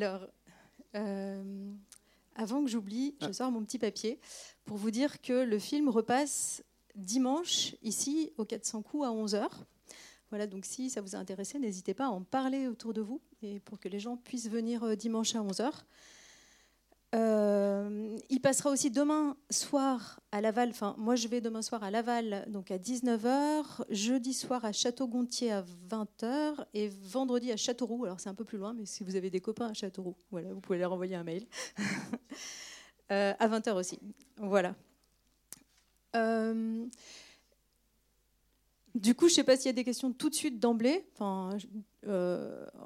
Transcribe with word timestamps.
Alors, 0.00 0.28
euh, 0.94 1.72
avant 2.36 2.62
que 2.62 2.70
j'oublie, 2.70 3.16
je 3.20 3.32
sors 3.32 3.50
mon 3.50 3.64
petit 3.64 3.80
papier 3.80 4.20
pour 4.64 4.76
vous 4.76 4.92
dire 4.92 5.20
que 5.20 5.42
le 5.42 5.58
film 5.58 5.88
repasse 5.88 6.62
dimanche 6.94 7.74
ici 7.82 8.32
au 8.38 8.44
400 8.44 8.82
coups 8.82 9.04
à 9.04 9.10
11h. 9.10 9.48
Voilà, 10.30 10.46
donc 10.46 10.66
si 10.66 10.88
ça 10.88 11.00
vous 11.00 11.16
a 11.16 11.18
intéressé, 11.18 11.58
n'hésitez 11.58 11.94
pas 11.94 12.04
à 12.04 12.10
en 12.10 12.22
parler 12.22 12.68
autour 12.68 12.94
de 12.94 13.00
vous 13.00 13.20
et 13.42 13.58
pour 13.58 13.80
que 13.80 13.88
les 13.88 13.98
gens 13.98 14.16
puissent 14.16 14.48
venir 14.48 14.84
euh, 14.84 14.94
dimanche 14.94 15.34
à 15.34 15.40
11h. 15.40 15.68
Euh, 17.14 18.18
il 18.28 18.40
passera 18.40 18.70
aussi 18.70 18.90
demain 18.90 19.36
soir 19.50 20.20
à 20.30 20.40
Laval. 20.40 20.70
Enfin, 20.70 20.94
moi, 20.98 21.16
je 21.16 21.26
vais 21.28 21.40
demain 21.40 21.62
soir 21.62 21.82
à 21.82 21.90
Laval, 21.90 22.44
donc 22.48 22.70
à 22.70 22.78
19h. 22.78 23.84
Jeudi 23.88 24.34
soir 24.34 24.64
à 24.64 24.72
Château-Gontier 24.72 25.52
à 25.52 25.64
20h. 25.90 26.66
Et 26.74 26.88
vendredi 26.88 27.50
à 27.50 27.56
Châteauroux. 27.56 28.04
Alors, 28.04 28.20
c'est 28.20 28.28
un 28.28 28.34
peu 28.34 28.44
plus 28.44 28.58
loin, 28.58 28.74
mais 28.74 28.84
si 28.84 29.04
vous 29.04 29.16
avez 29.16 29.30
des 29.30 29.40
copains 29.40 29.68
à 29.68 29.74
Châteauroux, 29.74 30.16
voilà, 30.30 30.52
vous 30.52 30.60
pouvez 30.60 30.78
leur 30.78 30.92
envoyer 30.92 31.16
un 31.16 31.24
mail. 31.24 31.46
Euh, 33.10 33.32
à 33.38 33.48
20h 33.48 33.72
aussi. 33.72 33.98
Voilà. 34.36 34.74
Euh, 36.14 36.84
du 38.94 39.14
coup, 39.14 39.28
je 39.28 39.32
ne 39.32 39.36
sais 39.36 39.44
pas 39.44 39.56
s'il 39.56 39.64
y 39.64 39.68
a 39.70 39.72
des 39.72 39.82
questions 39.82 40.12
tout 40.12 40.28
de 40.28 40.34
suite 40.34 40.60
d'emblée. 40.60 41.06
En 41.18 41.56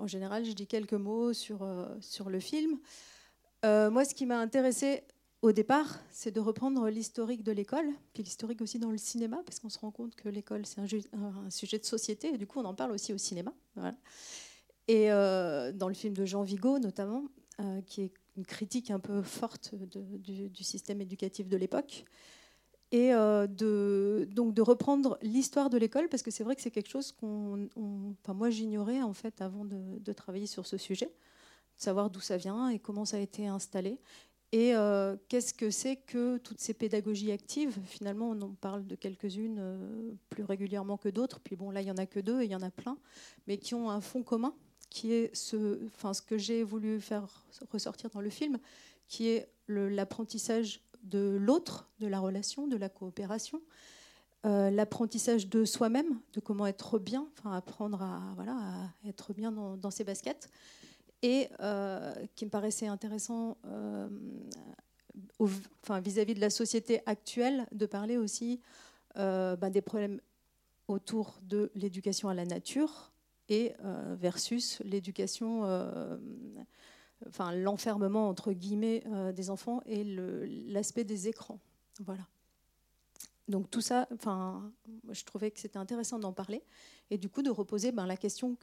général, 0.06 0.44
je 0.44 0.52
dis 0.52 0.68
quelques 0.68 0.92
mots 0.92 1.32
sur 1.32 1.64
le 1.64 2.38
film. 2.38 2.78
Euh, 3.64 3.90
moi, 3.90 4.04
ce 4.04 4.14
qui 4.14 4.26
m'a 4.26 4.38
intéressé 4.38 5.04
au 5.40 5.52
départ, 5.52 6.00
c'est 6.10 6.30
de 6.30 6.40
reprendre 6.40 6.88
l'historique 6.88 7.42
de 7.42 7.52
l'école, 7.52 7.86
puis 8.12 8.22
l'historique 8.22 8.60
aussi 8.60 8.78
dans 8.78 8.90
le 8.90 8.98
cinéma, 8.98 9.40
parce 9.44 9.60
qu'on 9.60 9.68
se 9.68 9.78
rend 9.78 9.90
compte 9.90 10.14
que 10.14 10.28
l'école, 10.28 10.66
c'est 10.66 10.80
un, 10.80 11.50
sujet 11.50 11.78
de 11.78 11.84
société, 11.84 12.28
et 12.34 12.38
du 12.38 12.46
coup, 12.46 12.60
on 12.60 12.64
en 12.64 12.74
parle 12.74 12.92
aussi 12.92 13.12
au 13.12 13.18
cinéma. 13.18 13.52
Et 14.88 15.12
euh, 15.12 15.72
dans 15.72 15.88
le 15.88 15.94
film 15.94 16.14
de 16.14 16.24
Jean 16.24 16.42
Vigo, 16.42 16.78
notamment, 16.78 17.24
euh, 17.60 17.80
qui 17.82 18.02
est 18.02 18.12
une 18.36 18.46
critique 18.46 18.90
un 18.90 19.00
peu 19.00 19.22
forte 19.22 19.74
du, 19.74 20.64
système 20.64 21.00
éducatif 21.00 21.48
de 21.48 21.56
l'époque, 21.56 22.04
et 22.92 23.10
donc 23.12 24.54
de 24.54 24.60
reprendre 24.60 25.18
l'histoire 25.22 25.70
de 25.70 25.78
l'école, 25.78 26.08
parce 26.08 26.22
que 26.22 26.30
c'est 26.30 26.44
vrai 26.44 26.56
que 26.56 26.62
c'est 26.62 26.70
quelque 26.70 26.90
chose 26.90 27.12
qu'on, 27.12 27.68
moi 28.28 28.50
j'ignorais 28.50 29.02
en 29.02 29.12
fait 29.14 29.40
avant 29.40 29.64
de 29.64 30.12
travailler 30.12 30.46
sur 30.46 30.66
ce 30.66 30.76
sujet 30.76 31.10
savoir 31.76 32.10
d'où 32.10 32.20
ça 32.20 32.36
vient 32.36 32.68
et 32.68 32.78
comment 32.78 33.04
ça 33.04 33.16
a 33.16 33.20
été 33.20 33.46
installé. 33.46 33.98
Et 34.52 34.76
euh, 34.76 35.16
qu'est-ce 35.28 35.54
que 35.54 35.70
c'est 35.70 35.96
que 35.96 36.36
toutes 36.36 36.60
ces 36.60 36.74
pédagogies 36.74 37.32
actives? 37.32 37.78
Finalement, 37.86 38.30
on 38.30 38.40
en 38.42 38.50
parle 38.50 38.86
de 38.86 38.94
quelques-unes 38.94 39.56
euh, 39.58 40.12
plus 40.28 40.44
régulièrement 40.44 40.98
que 40.98 41.08
d'autres. 41.08 41.40
Puis 41.40 41.56
bon, 41.56 41.70
là, 41.70 41.80
il 41.80 41.84
n'y 41.84 41.90
en 41.90 41.96
a 41.96 42.04
que 42.04 42.20
deux 42.20 42.42
et 42.42 42.44
il 42.44 42.50
y 42.50 42.54
en 42.54 42.62
a 42.62 42.70
plein, 42.70 42.98
mais 43.46 43.56
qui 43.56 43.74
ont 43.74 43.88
un 43.88 44.02
fond 44.02 44.22
commun, 44.22 44.54
qui 44.90 45.14
est 45.14 45.34
ce, 45.34 45.82
enfin, 45.86 46.12
ce 46.12 46.20
que 46.20 46.36
j'ai 46.36 46.64
voulu 46.64 47.00
faire 47.00 47.46
ressortir 47.70 48.10
dans 48.10 48.20
le 48.20 48.28
film, 48.28 48.58
qui 49.08 49.28
est 49.28 49.48
l'apprentissage 49.68 50.82
de 51.02 51.38
l'autre, 51.40 51.88
de 51.98 52.06
la 52.06 52.20
relation, 52.20 52.66
de 52.66 52.76
la 52.76 52.90
coopération, 52.90 53.62
euh, 54.44 54.70
l'apprentissage 54.70 55.48
de 55.48 55.64
soi-même, 55.64 56.20
de 56.34 56.40
comment 56.40 56.66
être 56.66 56.98
bien, 56.98 57.26
enfin 57.38 57.56
apprendre 57.56 58.02
à, 58.02 58.20
voilà, 58.36 58.58
être 59.06 59.32
bien 59.32 59.50
dans 59.50 59.90
ses 59.90 60.04
baskets 60.04 60.50
et 61.22 61.48
euh, 61.60 62.14
qui 62.34 62.44
me 62.44 62.50
paraissait 62.50 62.86
intéressant 62.86 63.56
euh, 63.66 64.08
enfin, 65.38 66.00
vis-à-vis 66.00 66.34
de 66.34 66.40
la 66.40 66.50
société 66.50 67.00
actuelle 67.06 67.66
de 67.72 67.86
parler 67.86 68.16
aussi 68.16 68.60
euh, 69.16 69.56
bah, 69.56 69.70
des 69.70 69.82
problèmes 69.82 70.20
autour 70.88 71.38
de 71.42 71.70
l'éducation 71.74 72.28
à 72.28 72.34
la 72.34 72.44
nature 72.44 73.12
et 73.48 73.74
versus 74.18 74.80
l'éducation, 74.84 75.64
enfin 77.28 77.52
l'enfermement 77.52 78.28
entre 78.28 78.52
guillemets 78.52 79.02
des 79.34 79.50
enfants 79.50 79.82
et 79.84 80.04
l'aspect 80.04 81.04
des 81.04 81.28
écrans. 81.28 81.58
Voilà. 82.00 82.22
Donc 83.52 83.70
tout 83.70 83.82
ça, 83.82 84.08
enfin, 84.14 84.72
je 85.10 85.24
trouvais 85.24 85.50
que 85.50 85.60
c'était 85.60 85.76
intéressant 85.76 86.18
d'en 86.18 86.32
parler 86.32 86.62
et 87.10 87.18
du 87.18 87.28
coup 87.28 87.42
de 87.42 87.50
reposer 87.50 87.92
ben, 87.92 88.06
la 88.06 88.16
question 88.16 88.56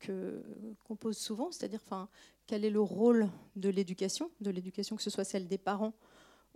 que 0.00 0.42
qu'on 0.86 0.96
pose 0.96 1.18
souvent, 1.18 1.52
c'est-à-dire, 1.52 1.80
enfin, 1.84 2.08
quel 2.46 2.64
est 2.64 2.70
le 2.70 2.80
rôle 2.80 3.28
de 3.56 3.68
l'éducation, 3.68 4.30
de 4.40 4.50
l'éducation 4.50 4.96
que 4.96 5.02
ce 5.02 5.10
soit 5.10 5.24
celle 5.24 5.48
des 5.48 5.58
parents 5.58 5.92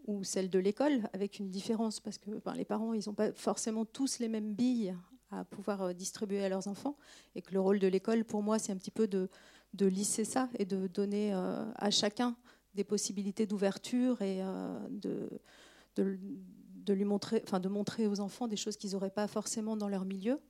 ou 0.06 0.24
celle 0.24 0.48
de 0.48 0.58
l'école, 0.58 1.02
avec 1.12 1.38
une 1.38 1.50
différence 1.50 2.00
parce 2.00 2.16
que 2.16 2.30
ben, 2.46 2.54
les 2.54 2.64
parents, 2.64 2.94
ils 2.94 3.02
n'ont 3.08 3.14
pas 3.14 3.30
forcément 3.34 3.84
tous 3.84 4.20
les 4.20 4.28
mêmes 4.28 4.54
billes 4.54 4.96
à 5.30 5.44
pouvoir 5.44 5.82
euh, 5.82 5.92
distribuer 5.92 6.42
à 6.42 6.48
leurs 6.48 6.68
enfants 6.68 6.96
et 7.34 7.42
que 7.42 7.52
le 7.52 7.60
rôle 7.60 7.78
de 7.78 7.88
l'école, 7.88 8.24
pour 8.24 8.42
moi, 8.42 8.58
c'est 8.58 8.72
un 8.72 8.76
petit 8.76 8.90
peu 8.90 9.06
de, 9.06 9.28
de 9.74 9.84
lisser 9.84 10.24
ça 10.24 10.48
et 10.58 10.64
de 10.64 10.86
donner 10.86 11.34
euh, 11.34 11.70
à 11.74 11.90
chacun 11.90 12.36
des 12.74 12.84
possibilités 12.84 13.44
d'ouverture 13.44 14.22
et 14.22 14.42
euh, 14.42 14.78
de, 14.88 15.28
de, 15.96 16.18
de, 16.86 16.92
lui 16.94 17.04
montrer, 17.04 17.42
enfin, 17.44 17.60
de 17.60 17.68
montrer 17.68 18.06
aux 18.06 18.20
enfants 18.20 18.48
des 18.48 18.56
choses 18.56 18.76
qu'ils 18.76 18.92
n'auraient 18.92 19.10
pas 19.10 19.26
forcément 19.26 19.76
dans 19.76 19.88
leur 19.88 20.04
milieu. 20.04 20.40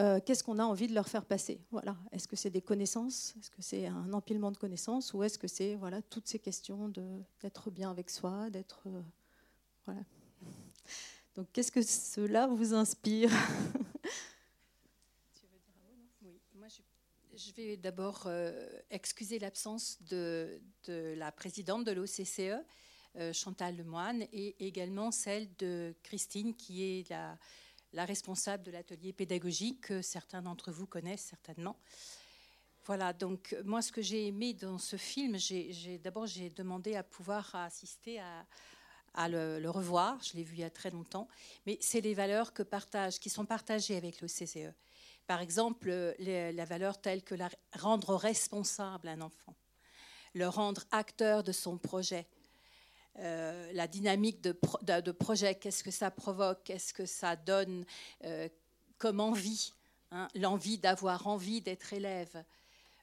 Euh, 0.00 0.20
qu'est-ce 0.24 0.44
qu'on 0.44 0.60
a 0.60 0.64
envie 0.64 0.86
de 0.86 0.94
leur 0.94 1.08
faire 1.08 1.24
passer? 1.24 1.60
Voilà. 1.72 1.96
Est-ce 2.12 2.28
que 2.28 2.36
c'est 2.36 2.50
des 2.50 2.62
connaissances? 2.62 3.34
Est-ce 3.40 3.50
que 3.50 3.62
c'est 3.62 3.86
un 3.86 4.12
empilement 4.12 4.52
de 4.52 4.56
connaissances? 4.56 5.12
Ou 5.12 5.24
est-ce 5.24 5.38
que 5.38 5.48
c'est 5.48 5.74
voilà, 5.74 6.02
toutes 6.02 6.28
ces 6.28 6.38
questions 6.38 6.88
d'être 7.40 7.70
bien 7.70 7.90
avec 7.90 8.10
soi 8.10 8.48
d'être 8.50 8.82
euh, 8.86 9.02
voilà. 9.86 10.02
Donc 11.34 11.48
qu'est-ce 11.52 11.72
que 11.72 11.82
cela 11.82 12.46
vous 12.46 12.74
inspire? 12.74 13.30
Oui, 16.22 16.40
moi 16.54 16.66
je, 17.34 17.52
vais 17.52 17.76
d'abord 17.76 18.24
euh, 18.26 18.68
excuser 18.90 19.38
l'absence 19.38 20.02
de, 20.02 20.60
de, 20.84 21.14
la 21.16 21.32
présidente 21.32 21.84
de 21.84 21.92
l'OCCE, 21.92 22.60
Chantal 23.32 23.76
Lemoine, 23.76 24.24
et 24.32 24.54
également 24.66 25.10
celle 25.10 25.48
de 25.56 25.94
Christine, 26.02 26.54
qui 26.54 26.82
est 26.82 27.08
la 27.92 28.04
responsable 28.04 28.64
de 28.64 28.70
l'atelier 28.70 29.12
pédagogique 29.12 29.80
que 29.82 30.02
certains 30.02 30.42
d'entre 30.42 30.70
vous 30.70 30.86
connaissent 30.86 31.24
certainement. 31.24 31.76
Voilà, 32.88 33.12
donc 33.12 33.54
moi 33.66 33.82
ce 33.82 33.92
que 33.92 34.00
j'ai 34.00 34.28
aimé 34.28 34.54
dans 34.54 34.78
ce 34.78 34.96
film, 34.96 35.36
d'abord 36.02 36.26
j'ai 36.26 36.48
demandé 36.48 36.96
à 36.96 37.02
pouvoir 37.02 37.54
assister 37.54 38.18
à, 39.14 39.28
le, 39.28 39.68
revoir, 39.68 40.18
je 40.22 40.38
l'ai 40.38 40.42
vu 40.42 40.54
il 40.54 40.60
y 40.60 40.64
a 40.64 40.70
très 40.70 40.90
longtemps, 40.90 41.28
mais 41.66 41.76
c'est 41.82 42.00
les 42.00 42.14
valeurs 42.14 42.54
qui 43.20 43.28
sont 43.28 43.44
partagées 43.44 43.94
avec 43.94 44.22
le 44.22 44.26
CCE. 44.26 44.72
Par 45.26 45.42
exemple, 45.42 45.90
la 46.18 46.64
valeur 46.64 46.98
telle 46.98 47.22
que 47.22 47.34
rendre 47.74 48.14
responsable 48.14 49.08
un 49.08 49.20
enfant, 49.20 49.54
le 50.32 50.48
rendre 50.48 50.86
acteur 50.90 51.44
de 51.44 51.52
son 51.52 51.76
projet, 51.76 52.26
euh, 53.18 53.72
la 53.72 53.88
dynamique 53.88 54.40
de, 54.40 55.12
projet, 55.12 55.56
qu'est-ce 55.56 55.82
que 55.82 55.90
ça 55.90 56.10
provoque, 56.10 56.62
qu'est-ce 56.64 56.92
que 56.94 57.06
ça 57.06 57.34
donne 57.36 57.84
euh, 58.24 58.48
comme 58.98 59.20
envie, 59.20 59.72
hein, 60.12 60.28
l'envie 60.34 60.78
d'avoir 60.78 61.26
envie 61.26 61.60
d'être 61.60 61.92
élève. 61.92 62.44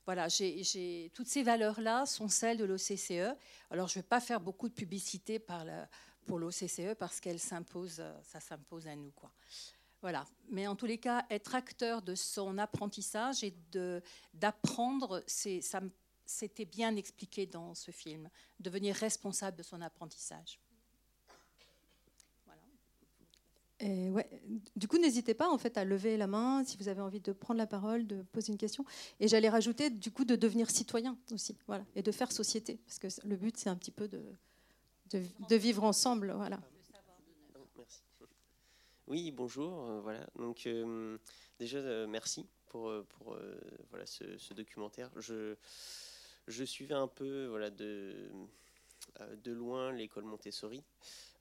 Voilà, 0.06 0.28
j'ai, 0.28 1.12
toutes 1.14 1.28
ces 1.28 1.44
valeurs-là 1.44 2.06
sont 2.06 2.28
celles 2.30 2.58
de 2.58 2.64
l'OCCE. 2.64 3.36
Alors, 3.72 3.88
je 3.88 3.98
ne 3.98 4.04
vais 4.04 4.08
pas 4.08 4.22
faire 4.22 4.40
beaucoup 4.40 4.70
de 4.70 4.74
publicité 4.74 5.40
pour 6.26 6.40
l'OCCE 6.40 6.96
parce 6.98 7.20
qu'elle 7.20 7.40
s'impose, 7.40 8.04
ça 8.24 8.40
s'impose 8.40 8.88
à 8.88 8.96
nous. 8.96 9.12
Voilà. 10.02 10.26
Mais 10.50 10.68
en 10.68 10.76
tous 10.76 10.86
les 10.86 11.00
cas, 11.00 11.26
être 11.32 11.56
acteur 11.56 12.04
de 12.04 12.14
son 12.14 12.60
apprentissage 12.60 13.44
et 13.44 13.56
d'apprendre, 14.34 15.24
ça 15.26 15.82
me 15.82 15.90
c'était 16.26 16.66
bien 16.66 16.96
expliqué 16.96 17.46
dans 17.46 17.76
ce 17.76 17.92
film, 17.92 18.30
devenir 18.60 18.96
responsable 18.96 19.58
de 19.58 19.64
son 19.64 19.82
apprentissage. 19.82 20.60
Et 23.82 24.10
ouais, 24.10 24.28
du 24.76 24.88
coup, 24.88 24.98
n'hésitez 24.98 25.34
pas 25.34 25.50
en 25.50 25.58
fait 25.58 25.78
à 25.78 25.84
lever 25.84 26.16
la 26.16 26.28
main 26.28 26.64
si 26.64 26.78
vous 26.78 26.88
avez 26.88 27.02
envie 27.02 27.20
de 27.20 27.34
prendre 27.34 27.58
la 27.58 27.68
parole, 27.68 28.08
de 28.08 28.22
poser 28.22 28.54
une 28.54 28.58
question. 28.58 28.86
Et 29.20 29.28
j'allais 29.28 29.50
rajouter 29.50 29.90
du 29.90 30.12
coup 30.12 30.24
de 30.24 30.38
devenir 30.38 30.70
citoyen 30.72 31.18
aussi, 31.32 31.58
voilà, 31.68 31.86
et 31.94 32.02
de 32.02 32.12
faire 32.12 32.32
société, 32.32 32.80
parce 32.86 33.00
que 33.00 33.28
le 33.28 33.36
but 33.36 33.58
c'est 33.58 33.70
un 33.70 33.76
petit 33.76 33.92
peu 33.92 34.08
de, 34.08 34.24
de, 35.12 35.56
vivre 35.56 35.84
ensemble, 35.84 36.32
voilà. 36.32 36.60
Merci. 37.78 38.02
Oui, 39.08 39.32
bonjour. 39.32 39.86
Euh, 39.86 40.00
voilà. 40.00 40.26
Donc 40.38 40.66
euh, 40.68 41.18
déjà 41.60 41.78
euh, 41.78 42.08
merci 42.08 42.48
pour, 42.66 42.92
pour 43.10 43.38
voilà 43.90 44.06
ce, 44.06 44.38
ce, 44.38 44.54
documentaire. 44.54 45.12
Je 45.18 45.56
je 46.48 46.64
suivais 46.64 46.96
un 46.96 47.08
peu 47.08 47.48
voilà, 47.48 47.70
de, 47.70 48.30
euh, 49.22 49.36
de 49.38 49.52
loin 49.52 49.92
l'école 49.92 50.26
Montessori. 50.26 50.84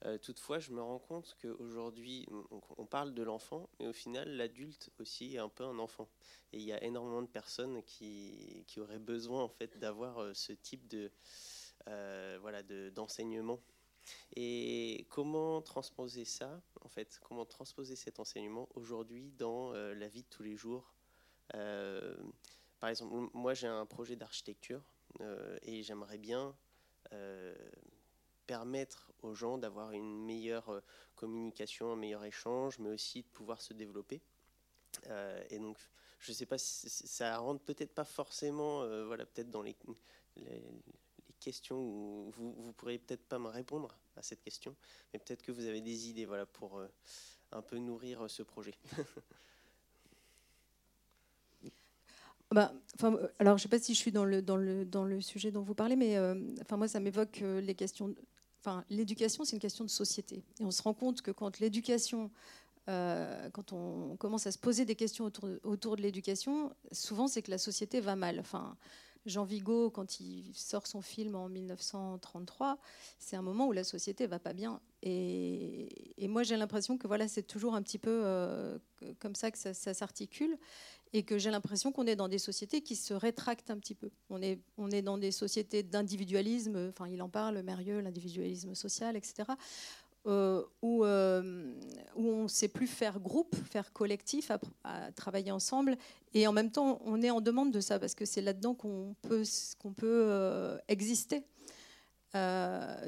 Euh, 0.05 0.17
toutefois, 0.17 0.59
je 0.59 0.71
me 0.71 0.81
rends 0.81 0.99
compte 0.99 1.35
qu'aujourd'hui, 1.41 2.27
on, 2.77 2.85
parle 2.85 3.13
de 3.13 3.23
l'enfant, 3.23 3.69
mais 3.79 3.87
au 3.87 3.93
final, 3.93 4.29
l'adulte 4.29 4.91
aussi 4.99 5.35
est 5.35 5.39
un 5.39 5.49
peu 5.49 5.63
un 5.63 5.79
enfant. 5.79 6.07
Et 6.53 6.57
il 6.57 6.63
y 6.63 6.73
a 6.73 6.83
énormément 6.83 7.21
de 7.21 7.27
personnes 7.27 7.81
qui, 7.83 8.63
qui 8.67 8.79
auraient 8.79 8.99
besoin 8.99 9.43
en 9.43 9.49
fait 9.49 9.77
d'avoir 9.77 10.19
euh, 10.19 10.33
ce 10.33 10.53
type 10.53 10.87
de 10.87 11.11
voilà 12.39 12.63
d'enseignement. 12.63 13.59
Et 14.35 15.05
comment 15.09 15.61
transposer 15.61 16.25
ça, 16.25 16.61
en 16.81 16.89
fait, 16.89 17.19
comment 17.21 17.45
transposer 17.45 17.95
cet 17.95 18.19
enseignement 18.19 18.67
aujourd'hui 18.73 19.31
dans 19.37 19.71
la 19.71 20.07
vie 20.07 20.23
de 20.23 20.27
tous 20.29 20.41
les 20.41 20.55
jours? 20.55 20.95
Par 22.79 22.89
exemple, 22.89 23.29
moi 23.33 23.53
j'ai 23.53 23.67
un 23.67 23.85
projet 23.85 24.15
d'architecture 24.15 24.81
et 25.61 25.83
j'aimerais 25.83 26.17
bien 26.17 26.55
permettre 28.47 29.11
aux 29.21 29.33
gens 29.33 29.57
d'avoir 29.57 29.91
une 29.91 30.25
meilleure 30.25 30.81
communication, 31.15 31.93
un 31.93 31.95
meilleur 31.95 32.25
échange, 32.25 32.79
mais 32.79 32.89
aussi 32.89 33.21
de 33.23 33.27
pouvoir 33.27 33.61
se 33.61 33.73
développer. 33.73 34.21
et 35.49 35.59
donc, 35.59 35.77
je 36.19 36.31
ne 36.31 36.35
sais 36.35 36.45
pas 36.45 36.57
si 36.57 36.89
ça 36.89 37.37
rentre 37.37 37.63
peut-être 37.63 37.93
pas 37.93 38.05
forcément, 38.05 38.85
voilà, 39.05 39.25
peut-être 39.25 39.49
dans 39.49 39.61
les, 39.61 39.75
questions 41.39 41.77
où 41.77 42.31
vous, 42.31 42.53
vous 42.53 42.73
pourrez 42.73 42.97
peut-être 42.97 43.23
pas 43.27 43.37
me 43.37 43.49
répondre 43.49 43.95
à 44.15 44.23
cette 44.23 44.41
question, 44.41 44.75
mais 45.13 45.19
peut-être 45.19 45.43
que 45.43 45.51
vous 45.51 45.65
avez 45.65 45.81
des 45.81 46.09
idées, 46.09 46.25
voilà, 46.25 46.45
pour 46.45 46.81
un 47.51 47.61
peu 47.61 47.77
nourrir 47.77 48.29
ce 48.29 48.43
projet. 48.43 48.73
Bah, 52.55 52.71
alors, 53.39 53.57
je 53.57 53.63
ne 53.63 53.63
sais 53.63 53.67
pas 53.67 53.79
si 53.79 53.93
je 53.93 53.99
suis 53.99 54.13
dans 54.13 54.23
le, 54.23 55.19
sujet 55.19 55.51
dont 55.51 55.61
vous 55.61 55.75
parlez, 55.75 55.97
mais 55.97 56.15
euh, 56.15 56.35
enfin, 56.61 56.77
moi, 56.77 56.87
ça 56.87 57.01
m'évoque 57.01 57.41
euh, 57.41 57.59
les 57.59 57.75
questions. 57.75 58.15
Enfin, 58.61 58.85
l'éducation, 58.89 59.43
c'est 59.43 59.57
une 59.57 59.61
question 59.61 59.83
de 59.83 59.89
société. 59.89 60.41
Et 60.61 60.63
on 60.63 60.71
se 60.71 60.81
rend 60.81 60.93
compte 60.93 61.21
que 61.21 61.31
quand 61.31 61.59
l'éducation, 61.59 62.31
euh, 62.87 63.49
quand 63.49 63.73
on 63.73 64.15
commence 64.15 64.47
à 64.47 64.53
se 64.53 64.57
poser 64.57 64.85
des 64.85 64.95
questions 64.95 65.25
autour, 65.25 65.49
autour 65.63 65.97
de 65.97 66.01
l'éducation, 66.01 66.71
souvent, 66.93 67.27
c'est 67.27 67.41
que 67.41 67.51
la 67.51 67.57
société 67.57 67.99
va 67.99 68.15
mal. 68.15 68.39
Enfin, 68.39 68.77
Jean 69.25 69.43
Vigo, 69.43 69.89
quand 69.89 70.19
il 70.19 70.51
sort 70.53 70.85
son 70.87 71.01
film 71.01 71.35
en 71.35 71.49
1933, 71.49 72.77
c'est 73.17 73.35
un 73.35 73.41
moment 73.41 73.67
où 73.67 73.71
la 73.71 73.83
société 73.83 74.27
va 74.27 74.39
pas 74.39 74.53
bien. 74.53 74.79
Et, 75.01 75.89
moi, 76.27 76.43
j'ai 76.43 76.57
l'impression 76.57 76.97
que 76.97 77.07
voilà, 77.07 77.27
c'est 77.27 77.43
toujours 77.43 77.75
un 77.75 77.81
petit 77.81 77.99
peu 77.99 78.79
comme 79.19 79.35
ça 79.35 79.51
que 79.51 79.57
ça, 79.57 79.73
ça 79.73 79.93
s'articule 79.93 80.57
et 81.15 81.23
que 81.23 81.37
j'ai 81.37 81.49
l'impression 81.49 81.93
qu'on 81.93 82.07
est 82.07 82.17
dans 82.17 82.27
des 82.27 82.39
sociétés 82.39 82.81
qui 82.81 82.97
se 82.97 83.13
rétractent 83.13 83.71
un 83.71 83.77
petit 83.77 83.95
peu. 83.95 84.11
On 84.29 84.41
est, 84.41 84.59
on 84.77 84.91
est 84.91 85.01
dans 85.01 85.17
des 85.17 85.31
sociétés 85.31 85.81
d'individualisme, 85.81 86.89
enfin 86.89 87.07
il 87.07 87.21
en 87.21 87.29
parle, 87.29 87.61
Mérieux, 87.61 88.01
l'individualisme 88.01 88.75
social, 88.75 89.15
etc., 89.15 89.45
euh, 90.27 90.63
où, 90.81 91.05
euh, 91.05 91.71
où, 92.15 92.27
on 92.27 92.43
ne 92.43 92.47
sait 92.47 92.67
plus 92.67 92.87
faire 92.87 93.19
groupe, 93.19 93.55
faire 93.55 93.93
collectif, 93.93 94.51
à, 94.83 95.11
travailler 95.11 95.51
ensemble, 95.51 95.97
et 96.33 96.47
en 96.47 96.51
même 96.51 96.71
temps 96.71 96.99
on 97.05 97.21
est 97.21 97.29
en 97.29 97.41
demande 97.41 97.71
de 97.71 97.79
ça, 97.79 97.99
parce 97.99 98.15
que 98.15 98.25
c'est 98.25 98.41
là-dedans 98.41 98.73
qu'on 98.73 99.15
peut, 99.21 99.43
qu'on 99.77 99.93
peut 99.93 100.25
euh, 100.27 100.77
exister. 100.87 101.43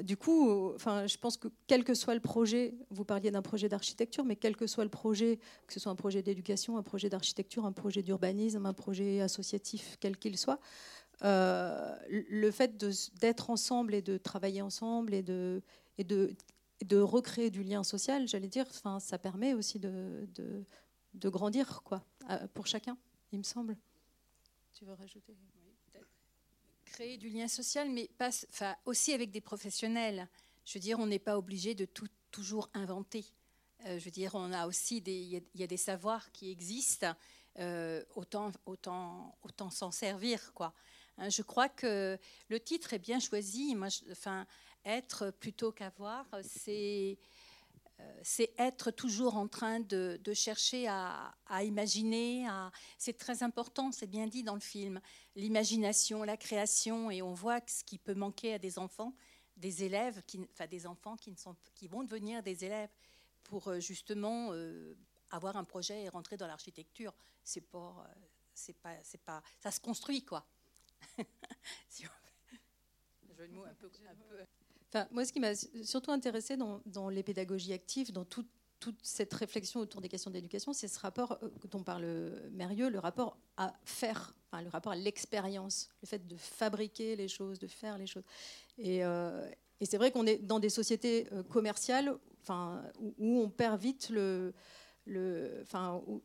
Du 0.04 0.16
coup, 0.16 0.72
enfin, 0.74 1.06
je 1.06 1.18
pense 1.18 1.36
que 1.36 1.48
quel 1.66 1.84
que 1.84 1.92
soit 1.92 2.14
le 2.14 2.20
projet, 2.20 2.74
vous 2.88 3.04
parliez 3.04 3.30
d'un 3.30 3.42
projet 3.42 3.68
d'architecture, 3.68 4.24
mais 4.24 4.36
quel 4.36 4.56
que 4.56 4.66
soit 4.66 4.84
le 4.84 4.90
projet, 4.90 5.38
que 5.66 5.74
ce 5.74 5.80
soit 5.80 5.92
un 5.92 5.96
projet 5.96 6.22
d'éducation, 6.22 6.78
un 6.78 6.82
projet 6.82 7.10
d'architecture, 7.10 7.66
un 7.66 7.72
projet 7.72 8.02
d'urbanisme, 8.02 8.64
un 8.64 8.72
projet 8.72 9.20
associatif, 9.20 9.98
quel 10.00 10.16
qu'il 10.16 10.38
soit, 10.38 10.60
le 11.20 12.50
fait 12.52 12.78
d'être 13.20 13.50
ensemble 13.50 13.94
et 13.94 14.00
de 14.00 14.16
travailler 14.16 14.62
ensemble 14.62 15.12
et 15.12 15.22
de, 15.22 15.60
de 16.84 16.98
recréer 16.98 17.50
du 17.50 17.62
lien 17.62 17.82
social, 17.82 18.28
j'allais 18.28 18.48
dire, 18.48 18.66
enfin, 18.68 19.00
ça 19.00 19.18
permet 19.18 19.54
aussi 19.54 19.78
de, 19.78 20.28
de, 21.14 21.28
grandir 21.28 21.82
quoi, 21.82 22.04
pour 22.54 22.66
chacun, 22.66 22.96
il 23.32 23.38
me 23.38 23.44
semble. 23.44 23.76
Tu 24.72 24.84
veux 24.84 24.94
rajouter? 24.94 25.36
Créer 26.84 27.18
du 27.18 27.28
lien 27.28 27.48
social, 27.48 27.90
mais 27.90 28.08
pas, 28.16 28.30
aussi 28.84 29.12
avec 29.12 29.30
des 29.30 29.40
professionnels. 29.40 30.28
Je 30.64 30.74
veux 30.74 30.80
dire, 30.80 30.98
on 30.98 31.06
n'est 31.06 31.18
pas 31.18 31.36
obligé 31.36 31.74
de 31.74 31.84
tout 31.84 32.08
toujours 32.30 32.68
inventer. 32.74 33.24
Euh, 33.86 33.98
je 33.98 34.04
veux 34.04 34.10
dire, 34.10 34.34
on 34.34 34.52
a 34.52 34.66
aussi 34.66 35.00
des, 35.00 35.42
il 35.54 35.60
y, 35.60 35.62
a 35.62 35.66
des 35.66 35.76
savoirs 35.76 36.30
qui 36.32 36.50
existent. 36.50 37.14
Euh, 37.58 38.04
autant, 38.14 38.52
autant, 38.66 39.36
autant 39.42 39.70
s'en 39.70 39.90
servir, 39.90 40.52
quoi. 40.54 40.72
Hein, 41.16 41.28
je 41.28 41.42
crois 41.42 41.68
que 41.68 42.16
le 42.48 42.60
titre 42.60 42.92
est 42.92 42.98
bien 43.00 43.18
choisi. 43.18 43.74
Moi, 43.74 43.88
enfin, 44.12 44.46
être 44.88 45.30
plutôt 45.30 45.70
qu'avoir, 45.70 46.26
c'est 46.42 47.18
euh, 48.00 48.20
c'est 48.22 48.52
être 48.58 48.90
toujours 48.92 49.36
en 49.36 49.48
train 49.48 49.80
de, 49.80 50.20
chercher 50.32 50.86
à, 50.88 51.34
imaginer. 51.62 52.46
C'est 52.96 53.18
très 53.18 53.42
important, 53.42 53.90
c'est 53.92 54.06
bien 54.06 54.26
dit 54.26 54.42
dans 54.42 54.54
le 54.54 54.60
film. 54.60 55.00
L'imagination, 55.34 56.22
la 56.22 56.36
création, 56.36 57.10
et 57.10 57.22
on 57.22 57.34
voit 57.34 57.60
ce 57.66 57.82
qui 57.82 57.98
peut 57.98 58.14
manquer 58.14 58.54
à 58.54 58.58
des 58.58 58.78
enfants, 58.78 59.14
des 59.56 59.82
élèves, 59.82 60.22
qui, 60.26 60.40
enfin 60.52 60.66
des 60.66 60.86
enfants 60.86 61.16
qui, 61.16 61.88
vont 61.88 62.04
devenir 62.04 62.42
des 62.42 62.64
élèves 62.64 62.90
pour 63.42 63.68
euh, 63.68 63.80
justement 63.80 64.50
euh, 64.52 64.94
avoir 65.30 65.56
un 65.56 65.64
projet 65.64 66.02
et 66.02 66.08
rentrer 66.08 66.36
dans 66.36 66.46
l'architecture. 66.46 67.12
C'est 67.42 67.62
pas, 67.62 68.08
c'est 68.54 68.76
pas, 68.76 68.94
c'est 69.02 69.20
pas, 69.22 69.42
ça 69.58 69.72
se 69.72 69.80
construit 69.80 70.24
quoi. 70.24 70.46
mot 73.50 73.64
un 73.64 73.74
peu, 73.74 73.90
un 74.08 74.14
peu 74.14 74.36
moi, 75.10 75.24
ce 75.24 75.32
qui 75.32 75.40
m'a 75.40 75.54
surtout 75.54 76.10
intéressé 76.10 76.56
dans, 76.56 77.08
les 77.08 77.22
pédagogies 77.22 77.72
actives, 77.72 78.12
dans 78.12 78.24
toute 78.24 78.48
cette 79.02 79.34
réflexion 79.34 79.80
autour 79.80 80.00
des 80.00 80.08
questions 80.08 80.30
d'éducation, 80.30 80.72
c'est 80.72 80.88
ce 80.88 81.00
rapport 81.00 81.38
euh, 81.42 81.48
dont 81.70 81.82
parle 81.82 82.06
Mérieux, 82.52 82.88
le 82.88 82.98
rapport 82.98 83.36
à 83.56 83.74
faire, 83.84 84.36
le 84.52 84.68
rapport 84.68 84.92
à 84.92 84.96
l'expérience, 84.96 85.88
le 86.00 86.06
fait 86.06 86.26
de 86.26 86.36
fabriquer 86.36 87.16
les 87.16 87.28
choses, 87.28 87.58
de 87.58 87.66
faire 87.66 87.98
les 87.98 88.06
choses. 88.06 88.24
Et, 88.78 89.04
euh, 89.04 89.48
c'est 89.82 89.96
vrai 89.96 90.10
qu'on 90.10 90.26
est 90.26 90.38
dans 90.38 90.58
des 90.58 90.70
sociétés 90.70 91.28
euh, 91.32 91.42
commerciales 91.42 92.16
où 93.18 93.40
on 93.40 93.50
perd 93.50 93.80
vite 93.80 94.08
le, 94.10 94.54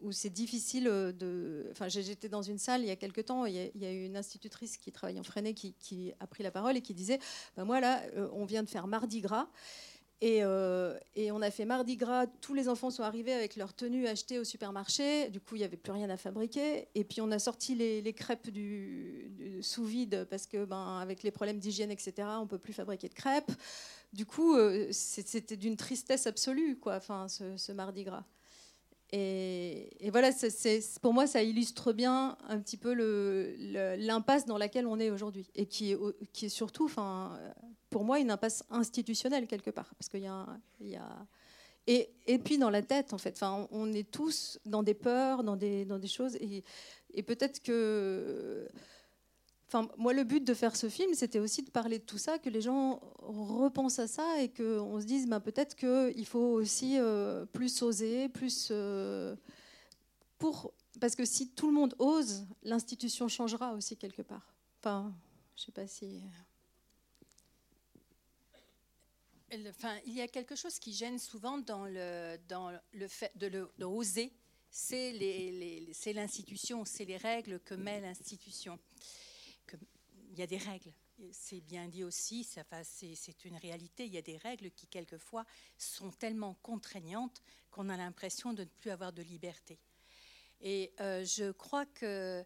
où, 0.02 0.12
c'est 0.12 0.30
difficile 0.30 0.86
de. 0.86 1.68
Enfin, 1.72 1.88
j'étais 1.88 2.30
dans 2.30 2.42
une 2.42 2.58
salle 2.58 2.82
il 2.82 2.88
y 2.88 2.92
a 2.92 2.96
quelques 2.96 3.26
temps, 3.26 3.46
il 3.46 3.56
y 3.56 3.86
a, 3.86 3.92
eu 3.92 4.06
une 4.06 4.18
institutrice 4.18 4.78
qui 4.78 4.92
travaille 4.92 5.20
en 5.20 5.24
Freinet 5.24 5.54
qui, 5.54 6.14
a 6.20 6.28
pris 6.28 6.44
la 6.44 6.52
parole 6.52 6.78
et 6.78 6.82
qui 6.82 6.94
disait 6.94 7.20
ben 7.56 7.66
Moi, 7.66 7.80
là, 7.80 8.02
euh, 8.16 8.28
on 8.34 8.46
vient 8.46 8.64
de 8.64 8.70
faire 8.70 8.88
Mardi 8.88 9.22
Gras. 9.22 9.48
Euh, 10.24 10.98
et, 11.16 11.32
on 11.32 11.42
a 11.42 11.52
fait 11.52 11.66
Mardi 11.66 11.98
Gras, 11.98 12.28
tous 12.40 12.54
les 12.54 12.70
enfants 12.70 12.90
sont 12.90 13.04
arrivés 13.04 13.34
avec 13.34 13.58
leurs 13.58 13.74
tenues 13.74 14.08
achetées 14.08 14.40
au 14.40 14.46
supermarché, 14.46 15.30
du 15.30 15.42
coup 15.42 15.56
il 15.56 15.60
n'y 15.60 15.66
avait 15.66 15.76
plus 15.76 15.92
rien 15.92 16.10
à 16.10 16.16
fabriquer, 16.16 16.88
et 16.96 17.04
puis 17.04 17.20
on 17.20 17.30
a 17.32 17.40
sorti 17.40 17.76
les, 17.76 18.14
crêpes 18.14 18.50
sous 19.62 19.84
vide 19.84 20.26
parce 20.30 20.48
que 20.48 20.64
ben, 20.64 21.00
avec 21.00 21.24
les 21.24 21.32
problèmes 21.32 21.60
d'hygiène, 21.60 21.92
etc., 21.92 22.14
on 22.38 22.44
ne 22.44 22.48
peut 22.48 22.58
plus 22.58 22.74
fabriquer 22.74 23.10
de 23.10 23.14
crêpes. 23.14 23.52
Du 24.14 24.26
coup, 24.26 24.56
euh, 24.56 24.88
c'était 24.92 25.58
d'une 25.58 25.76
tristesse 25.76 26.26
absolue, 26.28 26.80
ce 26.80 27.72
Mardi 27.72 28.04
Gras. 28.04 28.24
Et, 29.16 30.10
voilà, 30.10 30.32
pour 31.04 31.14
moi, 31.14 31.28
ça 31.28 31.44
illustre 31.44 31.94
bien 31.94 32.36
un 32.50 32.60
petit 32.60 32.78
peu 32.78 32.94
l'impasse 33.96 34.48
dans 34.48 34.58
laquelle 34.58 34.88
on 34.88 35.00
est 35.00 35.12
aujourd'hui, 35.12 35.52
et 35.54 35.68
qui 35.68 35.92
est, 35.92 36.50
surtout, 36.50 36.86
enfin, 36.86 37.38
pour 37.92 38.06
moi, 38.06 38.20
une 38.20 38.32
impasse 38.32 38.64
institutionnelle 38.72 39.46
quelque 39.46 39.70
part, 39.70 39.94
parce 40.00 40.10
qu'il 40.10 40.22
y 40.22 40.96
a, 40.96 41.28
et, 41.86 42.10
puis 42.44 42.58
dans 42.58 42.72
la 42.72 42.82
tête, 42.82 43.14
en 43.14 43.20
fait, 43.20 43.36
enfin, 43.36 43.68
on 43.70 43.94
est 43.94 44.10
tous 44.10 44.60
dans 44.66 44.82
des 44.82 44.96
peurs, 44.96 45.44
dans 45.44 45.58
des, 45.58 45.86
dans 45.86 46.00
des 46.00 46.08
choses, 46.08 46.36
et 47.14 47.24
peut-être 47.24 47.62
que 47.62 48.68
moi, 49.98 50.14
le 50.14 50.24
but 50.24 50.44
de 50.44 50.54
faire 50.54 50.76
ce 50.76 50.90
film, 50.90 51.14
c'était 51.14 51.40
aussi 51.40 51.64
de 51.64 51.72
parler 51.72 52.00
de 52.00 52.04
tout 52.04 52.18
ça, 52.18 52.38
que 52.38 52.50
les 52.50 52.62
gens 52.62 53.02
repensent 53.20 54.00
à 54.00 54.08
ça 54.08 54.42
et 54.42 54.50
qu'on 54.50 55.00
se 55.00 55.06
dise 55.06 55.28
ben, 55.28 55.40
peut-être 55.40 55.76
qu'il 55.76 56.26
faut 56.26 56.40
aussi 56.40 56.98
euh, 57.00 57.46
plus 57.46 57.82
oser, 57.82 58.30
plus. 58.30 58.70
Euh. 58.72 59.36
Parce 61.00 61.16
que 61.16 61.26
si 61.26 61.50
tout 61.50 61.68
le 61.68 61.74
monde 61.74 61.96
ose, 62.00 62.46
l'institution 62.64 63.28
changera 63.28 63.74
aussi 63.74 63.96
quelque 63.96 64.22
part. 64.22 64.54
Enfin, 64.80 65.14
je 65.56 65.62
ne 65.62 65.66
sais 65.66 65.72
pas 65.72 65.88
si. 65.88 66.22
Enfin, 69.70 69.96
il 70.06 70.14
y 70.14 70.22
a 70.22 70.28
quelque 70.28 70.56
chose 70.56 70.80
qui 70.80 70.94
gêne 70.94 71.20
souvent 71.20 71.60
dans 71.60 71.86
le, 71.86 72.38
fait 73.08 73.32
de, 73.38 73.48
le, 73.48 73.70
c'est 74.72 76.14
l'institution, 76.14 76.86
c'est 76.86 77.06
les 77.06 77.18
règles 77.18 77.60
que 77.60 77.76
met 77.76 78.02
l'institution 78.02 78.80
il 80.34 80.40
y 80.40 80.42
a 80.42 80.48
des 80.48 80.58
règles. 80.58 80.92
C'est 81.32 81.62
bien 81.62 81.88
dit 81.88 82.04
aussi, 82.04 82.44
c'est 82.44 83.46
une 83.46 83.56
réalité. 83.56 84.06
Il 84.06 84.14
y 84.14 84.18
a 84.18 84.22
des 84.24 84.38
règles 84.38 84.72
qui, 84.72 84.88
quelquefois, 84.88 85.46
sont 85.78 86.10
tellement 86.10 86.56
contraignantes 86.56 87.42
qu'on 87.70 87.88
a 87.88 87.96
l'impression 87.96 88.52
de 88.52 88.64
ne 88.64 88.70
plus 88.70 88.90
avoir 88.90 89.14
de 89.14 89.22
liberté. 89.22 89.80
Et 90.60 90.92
euh, 91.00 91.24
je 91.24 91.52
crois 91.52 91.86
que, 91.86 92.44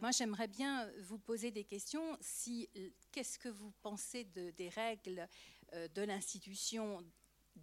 moi, 0.00 0.10
j'aimerais 0.10 0.48
bien 0.48 0.90
vous 1.02 1.18
poser 1.18 1.52
des 1.52 1.62
questions. 1.62 2.18
Si, 2.20 2.68
qu'est-ce 3.12 3.38
que 3.38 3.48
vous 3.48 3.72
pensez 3.80 4.24
de, 4.24 4.50
des 4.50 4.68
règles 4.68 5.28
euh, 5.72 5.86
de 5.88 6.02
l'institution 6.02 7.04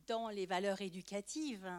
dans 0.07 0.29
les 0.29 0.45
valeurs 0.45 0.81
éducatives? 0.81 1.69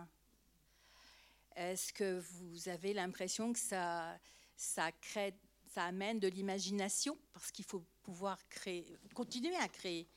Est-ce 1.57 1.93
que 1.95 2.21
vous 2.21 2.69
avez 2.69 2.93
l'impression 2.93 3.55
que 3.55 3.59
ça 3.59 4.93
crée 5.01 5.35
ça 5.69 5.85
amène 5.85 6.19
de 6.19 6.29
l'imagination 6.29 7.17
parce 7.33 7.53
qu'il 7.53 7.65
faut 7.65 7.85
pouvoir 8.03 8.39
créer, 8.49 8.87
continuer 9.15 9.57
à 9.57 9.69
créer 9.69 10.09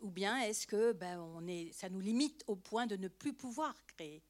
Ou 0.00 0.10
bien 0.10 0.38
est-ce 0.42 0.66
que 0.66 0.92
ben, 0.92 1.18
on 1.20 1.46
est, 1.46 1.72
ça 1.72 1.88
nous 1.88 2.00
limite 2.00 2.44
au 2.46 2.56
point 2.56 2.86
de 2.86 2.96
ne 2.96 3.08
plus 3.08 3.32
pouvoir 3.32 3.74
créer 3.86 4.22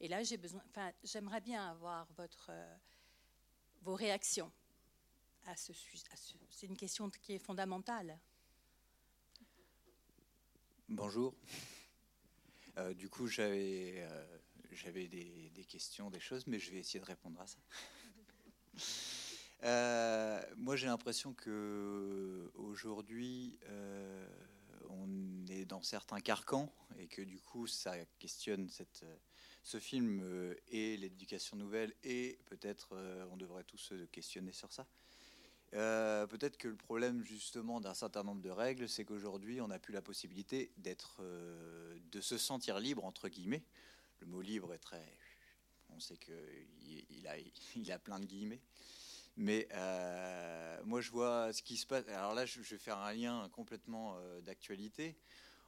Et 0.00 0.08
là, 0.08 0.22
j'ai 0.22 0.36
besoin, 0.36 0.62
enfin, 0.70 0.92
j'aimerais 1.02 1.40
bien 1.40 1.70
avoir 1.70 2.06
votre, 2.16 2.46
euh, 2.50 2.76
vos 3.82 3.94
réactions 3.94 4.50
à 5.46 5.56
ce 5.56 5.72
sujet. 5.72 6.04
C'est 6.50 6.66
une 6.66 6.76
question 6.76 7.10
qui 7.10 7.34
est 7.34 7.38
fondamentale. 7.38 8.18
Bonjour. 10.88 11.34
Euh, 12.78 12.94
du 12.94 13.08
coup, 13.08 13.26
j'avais 13.26 13.94
euh, 13.98 14.26
des, 14.92 15.66
questions, 15.68 16.10
des 16.10 16.20
choses, 16.20 16.46
mais 16.46 16.58
je 16.58 16.70
vais 16.70 16.78
essayer 16.78 17.00
de 17.00 17.04
répondre 17.04 17.40
à 17.40 17.46
ça. 17.46 17.58
Euh, 19.62 20.42
moi, 20.56 20.76
j'ai 20.76 20.86
l'impression 20.86 21.32
que 21.32 22.50
aujourd'hui, 22.54 23.58
on 24.90 25.46
est 25.48 25.64
dans 25.64 25.82
certains 25.82 26.20
carcans 26.20 26.72
et 26.98 27.06
que 27.06 27.22
du 27.22 27.40
coup, 27.40 27.66
ça 27.66 27.96
questionne 28.18 28.68
cette, 28.68 29.04
ce 29.62 29.78
film 29.78 30.54
et 30.68 30.96
l'éducation 30.96 31.56
nouvelle 31.56 31.94
et 32.02 32.38
peut-être 32.46 32.96
on 33.30 33.36
devrait 33.36 33.64
tous 33.64 33.78
se 33.78 34.04
questionner 34.06 34.52
sur 34.52 34.72
ça. 34.72 34.86
Euh, 35.74 36.26
peut-être 36.28 36.56
que 36.56 36.68
le 36.68 36.76
problème 36.76 37.24
justement 37.24 37.80
d'un 37.80 37.94
certain 37.94 38.22
nombre 38.22 38.42
de 38.42 38.50
règles, 38.50 38.88
c'est 38.88 39.04
qu'aujourd'hui, 39.04 39.60
on 39.60 39.68
n'a 39.68 39.78
plus 39.80 39.92
la 39.92 40.02
possibilité 40.02 40.70
d'être, 40.76 41.16
euh, 41.20 41.98
de 42.12 42.20
se 42.20 42.38
sentir 42.38 42.78
libre 42.78 43.04
entre 43.04 43.28
guillemets. 43.28 43.64
Le 44.20 44.26
mot 44.26 44.40
libre 44.40 44.72
est 44.72 44.78
très, 44.78 45.04
on 45.90 45.98
sait 45.98 46.16
qu'il 46.16 47.04
il 47.10 47.26
a, 47.26 47.34
il 47.74 47.90
a 47.90 47.98
plein 47.98 48.20
de 48.20 48.26
guillemets. 48.26 48.60
Mais 49.36 49.66
euh, 49.72 50.80
moi, 50.84 51.00
je 51.00 51.10
vois 51.10 51.52
ce 51.52 51.62
qui 51.62 51.76
se 51.76 51.86
passe. 51.86 52.06
Alors 52.08 52.34
là, 52.34 52.46
je 52.46 52.60
vais 52.60 52.78
faire 52.78 52.98
un 52.98 53.12
lien 53.12 53.48
complètement 53.50 54.16
d'actualité. 54.42 55.16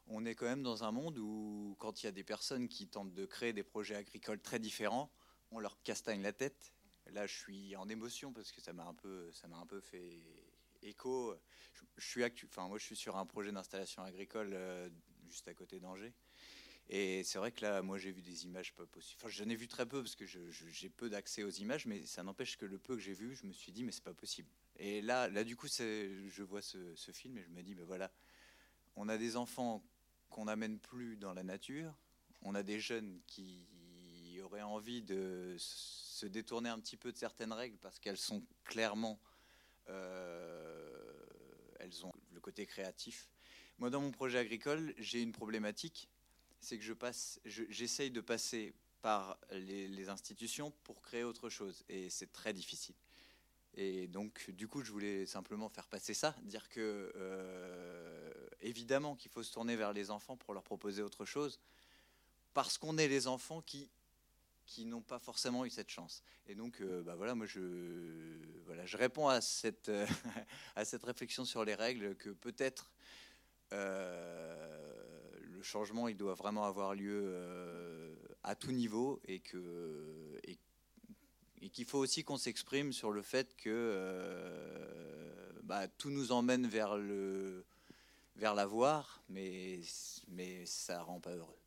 On 0.06 0.24
est 0.24 0.34
quand 0.34 0.46
même 0.46 0.62
dans 0.62 0.84
un 0.84 0.92
monde 0.92 1.18
où, 1.18 1.76
quand 1.80 2.02
il 2.02 2.06
y 2.06 2.08
a 2.08 2.12
des 2.12 2.22
personnes 2.22 2.68
qui 2.68 2.86
tentent 2.86 3.14
de 3.14 3.26
créer 3.26 3.52
des 3.52 3.64
projets 3.64 3.96
agricoles 3.96 4.40
très 4.40 4.60
différents, 4.60 5.10
on 5.50 5.58
leur 5.58 5.82
castagne 5.82 6.22
la 6.22 6.32
tête 6.32 6.72
Là, 7.12 7.26
je 7.26 7.34
suis 7.34 7.76
en 7.76 7.88
émotion 7.88 8.32
parce 8.32 8.50
que 8.50 8.60
ça 8.60 8.72
m'a 8.72 8.84
un 8.84 8.94
peu, 8.94 9.30
ça 9.32 9.46
m'a 9.48 9.56
un 9.56 9.66
peu 9.66 9.80
fait 9.80 10.20
écho. 10.82 11.34
Je, 11.96 12.06
suis 12.06 12.24
enfin, 12.24 12.68
moi, 12.68 12.78
je 12.78 12.84
suis 12.84 12.96
sur 12.96 13.16
un 13.16 13.26
projet 13.26 13.52
d'installation 13.52 14.02
agricole 14.02 14.50
euh, 14.52 14.88
juste 15.28 15.46
à 15.48 15.54
côté 15.54 15.78
d'Angers. 15.78 16.14
Et 16.88 17.24
c'est 17.24 17.38
vrai 17.38 17.50
que 17.50 17.62
là, 17.62 17.82
moi, 17.82 17.98
j'ai 17.98 18.12
vu 18.12 18.22
des 18.22 18.44
images 18.44 18.72
pas 18.72 18.86
possibles. 18.86 19.20
Enfin, 19.20 19.28
j'en 19.30 19.48
ai 19.48 19.56
vu 19.56 19.66
très 19.66 19.86
peu 19.86 20.02
parce 20.02 20.14
que 20.14 20.24
j'ai 20.24 20.88
peu 20.88 21.10
d'accès 21.10 21.42
aux 21.42 21.50
images, 21.50 21.86
mais 21.86 22.06
ça 22.06 22.22
n'empêche 22.22 22.56
que 22.56 22.64
le 22.64 22.78
peu 22.78 22.94
que 22.94 23.02
j'ai 23.02 23.12
vu, 23.12 23.34
je 23.34 23.44
me 23.44 23.52
suis 23.52 23.72
dit, 23.72 23.82
mais 23.82 23.90
c'est 23.90 24.04
pas 24.04 24.14
possible. 24.14 24.48
Et 24.78 25.02
là, 25.02 25.28
là, 25.28 25.42
du 25.42 25.56
coup, 25.56 25.66
je 25.68 26.42
vois 26.42 26.62
ce, 26.62 26.94
film 27.12 27.38
et 27.38 27.42
je 27.42 27.48
me 27.48 27.62
dis, 27.62 27.74
ben 27.74 27.84
voilà, 27.84 28.12
on 28.94 29.08
a 29.08 29.18
des 29.18 29.36
enfants 29.36 29.82
qu'on 30.30 30.44
n'amène 30.44 30.78
plus 30.78 31.16
dans 31.16 31.32
la 31.32 31.42
nature, 31.42 31.92
on 32.42 32.54
a 32.54 32.62
des 32.62 32.78
jeunes 32.78 33.20
qui 33.26 34.38
auraient 34.44 34.62
envie 34.62 35.02
de 35.02 35.56
se 35.58 36.26
détourner 36.26 36.68
un 36.68 36.78
petit 36.78 36.96
peu 36.96 37.10
de 37.10 37.16
certaines 37.16 37.52
règles 37.52 37.78
parce 37.78 37.98
qu'elles 37.98 38.16
sont 38.18 38.44
clairement, 38.64 39.18
euh, 39.88 41.26
elles 41.80 42.06
ont 42.06 42.12
le 42.32 42.40
côté 42.40 42.64
créatif. 42.64 43.28
Moi, 43.78 43.90
dans 43.90 44.00
mon 44.00 44.12
projet 44.12 44.38
agricole, 44.38 44.94
j'ai 44.98 45.20
une 45.20 45.32
problématique, 45.32 46.08
c'est 46.60 46.78
que 46.78 46.84
je 46.84 46.92
passe, 46.92 47.40
j'essaye 47.44 48.10
de 48.10 48.20
passer 48.20 48.74
par 49.02 49.38
les, 49.52 50.08
institutions 50.08 50.72
pour 50.84 51.00
créer 51.02 51.24
autre 51.24 51.48
chose, 51.48 51.84
et 51.88 52.10
c'est 52.10 52.32
très 52.32 52.52
difficile. 52.52 52.94
Et 53.74 54.08
donc, 54.08 54.50
du 54.50 54.68
coup, 54.68 54.82
je 54.82 54.90
voulais 54.90 55.26
simplement 55.26 55.68
faire 55.68 55.86
passer 55.86 56.14
ça, 56.14 56.34
dire 56.42 56.68
que 56.68 57.12
euh, 57.14 58.32
évidemment 58.60 59.14
qu'il 59.16 59.30
faut 59.30 59.42
se 59.42 59.52
tourner 59.52 59.76
vers 59.76 59.92
les 59.92 60.10
enfants 60.10 60.36
pour 60.36 60.54
leur 60.54 60.62
proposer 60.62 61.02
autre 61.02 61.24
chose, 61.24 61.60
parce 62.54 62.78
qu'on 62.78 62.96
est 62.98 63.08
les 63.08 63.26
enfants 63.26 63.60
qui 63.60 63.88
qui 64.66 64.84
n'ont 64.84 65.00
pas 65.00 65.20
forcément 65.20 65.64
eu 65.64 65.70
cette 65.70 65.90
chance. 65.90 66.24
Et 66.48 66.56
donc, 66.56 66.80
euh, 66.80 67.00
bah 67.02 67.14
voilà, 67.14 67.36
moi, 67.36 67.46
je, 67.46 67.60
voilà, 68.64 68.84
je 68.84 68.96
réponds 68.96 69.28
à 69.28 69.40
cette, 69.40 69.90
à 70.74 70.84
cette 70.84 71.04
réflexion 71.04 71.44
sur 71.44 71.64
les 71.64 71.76
règles 71.76 72.16
que 72.16 72.30
peut-être 72.30 72.90
euh, 73.72 75.05
changement, 75.66 76.08
il 76.08 76.16
doit 76.16 76.34
vraiment 76.34 76.64
avoir 76.64 76.94
lieu 76.94 77.22
euh, 77.26 78.14
à 78.42 78.54
tout 78.54 78.72
niveau 78.72 79.20
et 79.26 79.40
que 79.40 80.40
qu'il 81.72 81.84
faut 81.84 81.98
aussi 81.98 82.22
qu'on 82.22 82.38
s'exprime 82.38 82.92
sur 82.92 83.10
le 83.10 83.20
fait 83.22 83.54
que 83.56 84.46
bah, 85.64 85.88
tout 85.88 86.10
nous 86.10 86.30
emmène 86.32 86.66
vers 86.66 86.94
l'avoir, 88.54 89.20
mais 89.28 89.80
mais 90.28 90.64
ça 90.64 91.02
rend 91.02 91.20
pas 91.20 91.34
heureux. 91.34 91.65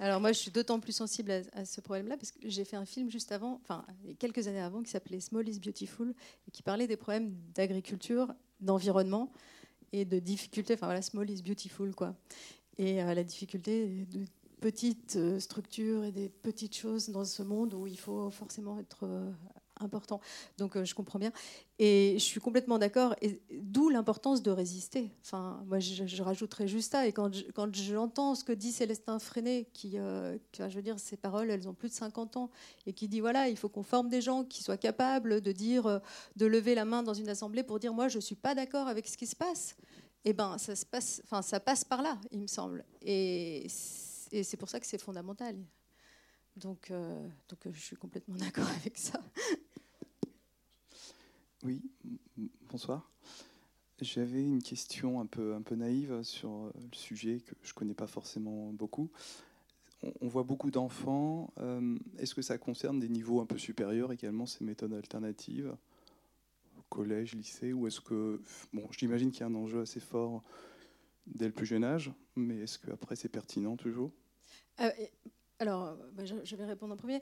Alors 0.00 0.20
moi, 0.20 0.32
je 0.32 0.38
suis 0.38 0.50
d'autant 0.50 0.80
plus 0.80 0.92
sensible 0.92 1.30
à, 1.52 1.64
ce 1.64 1.80
problème-là 1.80 2.16
parce 2.16 2.32
que 2.32 2.48
j'ai 2.48 2.64
fait 2.64 2.76
un 2.76 2.84
film 2.84 3.10
juste 3.10 3.30
avant, 3.30 3.60
enfin 3.62 3.84
quelques 4.18 4.48
années 4.48 4.60
avant, 4.60 4.82
qui 4.82 4.90
s'appelait 4.90 5.20
Small 5.20 5.48
is 5.48 5.60
Beautiful 5.60 6.14
et 6.48 6.50
qui 6.50 6.62
parlait 6.62 6.88
des 6.88 6.96
problèmes 6.96 7.34
d'agriculture, 7.54 8.34
d'environnement 8.60 9.32
et 9.92 10.04
de 10.04 10.18
difficultés. 10.18 10.74
Enfin 10.74 10.86
voilà, 10.86 11.02
Small 11.02 11.30
is 11.30 11.42
Beautiful 11.42 11.94
quoi. 11.94 12.16
Et 12.76 13.02
euh, 13.02 13.14
la 13.14 13.22
difficulté 13.22 14.06
de 14.06 14.24
petites 14.60 15.16
euh, 15.16 15.38
structures 15.38 16.04
et 16.04 16.10
des 16.10 16.28
petites 16.28 16.74
choses 16.74 17.10
dans 17.10 17.24
ce 17.24 17.42
monde 17.42 17.74
où 17.74 17.86
il 17.86 17.98
faut 17.98 18.30
forcément 18.30 18.78
être 18.80 19.04
euh, 19.04 19.30
important. 19.84 20.20
Donc 20.58 20.76
euh, 20.76 20.84
je 20.84 20.94
comprends 20.94 21.18
bien. 21.18 21.32
Et 21.78 22.14
je 22.18 22.24
suis 22.24 22.40
complètement 22.40 22.78
d'accord. 22.78 23.16
D'où 23.50 23.88
l'importance 23.88 24.42
de 24.42 24.50
résister. 24.50 25.10
Enfin, 25.22 25.62
moi, 25.66 25.80
je, 25.80 26.06
je 26.06 26.22
rajouterais 26.22 26.68
juste 26.68 26.92
ça. 26.92 27.06
Et 27.06 27.12
quand 27.12 27.30
j'entends 27.74 28.34
ce 28.34 28.44
que 28.44 28.52
dit 28.52 28.70
Célestin 28.70 29.18
Freinet, 29.18 29.66
qui, 29.72 29.98
euh, 29.98 30.38
je 30.56 30.74
veux 30.74 30.82
dire, 30.82 30.98
ces 30.98 31.16
paroles, 31.16 31.50
elles 31.50 31.68
ont 31.68 31.74
plus 31.74 31.88
de 31.88 31.94
50 31.94 32.36
ans, 32.36 32.50
et 32.86 32.92
qui 32.92 33.08
dit 33.08 33.20
voilà, 33.20 33.48
il 33.48 33.56
faut 33.56 33.68
qu'on 33.68 33.82
forme 33.82 34.08
des 34.08 34.20
gens 34.20 34.44
qui 34.44 34.62
soient 34.62 34.76
capables 34.76 35.40
de 35.40 35.52
dire, 35.52 35.86
euh, 35.86 35.98
de 36.36 36.46
lever 36.46 36.74
la 36.74 36.84
main 36.84 37.02
dans 37.02 37.14
une 37.14 37.28
assemblée 37.28 37.62
pour 37.62 37.78
dire 37.78 37.92
moi, 37.92 38.08
je 38.08 38.20
suis 38.20 38.36
pas 38.36 38.54
d'accord 38.54 38.86
avec 38.86 39.08
ce 39.08 39.16
qui 39.16 39.26
se 39.26 39.36
passe. 39.36 39.76
Eh 40.24 40.32
ben, 40.32 40.56
ça 40.58 40.76
se 40.76 40.86
passe. 40.86 41.20
Enfin, 41.24 41.42
ça 41.42 41.60
passe 41.60 41.84
par 41.84 42.02
là, 42.02 42.18
il 42.30 42.40
me 42.40 42.46
semble. 42.46 42.84
Et 43.02 43.66
c'est 43.68 44.56
pour 44.56 44.68
ça 44.68 44.80
que 44.80 44.86
c'est 44.86 45.00
fondamental. 45.00 45.56
Donc 46.56 46.92
je 47.72 47.80
suis 47.80 47.96
complètement 47.96 48.36
d'accord 48.38 48.68
avec 48.80 48.96
ça. 48.96 49.20
Oui, 51.64 51.80
bonsoir. 52.68 53.10
J'avais 54.02 54.42
une 54.42 54.62
question 54.62 55.18
un 55.18 55.24
peu, 55.24 55.54
un 55.54 55.62
peu 55.62 55.74
naïve 55.76 56.22
sur 56.22 56.50
euh, 56.50 56.72
le 56.74 56.94
sujet 56.94 57.40
que 57.40 57.54
je 57.62 57.70
ne 57.70 57.74
connais 57.74 57.94
pas 57.94 58.06
forcément 58.06 58.70
beaucoup. 58.74 59.10
On, 60.20 60.28
voit 60.28 60.42
beaucoup 60.42 60.70
d'enfants. 60.70 61.54
Euh, 61.58 61.96
est-ce 62.18 62.34
que 62.34 62.42
ça 62.42 62.58
concerne 62.58 63.00
des 63.00 63.08
niveaux 63.08 63.40
un 63.40 63.46
peu 63.46 63.56
supérieurs 63.56 64.12
également, 64.12 64.44
ces 64.44 64.62
méthodes 64.62 64.92
alternatives? 64.92 65.74
Collège, 66.90 67.34
lycée 67.34 67.72
Ou 67.72 67.86
est-ce 67.86 68.02
que. 68.02 68.42
Bon, 68.74 68.86
j'imagine 68.90 69.30
qu'il 69.30 69.40
y 69.40 69.44
a 69.44 69.46
un 69.46 69.54
enjeu 69.54 69.80
assez 69.80 70.00
fort 70.00 70.42
dès 71.26 71.46
le 71.46 71.52
plus 71.52 71.64
jeune 71.64 71.84
âge, 71.84 72.12
mais 72.36 72.58
est-ce 72.58 72.78
qu'après 72.78 73.16
c'est 73.16 73.30
pertinent 73.30 73.76
toujours? 73.76 74.12
Euh, 74.80 74.90
alors, 75.60 75.96
bah, 76.12 76.24
je 76.24 76.56
vais 76.56 76.64
répondre 76.64 76.94
en 76.94 76.96
premier. 76.96 77.20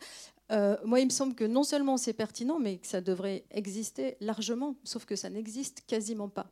Euh, 0.51 0.77
moi, 0.85 1.01
il 1.01 1.07
me 1.07 1.11
semble 1.11 1.35
que 1.35 1.45
non 1.45 1.65
seulement 1.65 1.97
c'est 1.97 2.13
pertinent, 2.13 2.59
mais 2.59 2.79
que 2.79 2.87
ça 2.87 3.01
devrait 3.01 3.45
exister 3.51 4.17
largement, 4.21 4.77
sauf 4.85 5.05
que 5.05 5.17
ça 5.17 5.29
n'existe 5.31 5.85
quasiment 5.87 6.29
pas. 6.29 6.47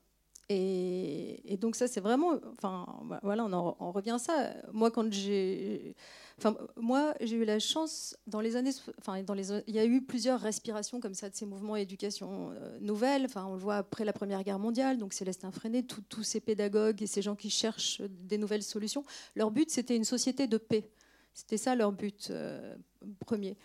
Et, 0.52 1.56
donc 1.60 1.76
ça, 1.76 1.86
c'est 1.86 2.00
vraiment, 2.00 2.32
enfin, 2.58 2.84
voilà, 3.22 3.44
on, 3.44 3.52
en, 3.52 3.92
revient 3.92 4.10
à 4.10 4.18
ça. 4.18 4.52
Moi, 4.72 4.90
quand 4.90 5.12
j'ai, 5.12 5.94
enfin, 6.38 6.56
moi, 6.76 7.14
j'ai 7.20 7.36
eu 7.36 7.44
la 7.44 7.60
chance 7.60 8.16
dans 8.26 8.40
les 8.40 8.56
années, 8.56 8.72
enfin, 8.98 9.22
dans 9.22 9.34
les, 9.34 9.52
il 9.68 9.74
y 9.74 9.78
a 9.78 9.84
eu 9.84 10.02
plusieurs 10.02 10.40
respirations 10.40 10.98
comme 10.98 11.14
ça 11.14 11.30
de 11.30 11.36
ces 11.36 11.46
mouvements 11.46 11.76
éducation 11.76 12.50
euh, 12.50 12.78
nouvelle. 12.80 13.26
Enfin, 13.26 13.46
on 13.46 13.52
le 13.52 13.60
voit 13.60 13.76
après 13.76 14.04
la 14.04 14.12
Première 14.12 14.42
Guerre 14.42 14.58
mondiale. 14.58 14.98
Donc 14.98 15.12
Célestin 15.12 15.52
Freinet, 15.52 15.84
tous 15.84 16.24
ces 16.24 16.40
pédagogues 16.40 17.00
et 17.00 17.06
ces 17.06 17.22
gens 17.22 17.36
qui 17.36 17.48
cherchent 17.48 18.00
des 18.00 18.36
nouvelles 18.36 18.64
solutions. 18.64 19.04
Leur 19.36 19.52
but, 19.52 19.70
c'était 19.70 19.94
une 19.94 20.04
société 20.04 20.48
de 20.48 20.58
paix. 20.58 20.90
C'était 21.34 21.56
ça 21.56 21.74
leur 21.74 21.92
but 21.92 22.28
euh, 22.30 22.74
premier. 23.20 23.56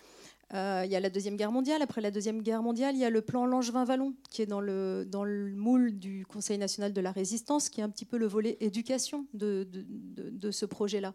Euh, 0.53 0.83
il 0.85 0.91
y 0.91 0.95
a 0.95 0.99
la 0.99 1.09
Deuxième 1.09 1.35
Guerre 1.35 1.51
mondiale. 1.51 1.81
Après 1.81 2.01
la 2.01 2.11
Deuxième 2.11 2.41
Guerre 2.41 2.61
mondiale, 2.61 2.95
il 2.95 2.99
y 2.99 3.05
a 3.05 3.09
le 3.09 3.21
plan 3.21 3.45
Langevin-Vallon, 3.45 4.13
qui 4.29 4.43
est 4.43 4.45
dans 4.45 4.61
le, 4.61 5.05
dans 5.07 5.23
le 5.23 5.55
moule 5.55 5.97
du 5.97 6.25
Conseil 6.25 6.57
national 6.57 6.93
de 6.93 7.01
la 7.01 7.11
résistance, 7.11 7.69
qui 7.69 7.81
est 7.81 7.83
un 7.83 7.89
petit 7.89 8.05
peu 8.05 8.17
le 8.17 8.27
volet 8.27 8.57
éducation 8.59 9.25
de, 9.33 9.67
de, 9.71 10.29
de 10.29 10.51
ce 10.51 10.65
projet-là, 10.65 11.13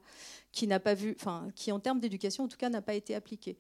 qui 0.53 0.69
enfin, 0.75 1.49
qui 1.55 1.71
en 1.71 1.79
termes 1.79 2.01
d'éducation, 2.01 2.45
en 2.45 2.49
tout 2.49 2.57
cas, 2.57 2.71
n'a 2.71 2.83
pas 2.83 2.95
été 2.95 3.15
appliqué. 3.15 3.57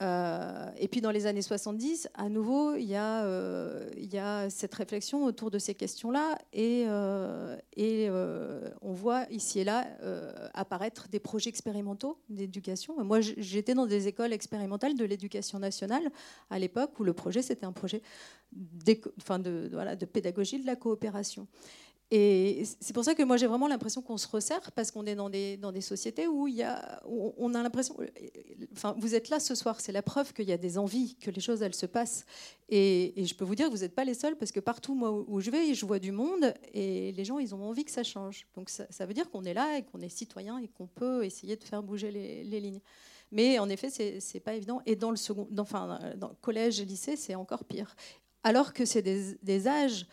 Euh, 0.00 0.70
et 0.78 0.86
puis 0.86 1.00
dans 1.00 1.10
les 1.10 1.26
années 1.26 1.42
70, 1.42 2.08
à 2.14 2.28
nouveau, 2.28 2.74
il 2.76 2.84
y, 2.84 2.94
a, 2.94 3.24
euh, 3.24 3.90
il 3.96 4.12
y 4.12 4.18
a 4.18 4.48
cette 4.48 4.72
réflexion 4.74 5.24
autour 5.24 5.50
de 5.50 5.58
ces 5.58 5.74
questions-là 5.74 6.38
et, 6.52 6.84
euh, 6.86 7.56
on 8.80 8.92
voit 8.92 9.26
ici 9.30 9.60
et 9.60 9.64
là 9.64 9.86
apparaître 10.54 11.08
des 11.08 11.18
projets 11.18 11.48
expérimentaux 11.50 12.18
d'éducation. 12.28 13.02
Moi, 13.04 13.20
j'étais 13.20 13.74
dans 13.74 13.86
des 13.86 14.06
écoles 14.06 14.32
expérimentales 14.32 14.96
de 14.96 15.04
l'éducation 15.04 15.58
nationale 15.58 16.08
à 16.50 16.58
l'époque 16.58 16.98
où 17.00 17.04
le 17.04 17.12
projet, 17.12 17.42
c'était 17.42 17.66
un 17.66 17.72
projet 17.72 18.02
de 18.52 20.04
pédagogie 20.04 20.60
de 20.60 20.66
la 20.66 20.76
coopération. 20.76 21.46
Et 22.10 22.62
c'est 22.80 22.94
pour 22.94 23.04
ça 23.04 23.14
que 23.14 23.22
moi 23.22 23.36
j'ai 23.36 23.46
vraiment 23.46 23.68
l'impression 23.68 24.00
qu'on 24.00 24.16
se 24.16 24.26
resserre 24.26 24.72
parce 24.72 24.90
qu'on 24.90 25.04
est 25.04 25.14
dans 25.14 25.28
des, 25.28 25.80
sociétés 25.82 26.26
où 26.26 26.48
on 27.36 27.54
a 27.54 27.62
l'impression, 27.62 27.96
enfin 28.72 28.94
vous 28.98 29.14
êtes 29.14 29.28
là 29.28 29.38
ce 29.40 29.54
soir, 29.54 29.78
c'est 29.82 29.92
la 29.92 30.00
preuve 30.00 30.32
qu'il 30.32 30.48
y 30.48 30.52
a 30.52 30.56
des 30.56 30.78
envies, 30.78 31.16
que 31.16 31.30
les 31.30 31.40
choses 31.42 31.60
elles 31.60 31.74
se 31.74 31.84
passent. 31.84 32.24
Et, 32.70 33.12
je 33.18 33.34
peux 33.34 33.44
vous 33.44 33.54
dire 33.54 33.66
que 33.66 33.72
vous 33.72 33.82
n'êtes 33.82 33.94
pas 33.94 34.04
les 34.04 34.14
seuls 34.14 34.36
parce 34.36 34.52
que 34.52 34.60
partout 34.60 34.98
où 35.28 35.40
je 35.40 35.50
vais, 35.50 35.74
je 35.74 35.84
vois 35.84 35.98
du 35.98 36.10
monde 36.10 36.54
et 36.72 37.12
les 37.12 37.24
gens 37.26 37.38
ils 37.38 37.54
ont 37.54 37.62
envie 37.62 37.84
que 37.84 37.90
ça 37.90 38.04
change. 38.04 38.46
Donc 38.54 38.70
ça, 38.70 39.06
veut 39.06 39.14
dire 39.14 39.28
qu'on 39.28 39.44
est 39.44 39.54
là 39.54 39.76
et 39.76 39.82
qu'on 39.82 40.00
est 40.00 40.08
citoyen 40.08 40.58
et 40.58 40.68
qu'on 40.68 40.86
peut 40.86 41.26
essayer 41.26 41.56
de 41.56 41.64
faire 41.64 41.82
bouger 41.82 42.10
les, 42.10 42.60
lignes. 42.60 42.80
Mais 43.32 43.58
en 43.58 43.68
effet 43.68 43.90
c'est 43.90 44.40
pas 44.40 44.54
évident. 44.54 44.80
Et 44.86 44.96
dans 44.96 45.10
le 45.10 45.18
second, 45.18 45.46
enfin 45.58 45.98
dans 46.16 46.28
le 46.28 46.36
collège 46.40 46.80
lycée 46.80 47.16
c'est 47.16 47.34
encore 47.34 47.64
pire. 47.64 47.94
Alors 48.44 48.72
que 48.72 48.86
c'est 48.86 49.02
des 49.02 49.68
âges 49.68 50.06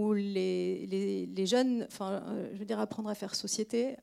où 0.00 0.12
les, 0.12 1.46
jeunes, 1.46 1.84
enfin, 1.84 2.22
euh, 2.26 2.50
je 2.52 2.58
veux 2.58 2.64
dire, 2.64 2.80
apprendre 2.80 3.08
à 3.08 3.14
faire 3.14 3.34
société, 3.34 3.96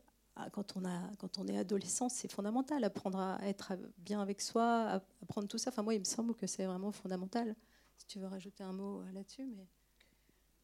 quand 0.51 0.77
on, 0.77 0.85
a, 0.85 1.01
quand 1.17 1.39
on 1.39 1.47
est 1.47 1.57
adolescent, 1.57 2.09
c'est 2.09 2.31
fondamental, 2.31 2.83
apprendre 2.83 3.19
à 3.19 3.39
être 3.43 3.73
bien 3.97 4.21
avec 4.21 4.39
soi, 4.41 5.01
apprendre 5.21 5.47
tout 5.47 5.57
ça. 5.57 5.71
Enfin, 5.71 5.81
moi, 5.81 5.95
il 5.95 5.99
me 5.99 6.05
semble 6.05 6.35
que 6.35 6.45
c'est 6.45 6.65
vraiment 6.65 6.91
fondamental. 6.91 7.55
Si 7.97 8.05
tu 8.05 8.19
veux 8.19 8.27
rajouter 8.27 8.63
un 8.63 8.73
mot 8.73 9.01
euh, 9.01 9.11
là-dessus, 9.13 9.45
mais... 9.45 9.67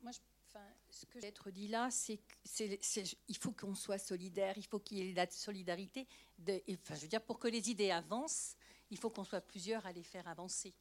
Moi, 0.03 0.11
je, 0.11 0.19
enfin, 0.47 0.63
ce 0.89 1.05
que 1.05 1.25
être 1.25 1.49
dit 1.49 1.67
là, 1.67 1.89
c'est 1.89 2.19
qu'il 2.43 3.37
faut 3.37 3.51
qu'on 3.51 3.73
soit 3.73 3.97
solidaire, 3.97 4.53
il 4.57 4.65
faut 4.65 4.79
qu'il 4.79 4.97
y 4.99 5.09
ait 5.09 5.13
la 5.13 5.29
solidarité. 5.31 6.07
Enfin, 6.41 6.95
je 6.95 7.01
veux 7.01 7.07
dire, 7.07 7.21
pour 7.21 7.39
que 7.39 7.47
les 7.47 7.71
idées 7.71 7.89
avancent, 7.89 8.55
il 8.91 8.97
faut 8.97 9.09
qu'on 9.09 9.23
soit 9.23 9.41
plusieurs 9.41 9.85
à 9.85 9.91
les 9.91 10.03
faire 10.03 10.27
avancer. 10.27 10.73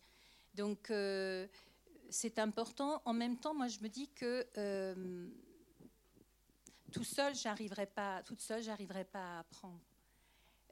Donc, 0.54 0.90
euh, 0.90 1.46
c'est 2.12 2.38
important. 2.38 3.02
En 3.04 3.12
même 3.12 3.38
temps, 3.38 3.54
moi, 3.54 3.68
je 3.68 3.80
me 3.80 3.88
dis 3.88 4.08
que 4.08 4.46
euh, 4.58 5.26
tout 6.92 7.04
seul, 7.04 7.34
j'arriverai 7.34 7.86
pas, 7.86 8.22
toute 8.22 8.40
seule, 8.40 8.62
j'arriverai 8.62 9.04
pas 9.04 9.36
à 9.36 9.38
apprendre. 9.40 9.80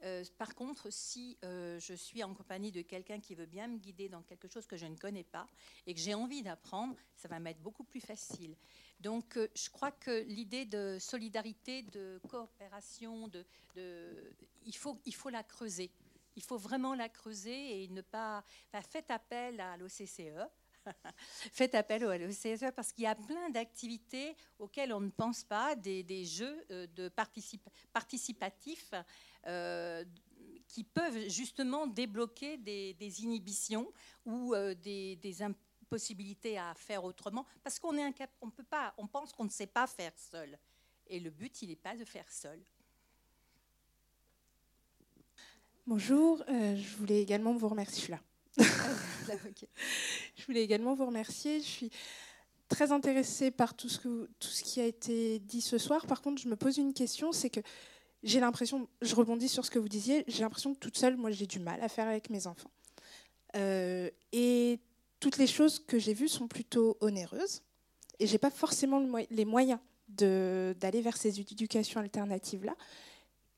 Euh, 0.03 0.25
par 0.39 0.55
contre, 0.55 0.91
si 0.91 1.37
euh, 1.45 1.79
je 1.79 1.93
suis 1.93 2.23
en 2.23 2.33
compagnie 2.33 2.73
de 2.73 2.81
quelqu'un 2.81 3.21
qui 3.21 3.35
veut 3.35 3.47
bien 3.47 3.69
me 3.69 3.77
guider 3.77 4.09
dans 4.09 4.23
quelque 4.23 4.49
chose 4.49 4.67
que 4.67 4.77
je 4.77 4.87
ne 4.87 4.97
connais 4.97 5.25
pas 5.25 5.47
et 5.87 5.95
que 5.95 6.01
j'ai 6.01 6.15
envie 6.15 6.43
d'apprendre, 6.43 6.95
ça 7.17 7.29
va 7.29 7.39
m'être 7.39 7.61
beaucoup 7.61 7.85
plus 7.85 8.01
facile. 8.01 8.57
Donc, 9.01 9.39
je 9.55 9.71
crois 9.71 9.93
que 9.93 10.23
l'idée 10.23 10.65
de 10.65 10.99
solidarité, 11.01 11.83
de 11.83 12.21
coopération, 12.29 13.29
de, 13.29 13.45
il, 14.65 14.77
faut, 14.77 14.99
il 15.05 15.15
faut 15.15 15.31
la 15.31 15.43
creuser. 15.43 15.91
Il 16.37 16.43
faut 16.43 16.59
vraiment 16.59 16.95
la 16.95 17.09
creuser 17.09 17.83
et 17.83 17.89
ne 17.89 18.03
pas. 18.03 18.45
Faites 18.89 19.11
appel 19.11 19.61
à 19.61 19.77
l'OCCE 19.77 20.49
Faites 21.53 21.75
appel 21.75 22.05
au 22.05 22.11
LECSE 22.11 22.65
parce 22.75 22.93
qu'il 22.93 23.05
y 23.05 23.07
a 23.07 23.15
plein 23.15 23.51
d'activités 23.51 24.37
auxquelles 24.59 24.93
on 24.93 25.01
ne 25.01 25.11
pense 25.11 25.45
pas, 25.45 25.77
des, 25.77 26.25
jeux 26.25 26.65
euh, 26.71 27.11
participatifs 27.93 28.93
euh, 29.47 30.05
qui 30.69 30.85
peuvent 30.85 31.29
justement 31.29 31.87
débloquer 31.87 32.57
des, 32.57 33.23
inhibitions 33.23 33.91
ou 34.25 34.55
euh, 34.55 34.75
des, 34.75 35.43
impossibilités 35.43 36.59
à 36.59 36.75
faire 36.75 37.05
autrement 37.05 37.47
parce 37.65 37.79
qu'on 37.79 37.97
est 37.97 38.13
on 38.41 38.51
peut 38.51 38.65
pas, 38.65 38.95
on 38.97 39.07
pense 39.07 39.33
qu'on 39.33 39.45
ne 39.45 39.51
sait 39.51 39.67
pas 39.67 39.87
faire 39.87 40.13
seul. 40.17 40.59
Et 41.07 41.19
le 41.19 41.31
but, 41.31 41.63
il 41.63 41.71
n'est 41.71 41.77
pas 41.77 41.97
de 41.97 42.05
faire 42.05 42.31
seul. 42.31 42.61
Bonjour, 45.87 46.45
je 46.47 46.97
voulais 46.97 47.21
également 47.21 47.53
vous 47.53 47.69
remercier. 47.69 48.15
Là. 48.15 48.21
Je 48.59 50.47
voulais 50.47 50.63
également 50.63 50.95
vous 50.95 51.07
remercier. 51.07 51.61
Je 51.61 51.67
suis 51.67 51.91
très 52.69 52.93
intéressée 52.93 53.51
par 53.51 53.75
tout 53.75 53.89
ce, 53.89 53.99
que, 53.99 54.31
tout 54.39 54.49
ce 54.49 54.63
qui 54.63 54.81
a 54.81 54.87
été 54.87 55.39
dit 55.41 55.61
ce 55.61 55.79
soir. 55.79 56.07
Par 56.07 56.23
contre, 56.23 56.41
je 56.41 56.49
me 56.49 56.57
pose 56.57 56.79
une 56.79 56.95
question, 56.95 57.33
c'est 57.33 57.51
que 57.51 57.61
j'ai 58.23 58.41
l'impression, 58.41 58.89
je 59.03 59.15
rebondis 59.15 59.49
sur 59.49 59.65
ce 59.65 59.71
que 59.71 59.79
vous 59.79 59.89
disiez, 59.89 60.25
j'ai 60.29 60.43
l'impression 60.43 60.75
que 60.75 60.79
toute 60.79 60.97
seule, 60.97 61.17
moi, 61.17 61.31
j'ai 61.31 61.47
du 61.47 61.59
mal 61.59 61.83
à 61.83 61.89
faire 61.89 62.07
avec 62.07 62.31
mes 62.31 62.47
enfants. 62.47 62.71
Euh, 63.57 64.09
et 64.33 64.79
toutes 65.19 65.37
les 65.37 65.47
choses 65.47 65.79
que 65.79 65.99
j'ai 65.99 66.15
vues 66.15 66.29
sont 66.29 66.49
plutôt 66.49 66.97
onéreuses. 67.01 67.63
Et 68.19 68.27
j'ai 68.27 68.39
pas 68.39 68.51
forcément 68.51 69.03
les 69.31 69.45
moyens 69.45 69.81
d'aller 70.09 71.01
vers 71.01 71.17
ces 71.17 71.41
éducations 71.41 72.01
alternatives-là. 72.01 72.75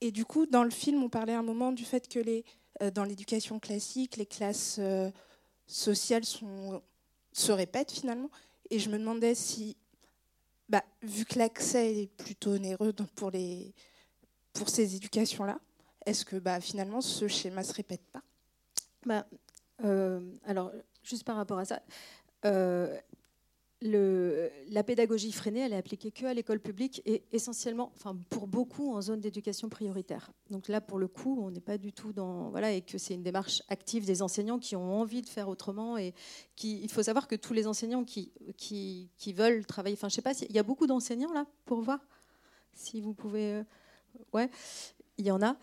Et 0.00 0.10
du 0.10 0.24
coup, 0.24 0.46
dans 0.46 0.64
le 0.64 0.70
film, 0.70 1.02
on 1.02 1.08
parlait 1.08 1.34
un 1.34 1.42
moment 1.42 1.72
du 1.72 1.84
fait 1.84 2.08
que 2.08 2.18
les, 2.18 2.44
dans 2.90 3.04
l'éducation 3.04 3.58
classique, 3.58 4.16
les 4.16 4.26
classes 4.26 4.76
euh, 4.78 5.10
sociales 5.66 6.24
se 6.24 7.52
répètent 7.52 7.92
finalement. 7.92 8.30
Et 8.70 8.78
je 8.78 8.90
me 8.90 8.98
demandais 8.98 9.34
si, 9.34 9.76
bah, 10.68 10.84
vu 11.02 11.24
que 11.24 11.38
l'accès 11.38 12.02
est 12.02 12.06
plutôt 12.06 12.52
onéreux 12.52 12.92
pour 14.52 14.68
ces 14.68 14.96
éducations-là, 14.96 15.58
est-ce 16.06 16.24
que 16.24 16.36
bah, 16.36 16.60
finalement 16.60 17.00
ce 17.00 17.28
schéma 17.28 17.60
ne 17.60 17.66
se 17.66 17.72
répète 17.72 18.04
pas? 18.12 18.22
Bah, 19.06 19.26
euh, 19.84 20.20
Alors, 20.44 20.72
juste 21.02 21.24
par 21.24 21.36
rapport 21.36 21.58
à 21.58 21.64
ça, 21.64 21.82
la 23.82 24.82
pédagogie 24.82 25.32
freinée, 25.32 25.60
elle 25.60 25.72
est 25.72 25.76
appliquée 25.76 26.10
que 26.10 26.26
à 26.26 26.34
l'école 26.34 26.60
publique 26.60 27.02
et 27.04 27.24
essentiellement, 27.32 27.92
enfin 27.94 28.16
pour 28.30 28.46
beaucoup, 28.46 28.92
en 28.92 29.00
zone 29.00 29.20
d'éducation 29.20 29.68
prioritaire. 29.68 30.30
Donc 30.50 30.68
là, 30.68 30.80
pour 30.80 30.98
le 30.98 31.08
coup, 31.08 31.38
on 31.42 31.50
n'est 31.50 31.60
pas 31.60 31.78
du 31.78 31.92
tout 31.92 32.12
dans 32.12 32.50
voilà 32.50 32.72
et 32.72 32.82
que 32.82 32.98
c'est 32.98 33.14
une 33.14 33.22
démarche 33.22 33.62
active 33.68 34.04
des 34.04 34.22
enseignants 34.22 34.58
qui 34.58 34.76
ont 34.76 35.00
envie 35.00 35.22
de 35.22 35.28
faire 35.28 35.48
autrement 35.48 35.98
et 35.98 36.14
qui, 36.56 36.80
il 36.82 36.90
faut 36.90 37.02
savoir 37.02 37.26
que 37.26 37.36
tous 37.36 37.52
les 37.52 37.66
enseignants 37.66 38.04
qui 38.04 38.32
qui, 38.56 39.10
qui 39.18 39.32
veulent 39.32 39.66
travailler, 39.66 39.96
enfin 39.96 40.08
je 40.08 40.14
sais 40.14 40.22
pas, 40.22 40.32
il 40.40 40.54
y 40.54 40.58
a 40.58 40.62
beaucoup 40.62 40.86
d'enseignants 40.86 41.32
là 41.32 41.46
pour 41.64 41.80
voir 41.80 41.98
si 42.74 43.00
vous 43.00 43.14
pouvez, 43.14 43.54
euh, 43.54 43.64
ouais, 44.32 44.50
il 45.18 45.26
y 45.26 45.30
en 45.30 45.42
a 45.42 45.56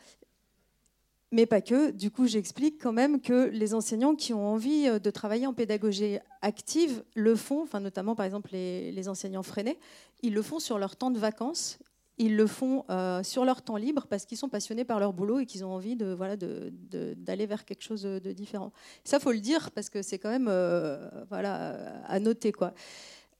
mais 1.31 1.45
pas 1.45 1.61
que. 1.61 1.91
Du 1.91 2.11
coup, 2.11 2.27
j'explique 2.27 2.81
quand 2.81 2.93
même 2.93 3.21
que 3.21 3.49
les 3.49 3.73
enseignants 3.73 4.15
qui 4.15 4.33
ont 4.33 4.47
envie 4.47 4.87
euh, 4.87 4.99
de 4.99 5.11
travailler 5.11 5.47
en 5.47 5.53
pédagogie 5.53 6.17
active 6.41 7.03
le 7.15 7.35
font, 7.35 7.63
enfin, 7.63 7.79
notamment 7.79 8.15
par 8.15 8.25
exemple 8.25 8.49
les, 8.51 9.09
enseignants 9.09 9.43
freinés, 9.43 9.77
ils 10.21 10.33
le 10.33 10.41
font 10.41 10.59
sur 10.59 10.79
leur 10.79 10.95
temps 10.95 11.11
de 11.11 11.19
vacances, 11.19 11.79
ils 12.17 12.35
le 12.35 12.47
font 12.47 12.83
euh, 12.89 13.23
sur 13.23 13.45
leur 13.45 13.61
temps 13.61 13.77
libre 13.77 14.07
parce 14.07 14.25
qu'ils 14.25 14.37
sont 14.37 14.49
passionnés 14.49 14.83
par 14.83 14.99
leur 14.99 15.13
boulot 15.13 15.39
et 15.39 15.45
qu'ils 15.45 15.63
ont 15.63 15.71
envie 15.71 15.95
de 15.95 16.13
voilà 16.13 16.35
d'aller 16.35 17.45
vers 17.45 17.63
quelque 17.63 17.83
chose 17.83 18.03
de 18.03 18.31
différent. 18.33 18.73
Ça, 19.03 19.19
faut 19.19 19.31
le 19.31 19.39
dire 19.39 19.71
parce 19.71 19.89
que 19.89 20.01
c'est 20.01 20.19
quand 20.19 20.29
même 20.29 20.47
euh, 20.49 21.09
voilà 21.29 22.03
à 22.05 22.19
noter 22.19 22.51
quoi. 22.51 22.73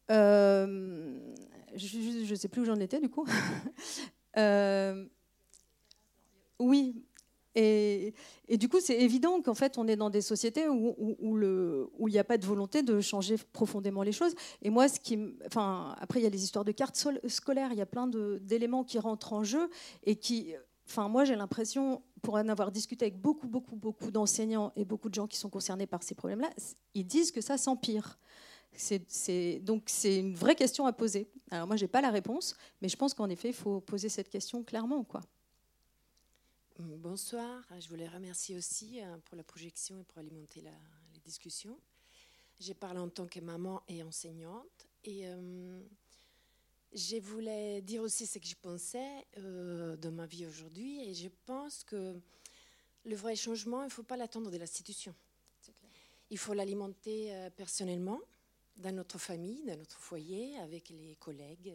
je 0.10 0.66
ne 1.76 2.36
sais 2.36 2.48
plus 2.48 2.62
où 2.62 2.66
j'en 2.66 2.80
étais 2.80 3.02
du 3.02 3.10
coup. 3.10 3.26
oui, 6.60 7.04
et, 7.56 8.14
du 8.50 8.70
coup, 8.70 8.80
c'est 8.80 9.00
évident 9.00 9.42
qu'en 9.42 9.54
fait, 9.54 9.78
on 9.78 9.88
est 9.88 9.96
dans 9.96 10.10
des 10.10 10.22
sociétés 10.22 10.68
où, 10.70 11.38
il 12.08 12.12
n'y 12.12 12.20
a 12.20 12.24
pas 12.24 12.38
de 12.38 12.46
volonté 12.46 12.84
de 12.84 13.02
changer 13.02 13.36
profondément 13.52 14.04
les 14.04 14.12
choses. 14.12 14.34
Et 14.62 14.70
moi, 14.70 14.88
ce 14.88 15.00
qui, 15.00 15.18
enfin, 15.46 15.96
après, 16.00 16.20
il 16.20 16.24
y 16.24 16.28
a 16.28 16.30
les 16.30 16.44
histoires 16.44 16.66
de 16.66 16.72
cartes 16.72 17.08
scolaires, 17.28 17.72
il 17.72 17.78
y 17.78 17.82
a 17.82 17.86
plein 17.86 18.08
d'éléments 18.42 18.84
qui 18.84 19.00
rentrent 19.00 19.34
en 19.34 19.44
jeu 19.44 19.70
et 20.04 20.16
qui, 20.16 20.54
enfin, 20.88 21.10
moi, 21.10 21.26
j'ai 21.26 21.36
l'impression, 21.36 22.02
pour 22.22 22.36
en 22.36 22.48
avoir 22.48 22.72
discuté 22.72 23.06
avec 23.06 23.20
beaucoup, 23.20 23.48
beaucoup, 23.48 23.76
beaucoup 23.76 24.12
d'enseignants 24.12 24.72
et 24.76 24.86
beaucoup 24.86 25.10
de 25.10 25.16
gens 25.16 25.28
qui 25.28 25.38
sont 25.38 25.50
concernés 25.50 25.88
par 25.88 26.04
ces 26.04 26.16
problèmes-là, 26.16 26.50
ils 26.94 27.06
disent 27.06 27.32
que 27.32 27.42
ça 27.42 27.58
s'empire. 27.58 28.20
Donc 29.64 29.84
c'est 29.88 30.20
une 30.20 30.36
vraie 30.36 30.56
question 30.56 30.86
à 30.86 30.94
poser. 30.94 31.32
Alors 31.50 31.66
moi, 31.66 31.76
j'ai 31.76 31.88
pas 31.88 32.02
la 32.02 32.12
réponse, 32.12 32.56
mais 32.82 32.88
je 32.88 32.96
pense 32.96 33.14
qu'en 33.16 33.28
effet, 33.28 33.50
il 33.50 33.56
faut 33.56 33.82
poser 33.82 34.08
cette 34.10 34.30
question 34.30 34.64
clairement, 34.64 35.04
quoi. 35.04 35.22
Bonsoir, 36.82 37.62
je 37.78 37.90
voulais 37.90 38.08
remercier 38.08 38.56
aussi 38.56 39.02
euh, 39.02 39.18
pour 39.26 39.36
la 39.36 39.44
projection 39.44 40.00
et 40.00 40.04
pour 40.06 40.18
alimenter 40.20 40.62
la, 40.62 40.72
les 41.14 41.20
discussions. 41.20 41.78
J'ai 42.58 42.74
parlé 42.74 43.00
en 43.00 43.10
tant 43.10 43.28
que 43.28 43.42
maman 43.42 43.84
et 43.90 44.02
enseignante 44.02 44.88
et 45.04 45.28
euh, 45.28 45.82
je 46.94 47.18
voulais 47.18 47.82
dire 47.82 48.02
aussi 48.02 48.26
ce 48.26 48.40
que 48.40 48.48
je 48.48 48.56
pensais 48.56 49.26
euh, 49.40 49.98
de 49.98 50.08
ma 50.08 50.26
vie 50.26 50.46
aujourd'hui 50.46 51.02
et 51.02 51.14
je 51.14 51.28
pense 51.46 51.84
que 51.84 52.18
le 53.04 53.16
vrai 53.18 53.36
changement, 53.36 53.82
il 53.82 53.88
ne 53.88 53.92
faut 53.92 54.04
pas 54.04 54.16
l'attendre 54.16 54.50
de 54.50 54.56
l'institution. 54.56 55.14
Il 56.30 56.38
faut 56.38 56.54
l'alimenter 56.54 57.50
personnellement, 57.58 58.22
dans 58.78 58.96
notre 58.96 59.18
famille, 59.18 59.66
dans 59.66 59.78
notre 59.78 59.98
foyer, 59.98 60.58
avec 60.60 60.88
les 60.88 61.18
collègues 61.18 61.74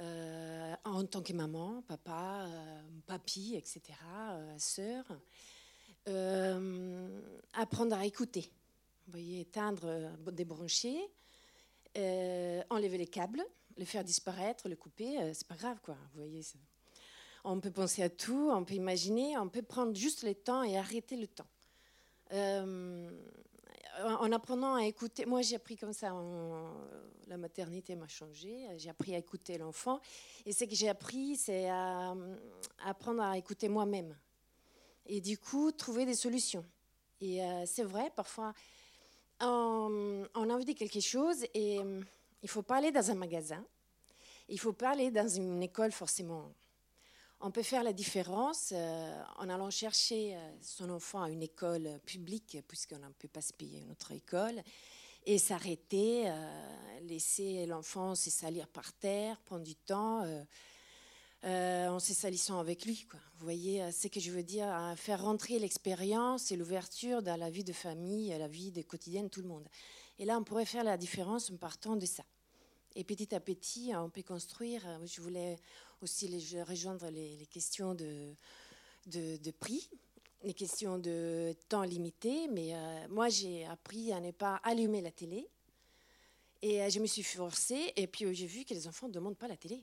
euh, 0.00 0.74
en 0.84 1.04
tant 1.04 1.22
que 1.22 1.32
maman, 1.34 1.82
papa, 1.82 2.46
euh, 2.46 2.80
papy, 3.06 3.54
etc., 3.56 3.80
euh, 4.30 4.58
sœur. 4.58 5.04
apprendre 7.52 7.96
à 7.96 8.06
écouter. 8.06 8.50
Vous 9.06 9.12
voyez, 9.12 9.40
éteindre, 9.40 10.10
débrancher, 10.32 10.98
enlever 11.96 12.98
les 12.98 13.06
câbles, 13.06 13.44
le 13.76 13.84
faire 13.84 14.04
disparaître, 14.04 14.68
le 14.68 14.76
couper, 14.76 15.34
c'est 15.34 15.46
pas 15.46 15.56
grave, 15.56 15.78
quoi. 15.82 15.96
Vous 16.14 16.20
voyez, 16.20 16.42
on 17.44 17.60
peut 17.60 17.70
penser 17.70 18.02
à 18.02 18.08
tout, 18.08 18.50
on 18.52 18.64
peut 18.64 18.74
imaginer, 18.74 19.36
on 19.38 19.48
peut 19.48 19.62
prendre 19.62 19.94
juste 19.94 20.22
le 20.22 20.34
temps 20.34 20.62
et 20.62 20.78
arrêter 20.78 21.16
le 21.16 21.26
temps. 21.26 21.48
En 24.04 24.32
apprenant 24.32 24.74
à 24.74 24.84
écouter, 24.84 25.26
moi 25.26 25.42
j'ai 25.42 25.56
appris 25.56 25.76
comme 25.76 25.92
ça, 25.92 26.12
la 27.26 27.36
maternité 27.36 27.96
m'a 27.96 28.08
changé, 28.08 28.66
j'ai 28.76 28.90
appris 28.90 29.14
à 29.14 29.18
écouter 29.18 29.58
l'enfant. 29.58 30.00
Et 30.46 30.52
ce 30.52 30.64
que 30.64 30.74
j'ai 30.74 30.88
appris, 30.88 31.36
c'est 31.36 31.68
à, 31.68 32.14
apprendre 32.84 33.22
à 33.22 33.36
écouter 33.38 33.68
moi-même. 33.68 34.16
Et 35.06 35.20
du 35.20 35.38
coup, 35.38 35.72
trouver 35.72 36.06
des 36.06 36.14
solutions. 36.14 36.64
Et 37.20 37.42
euh, 37.42 37.64
c'est 37.66 37.84
vrai, 37.84 38.10
parfois, 38.14 38.52
on, 39.40 40.26
on, 40.34 40.50
a 40.50 40.54
envie 40.54 40.64
de 40.64 40.72
quelque 40.72 41.00
chose 41.00 41.44
et 41.54 41.76
il 41.76 42.04
ne 42.42 42.48
faut 42.48 42.62
pas 42.62 42.76
aller 42.76 42.92
dans 42.92 43.10
un 43.10 43.14
magasin, 43.14 43.64
il 44.48 44.54
ne 44.54 44.60
faut 44.60 44.72
pas 44.72 44.90
aller 44.90 45.10
dans 45.10 45.28
une 45.28 45.62
école 45.62 45.92
forcément 45.92 46.52
on 47.40 47.50
peut 47.50 47.62
faire 47.62 47.82
la 47.82 47.92
différence 47.92 48.72
euh, 48.72 49.22
en 49.38 49.48
allant 49.48 49.70
chercher 49.70 50.36
euh, 50.36 50.50
son 50.60 50.90
enfant 50.90 51.22
à 51.22 51.30
une 51.30 51.42
école 51.42 51.98
publique, 52.04 52.58
puisqu'on 52.68 52.98
ne 52.98 53.12
peut 53.18 53.28
pas 53.28 53.40
se 53.40 53.52
payer 53.52 53.80
une 53.80 53.90
autre 53.90 54.12
école, 54.12 54.62
et 55.26 55.38
s'arrêter, 55.38 56.24
euh, 56.26 57.00
laisser 57.02 57.66
l'enfant 57.66 58.14
se 58.14 58.30
salir 58.30 58.68
par 58.68 58.92
terre, 58.92 59.40
prendre 59.40 59.64
du 59.64 59.74
temps, 59.74 60.24
en 61.42 61.98
se 61.98 62.12
salissant 62.12 62.58
avec 62.58 62.84
lui. 62.84 63.06
Vous 63.38 63.44
voyez 63.44 63.90
ce 63.92 64.08
que 64.08 64.20
je 64.20 64.30
veux 64.30 64.42
dire 64.42 64.94
Faire 64.96 65.22
rentrer 65.22 65.58
l'expérience 65.58 66.52
et 66.52 66.56
l'ouverture 66.56 67.22
dans 67.22 67.36
la 67.36 67.48
vie 67.48 67.64
de 67.64 67.72
famille, 67.72 68.28
la 68.38 68.48
vie 68.48 68.72
de 68.72 68.82
tout 69.28 69.40
le 69.40 69.48
monde. 69.48 69.66
Et 70.18 70.26
là, 70.26 70.38
on 70.38 70.44
pourrait 70.44 70.66
faire 70.66 70.84
la 70.84 70.98
différence 70.98 71.50
en 71.50 71.56
partant 71.56 71.96
de 71.96 72.04
ça. 72.04 72.24
Et 72.94 73.04
petit 73.04 73.34
à 73.34 73.40
petit, 73.40 73.92
on 73.94 74.10
peut 74.10 74.22
construire. 74.22 74.82
Je 75.06 75.20
voulais 75.20 75.58
aussi 76.02 76.28
les, 76.28 76.62
rejoindre 76.62 77.08
les, 77.10 77.46
questions 77.50 77.94
de, 77.94 78.34
de, 79.06 79.50
prix, 79.50 79.88
les 80.42 80.54
questions 80.54 80.98
de 80.98 81.54
temps 81.68 81.82
limité. 81.82 82.48
Mais 82.48 82.74
euh, 82.74 83.08
moi, 83.08 83.28
j'ai 83.28 83.64
appris 83.66 84.12
à 84.12 84.20
ne 84.20 84.30
pas 84.30 84.56
allumer 84.64 85.00
la 85.00 85.10
télé. 85.10 85.46
Et 86.62 86.82
euh, 86.82 86.90
je 86.90 87.00
me 87.00 87.06
suis 87.06 87.22
forcée. 87.22 87.92
Et 87.96 88.06
puis, 88.06 88.24
euh, 88.24 88.32
j'ai 88.32 88.46
vu 88.46 88.64
que 88.64 88.74
les 88.74 88.86
enfants 88.86 89.08
ne 89.08 89.12
demandent 89.12 89.38
pas 89.38 89.48
la 89.48 89.56
télé. 89.56 89.82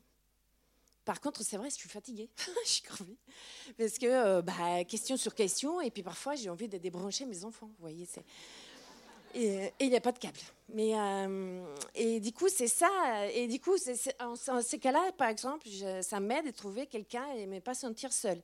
Par 1.06 1.22
contre, 1.22 1.42
c'est 1.44 1.58
vrai, 1.58 1.70
je 1.70 1.76
suis 1.76 1.90
fatiguée. 1.90 2.30
je 2.66 2.70
suis 2.70 2.82
crevée. 2.82 3.18
Parce 3.78 3.98
que, 3.98 4.42
bah, 4.42 4.84
question 4.84 5.16
sur 5.18 5.34
question. 5.34 5.80
Et 5.82 5.92
puis, 5.92 6.04
parfois, 6.04 6.36
j'ai 6.36 6.50
envie 6.50 6.68
de 6.68 6.78
débrancher 6.78 7.26
mes 7.26 7.46
enfants. 7.46 7.68
Vous 7.68 7.82
voyez, 7.82 8.06
c'est 8.06 8.26
et 9.38 9.74
il 9.80 9.90
n'y 9.90 9.96
a 9.96 10.02
pas 10.02 10.12
de 10.12 10.20
câble. 10.20 10.40
Mais, 10.74 10.98
euh, 10.98 11.64
et 11.96 12.20
du 12.20 12.32
coup, 12.34 12.50
c'est 12.50 12.68
ça. 12.68 12.90
Et 13.34 13.48
du 13.48 13.60
coup, 13.60 13.76
en, 14.20 14.36
ces 14.36 14.80
cas-là, 14.80 15.12
par 15.18 15.30
exemple, 15.30 15.68
ça 16.02 16.20
m'aide 16.20 16.48
de 16.48 16.52
trouver 16.52 16.88
quelqu'un 16.88 17.26
et 17.36 17.46
ne 17.46 17.60
pas 17.60 17.74
sentir 17.74 18.12
seule. 18.12 18.42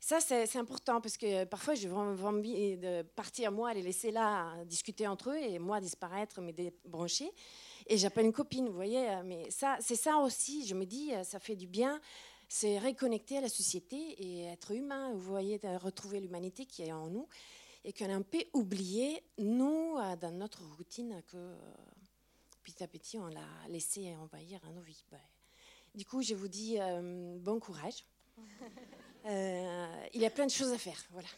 Ça, 0.00 0.20
c'est, 0.20 0.56
important 0.56 1.00
parce 1.00 1.16
que 1.16 1.44
parfois, 1.44 1.74
j'ai 1.74 1.90
envie 1.90 2.76
de 2.76 3.02
partir, 3.02 3.50
moi, 3.50 3.74
les 3.74 3.82
laisser 3.82 4.12
là, 4.12 4.54
discuter 4.64 5.08
entre 5.08 5.30
eux 5.30 5.38
et 5.38 5.58
moi 5.58 5.80
disparaître, 5.80 6.40
me 6.40 6.52
débrancher. 6.52 7.30
Et 7.86 7.96
j'appelle 7.96 8.26
une 8.26 8.32
copine, 8.32 8.68
vous 8.68 8.74
voyez. 8.74 9.08
Mais 9.24 9.50
ça, 9.50 9.76
c'est 9.80 9.96
ça 9.96 10.18
aussi, 10.18 10.66
je 10.66 10.74
me 10.74 10.84
dis, 10.84 11.12
ça 11.24 11.40
fait 11.40 11.56
du 11.56 11.66
bien. 11.66 12.00
C'est 12.50 12.78
reconnecter 12.78 13.38
à 13.38 13.40
la 13.42 13.48
société 13.48 13.96
et 13.96 14.44
être 14.44 14.70
humain, 14.70 15.12
vous 15.12 15.18
voyez, 15.18 15.60
retrouver 15.82 16.20
l'humanité 16.20 16.64
qui 16.64 16.82
est 16.82 16.92
en 16.92 17.08
nous 17.08 17.28
et 17.88 17.92
qu'on 17.94 18.10
a 18.10 18.14
un 18.14 18.20
peu 18.20 18.44
oublié, 18.52 19.22
nous, 19.38 19.96
euh, 19.96 20.14
dans 20.16 20.30
notre 20.30 20.62
routine, 20.76 21.22
que 21.26 21.38
euh, 21.38 21.56
petit 22.62 22.82
à 22.82 22.86
petit, 22.86 23.18
on 23.18 23.28
l'a 23.28 23.48
laissé 23.70 24.14
envahir 24.16 24.60
nos 24.74 24.82
vies. 24.82 25.02
Ben, 25.10 25.18
du 25.94 26.04
coup, 26.04 26.20
je 26.20 26.34
vous 26.34 26.48
dis 26.48 26.78
euh, 26.78 27.38
bon 27.38 27.58
courage. 27.58 28.04
il 29.24 30.20
y 30.20 30.26
a 30.26 30.30
plein 30.30 30.44
de 30.44 30.50
choses 30.50 30.70
à 30.70 30.76
faire. 30.76 31.02
Voilà. 31.12 31.28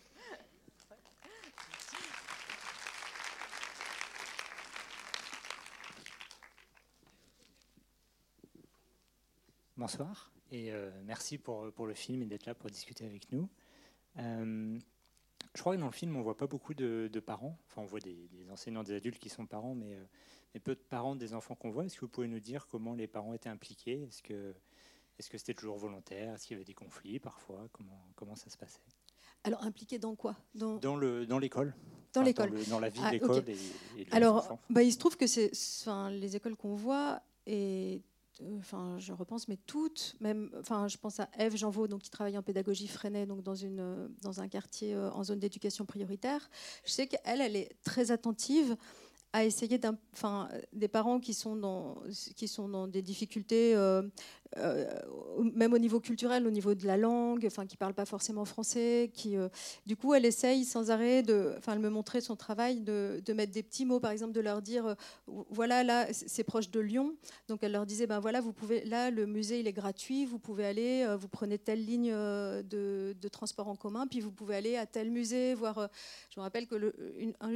Bonsoir 9.77 10.33
et 10.51 10.73
merci 11.05 11.39
pour, 11.39 11.73
pour 11.73 11.87
le 11.87 11.95
film 11.95 12.23
et 12.23 12.27
d'être 12.27 12.45
là 12.45 12.55
pour 12.55 12.69
discuter 12.71 13.07
avec 13.07 13.31
nous. 13.31 13.49
Je 15.55 15.61
crois 15.61 15.75
que 15.75 15.81
dans 15.81 15.87
le 15.87 15.93
film, 15.93 16.17
on 16.17 16.23
voit 16.23 16.37
pas 16.37 16.47
beaucoup 16.47 16.75
de, 16.75 17.23
parents. 17.25 17.59
Enfin, 17.67 17.83
on 17.83 17.87
voit 17.87 18.01
des, 18.01 18.29
enseignants, 18.51 18.83
des 18.83 18.95
adultes 18.95 19.19
qui 19.19 19.29
sont 19.29 19.47
parents, 19.47 19.75
mais, 19.75 19.95
euh, 19.95 20.61
peu 20.63 20.75
de 20.75 20.81
parents 20.81 21.17
des 21.17 21.35
enfants 21.35 21.55
qu'on 21.55 21.71
voit. 21.71 21.85
Est-ce 21.85 21.97
que 21.97 22.03
vous 22.03 22.09
pouvez 22.09 22.29
nous 22.29 22.41
dire 22.41 22.67
comment 22.69 22.95
les 22.95 23.07
parents 23.07 23.35
étaient 23.35 23.49
impliqués? 23.49 24.03
Est-ce 24.03 24.23
que 24.23 24.55
est-ce 25.19 25.29
que 25.29 25.37
c'était 25.37 25.53
toujours 25.53 25.77
volontaire? 25.77 26.33
Est-ce 26.35 26.47
qu'il 26.47 26.55
y 26.55 26.57
avait 26.57 26.65
des 26.65 26.73
conflits 26.73 27.19
parfois? 27.19 27.69
Comment, 27.73 28.07
comment 28.17 28.37
ça 28.37 28.49
se 28.49 28.57
passait? 28.57 28.81
Alors, 29.45 29.63
impliqués 29.65 29.99
dans 29.99 30.15
quoi? 30.15 30.35
Dans, 30.55 30.77
dans, 30.77 30.97
le, 30.97 31.27
dans 31.27 31.39
l'école. 31.39 31.75
Dans 32.15 32.23
l'école. 32.23 32.53
Dans, 32.71 32.81
la 32.81 32.89
vie 32.89 33.01
de 33.01 33.05
ah, 33.05 33.13
l'école 33.13 33.45
et, 33.47 33.53
et, 34.01 34.07
Alors, 34.13 34.59
bah, 34.71 34.83
il 34.83 34.91
se 34.91 34.99
trouve 34.99 35.19
que 35.19 35.27
c'est, 35.27 35.51
enfin, 35.83 36.11
les 36.11 36.37
écoles 36.37 36.57
qu'on 36.57 36.75
voit 36.75 37.21
et 37.47 38.01
enfin, 38.59 38.99
je 38.99 39.13
repense, 39.13 39.49
mais 39.49 39.57
toutes, 39.67 40.17
même, 40.21 40.51
enfin, 40.59 40.89
je 40.89 40.97
pense 40.97 41.21
à 41.21 41.29
Eve 41.39 41.57
Janvaux, 41.57 41.89
donc 41.89 42.03
qui 42.03 42.11
travaille 42.11 42.37
en 42.39 42.43
pédagogie 42.43 42.89
Freinet, 42.89 43.27
donc 43.27 43.43
dans 43.43 43.55
une, 43.55 44.09
dans 44.23 44.41
un 44.41 44.49
quartier 44.49 44.95
euh, 44.95 45.11
en 45.13 45.25
zone 45.25 45.39
d'éducation 45.39 45.85
prioritaire. 45.85 46.49
Je 46.85 46.93
sais 46.93 47.07
qu'elle, 47.07 47.41
elle 47.41 47.57
est 47.57 47.71
très 47.83 48.11
attentive 48.11 48.77
à 49.33 49.45
essayer 49.45 49.79
d'un, 49.79 49.97
enfin, 50.13 50.49
des 50.73 50.89
parents 50.89 51.21
qui 51.21 51.35
sont 51.35 51.55
dans, 51.55 52.03
qui 52.37 52.49
sont 52.49 52.69
dans 52.69 52.89
des 52.89 53.03
difficultés 53.03 53.77
euh, 53.77 54.03
même 54.57 55.73
au 55.73 55.79
niveau 55.79 56.01
culturel, 56.01 56.47
au 56.47 56.51
niveau 56.51 56.75
de 56.75 56.87
la 56.87 56.97
langue, 56.97 57.45
enfin, 57.47 57.67
qui 57.67 57.77
ne 57.77 57.79
parle 57.79 57.95
pas 57.95 58.05
forcément 58.05 58.45
français, 58.45 59.11
qui, 59.15 59.37
euh, 59.37 59.49
du 59.87 59.97
coup, 59.97 60.13
elle 60.15 60.25
essaye 60.25 60.65
sans 60.65 60.91
arrêt 60.91 61.23
de, 61.23 61.55
enfin, 61.59 61.75
elle 61.75 61.79
me 61.79 61.89
montrait 61.89 62.21
son 62.21 62.37
travail 62.37 62.81
de, 62.81 63.23
mettre 63.33 63.53
des 63.53 63.63
petits 63.63 63.85
mots, 63.85 64.01
par 64.01 64.11
exemple, 64.11 64.33
de 64.33 64.41
leur 64.41 64.61
dire, 64.61 64.87
euh, 64.87 64.95
voilà, 65.51 65.85
là, 65.85 66.09
c'est 66.13 66.43
proche 66.43 66.71
de 66.71 66.81
Lyon, 66.81 67.15
donc 67.49 67.61
elle 67.63 67.73
leur 67.73 67.87
disait, 67.87 68.07
ben 68.07 68.19
voilà, 68.19 68.41
vous 68.41 68.53
pouvez, 68.53 68.85
là, 68.85 69.11
le 69.11 69.27
musée, 69.27 69.61
il 69.61 69.69
est 69.69 69.73
gratuit, 69.73 70.25
vous 70.25 70.39
pouvez 70.39 70.67
aller, 70.67 71.07
vous 71.19 71.29
prenez 71.29 71.59
telle 71.59 71.85
ligne 71.85 72.11
de, 72.11 73.15
de, 73.21 73.29
transport 73.29 73.69
en 73.69 73.77
commun, 73.77 74.07
puis 74.09 74.21
vous 74.21 74.33
pouvez 74.33 74.57
aller 74.57 74.77
à 74.77 74.87
tel 74.87 75.11
musée, 75.11 75.55
voir. 75.55 75.89
je 76.35 76.41
me 76.41 76.43
rappelle 76.43 76.67
que 76.67 76.93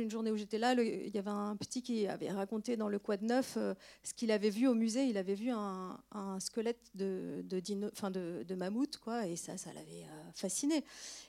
journée 0.09 0.31
où 0.31 0.37
j'étais 0.37 0.59
là, 0.59 0.75
il 0.75 1.15
y 1.15 1.19
avait 1.19 1.31
un 1.31 1.57
petit 1.57 1.83
qui 1.83 2.07
avait 2.07 2.31
raconté 2.31 2.77
dans 2.77 2.89
le 2.89 2.99
Quad 2.99 3.23
Neuf 3.23 3.59
ce 4.03 4.15
qu'il 4.15 4.31
avait 4.31 4.51
vu 4.51 4.69
au 4.69 4.75
musée, 4.75 5.07
il 5.07 5.17
avait 5.17 5.35
vu 5.35 5.51
un 5.51 5.99
squelette 6.39 6.84
de, 6.95 7.45
de, 7.49 8.43
de, 8.43 8.55
mammouth, 8.55 8.99
quoi, 8.99 9.27
et 9.27 9.37
ça, 9.37 9.57
ça 9.57 9.73
l'avait 9.73 10.05
euh, 10.05 10.33
fasciné. 10.35 10.85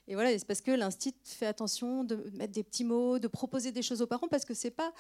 Et 0.08 0.13
voilà, 0.13 0.38
c'est 0.38 0.46
parce 0.46 0.62
que 0.62 0.72
l'institut 0.72 1.18
fait 1.24 1.46
attention 1.46 2.04
de 2.04 2.15
mettre 2.34 2.54
des 2.54 2.63
petits 2.63 2.84
mots, 2.84 3.20
de 3.20 3.28
proposer 3.28 3.72
des 3.72 3.82
choses 3.82 4.02
aux 4.02 4.08
parents, 4.08 4.28
parce 4.28 4.46
que 4.46 4.54
c'est 4.54 4.72
pas, 4.72 4.94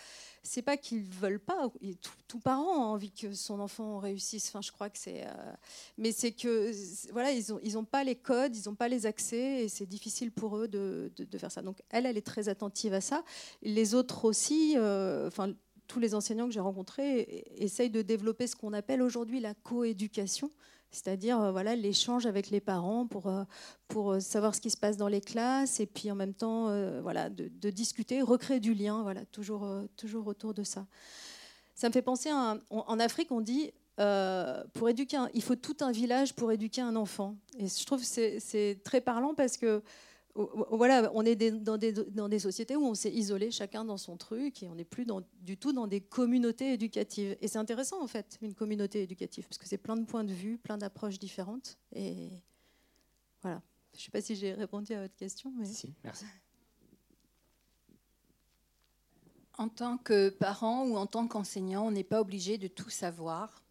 c'est 0.43 0.61
pas 0.61 0.77
qu'ils 0.77 1.03
veulent 1.03 1.39
pas. 1.39 1.69
Tout, 2.01 2.11
tout, 2.27 2.39
parent 2.39 2.73
a 2.73 2.87
envie 2.87 3.11
que 3.11 3.33
son 3.33 3.59
enfant 3.59 3.99
réussisse. 3.99 4.47
Enfin, 4.49 4.61
je 4.61 4.71
crois 4.71 4.89
que 4.89 4.97
c'est, 4.97 5.23
euh, 5.25 5.53
mais 5.97 6.11
c'est 6.11 6.31
que 6.31 6.71
voilà, 7.11 7.31
ils 7.31 7.53
ont, 7.53 7.59
ils 7.63 7.77
ont 7.77 7.85
pas 7.85 8.03
les 8.03 8.15
codes, 8.15 8.55
ils 8.55 8.69
ont 8.69 8.75
pas 8.75 8.87
les 8.87 9.05
accès, 9.05 9.63
et 9.63 9.69
c'est 9.69 9.85
difficile 9.85 10.31
pour 10.31 10.57
eux 10.57 10.67
de, 10.67 11.11
de, 11.17 11.37
faire 11.37 11.51
ça. 11.51 11.61
Donc 11.61 11.81
elle, 11.89 12.05
elle 12.05 12.17
est 12.17 12.25
très 12.25 12.49
attentive 12.49 12.93
à 12.93 13.01
ça. 13.01 13.23
Les 13.61 13.93
autres 13.93 14.25
aussi, 14.25 14.75
euh, 14.77 15.27
enfin 15.27 15.53
tous 15.87 15.99
les 15.99 16.15
enseignants 16.15 16.47
que 16.47 16.53
j'ai 16.53 16.59
rencontrés 16.59 17.45
essayent 17.57 17.89
de 17.89 18.01
développer 18.01 18.47
ce 18.47 18.55
qu'on 18.55 18.73
appelle 18.73 19.01
aujourd'hui 19.01 19.39
la 19.39 19.53
coéducation, 19.53 20.51
c'est-à-dire 20.91 21.41
euh, 21.41 21.51
voilà 21.51 21.75
l'échange 21.75 22.25
avec 22.25 22.49
les 22.49 22.61
parents 22.61 23.05
pour 23.05 23.27
euh, 23.27 23.43
pour 23.87 24.13
euh, 24.13 24.19
savoir 24.19 24.55
ce 24.55 24.61
qui 24.61 24.69
se 24.69 24.77
passe 24.77 24.97
dans 24.97 25.07
les 25.07 25.21
classes 25.21 25.79
et 25.79 25.85
puis 25.85 26.09
en 26.09 26.15
même 26.15 26.33
temps 26.33 26.65
voilà 27.01 27.29
de, 27.29 27.69
discuter, 27.69 28.21
recréer 28.21 28.59
du 28.59 28.73
lien, 28.73 29.03
voilà 29.03 29.25
toujours 29.25 29.67
toujours 29.97 30.27
autour 30.27 30.53
de 30.53 30.63
ça. 30.63 30.87
Ça 31.75 31.89
me 31.89 31.93
fait 31.93 32.01
penser 32.01 32.29
à 32.29 32.57
en 32.69 32.99
Afrique 32.99 33.31
on 33.31 33.41
dit 33.41 33.71
pour 34.73 34.89
éduquer, 34.89 35.17
il 35.33 35.41
faut 35.41 35.55
tout 35.55 35.77
un 35.81 35.91
village 35.91 36.33
pour 36.33 36.51
éduquer 36.51 36.81
un 36.81 36.95
enfant. 36.95 37.35
Et 37.57 37.67
je 37.67 37.85
trouve 37.85 37.99
que 38.01 38.39
c'est 38.39 38.79
très 38.83 39.01
parlant 39.01 39.33
parce 39.33 39.57
que 39.57 39.81
voilà, 40.35 41.09
on 41.13 41.25
est 41.25 41.35
dans, 41.35 41.77
des, 41.77 41.93
dans, 41.93 42.27
des, 42.27 42.39
sociétés 42.39 42.75
où 42.75 42.85
on 42.85 42.93
s'est 42.93 43.11
isolé 43.11 43.51
chacun 43.51 43.85
dans 43.85 43.97
son 43.97 44.17
truc 44.17 44.63
et 44.63 44.67
on 44.67 44.75
n'est 44.75 44.83
plus 44.83 45.05
dans, 45.05 45.21
du 45.41 45.57
tout 45.57 45.71
dans 45.71 45.87
des 45.87 46.01
communautés 46.01 46.73
éducatives. 46.73 47.37
Et 47.39 47.47
c'est 47.47 47.57
intéressant 47.57 48.03
en 48.03 48.07
fait, 48.07 48.37
une 48.41 48.53
communauté 48.53 49.01
éducative, 49.03 49.47
parce 49.47 49.57
que 49.57 49.65
c'est 49.65 49.77
plein 49.77 49.95
de 49.95 50.03
points 50.03 50.25
de 50.25 50.33
vue, 50.33 50.57
plein 50.57 50.77
d'approches 50.77 51.19
différentes. 51.19 51.77
Et 51.93 52.31
voilà. 53.41 53.61
Je 53.93 53.99
ne 53.99 54.03
sais 54.03 54.11
pas 54.11 54.19
si 54.19 54.35
j'ai 54.35 54.51
répondu 54.51 54.93
à 54.93 55.03
votre 55.03 55.15
question. 55.15 55.53
Mais... 55.57 55.65
Si, 55.65 55.93
merci. 56.03 56.25
En 59.57 59.69
tant 59.69 59.97
que 59.97 60.27
parent 60.27 60.85
ou 60.85 60.97
en 60.97 61.05
tant 61.05 61.29
qu'enseignant, 61.29 61.87
on 61.87 61.91
n'est 61.91 62.03
pas 62.03 62.19
obligé 62.19 62.57
de 62.57 62.67
tout 62.67 62.89
savoir. 62.89 63.63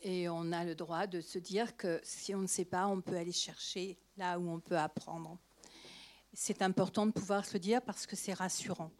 Et 0.00 0.30
on 0.30 0.52
a 0.52 0.64
le 0.64 0.74
droit 0.74 1.06
de 1.06 1.20
se 1.20 1.38
dire 1.38 1.76
que 1.76 2.00
si 2.02 2.34
on 2.34 2.40
ne 2.40 2.46
sait 2.46 2.64
pas, 2.64 2.88
on 2.88 3.02
peut 3.02 3.14
aller 3.14 3.30
chercher 3.30 3.98
là 4.16 4.38
où 4.38 4.48
on 4.48 4.58
peut 4.58 4.78
apprendre 4.78 5.38
c'est 6.32 6.62
important 6.62 7.06
de 7.06 7.12
pouvoir 7.12 7.44
se 7.44 7.54
le 7.54 7.60
dire 7.60 7.82
parce 7.82 8.06
que 8.06 8.16
c'est 8.16 8.32
rassurant. 8.32 8.90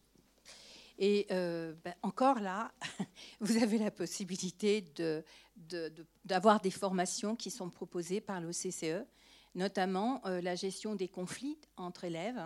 Et 0.99 1.27
euh, 1.31 1.75
ben, 1.85 1.95
encore 2.03 2.40
là, 2.40 2.73
vous 3.40 3.62
avez 3.62 3.79
la 3.79 3.90
possibilité 3.90 4.85
d'avoir 6.25 6.59
de, 6.59 6.62
des 6.62 6.71
formations 6.71 7.35
qui 7.35 7.51
sont 7.51 7.71
proposées 7.71 8.21
par 8.21 8.40
l'OCCE, 8.40 9.05
notamment 9.55 10.25
euh, 10.27 10.40
la 10.40 10.55
gestion 10.55 10.95
des 10.95 11.09
conflits 11.09 11.59
entre 11.77 12.05
élèves. 12.05 12.40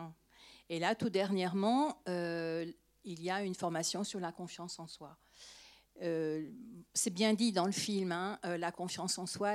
Et 0.68 0.79
là, 0.79 0.94
tout 0.94 1.11
dernièrement, 1.11 2.01
euh, 2.09 2.70
il 3.05 3.22
y 3.22 3.31
a 3.31 3.42
une 3.42 3.55
formation 3.55 4.05
sur 4.05 4.20
la 4.20 4.33
confiance 4.33 4.79
en 4.79 4.87
soi. 4.87 5.16
C'est 5.99 7.11
bien 7.11 7.33
dit 7.33 7.53
dans 7.53 7.64
le 7.64 7.72
film, 7.72 8.12
hein, 8.12 8.38
la 8.42 8.70
confiance 8.70 9.16
en 9.16 9.25
soi, 9.25 9.53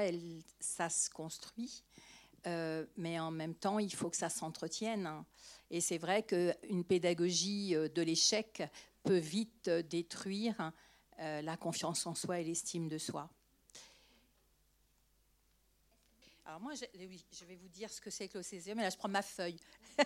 ça 0.60 0.90
se 0.90 1.08
construit, 1.08 1.84
euh, 2.48 2.86
mais 2.98 3.20
en 3.20 3.32
même 3.32 3.56
temps, 3.56 3.80
il 3.80 3.94
faut 3.94 4.10
que 4.10 4.18
ça 4.18 4.30
s'entretienne. 4.30 5.08
Hein. 5.08 5.26
Et 5.70 5.82
c'est 5.82 5.98
vrai 5.98 6.24
qu'une 6.24 6.84
pédagogie 6.84 7.74
de 7.74 8.02
l'échec 8.02 8.64
peut 9.04 9.18
vite 9.18 9.70
détruire 9.70 10.72
la 11.18 11.56
confiance 11.56 12.06
en 12.08 12.16
soi 12.16 12.40
et 12.40 12.44
l'estime 12.44 12.90
de 12.90 12.98
soi. 12.98 13.30
Alors 16.46 16.60
moi, 16.60 16.74
je, 16.74 16.84
je 17.32 17.46
vais 17.46 17.56
vous 17.56 17.70
dire 17.70 17.90
ce 17.90 18.02
que 18.02 18.10
c'est 18.10 18.28
que 18.28 18.38
l'OCSE, 18.38 18.68
mais 18.76 18.84
là, 18.84 18.90
je 18.90 18.98
prends 18.98 19.08
ma 19.08 19.22
feuille. 19.22 19.58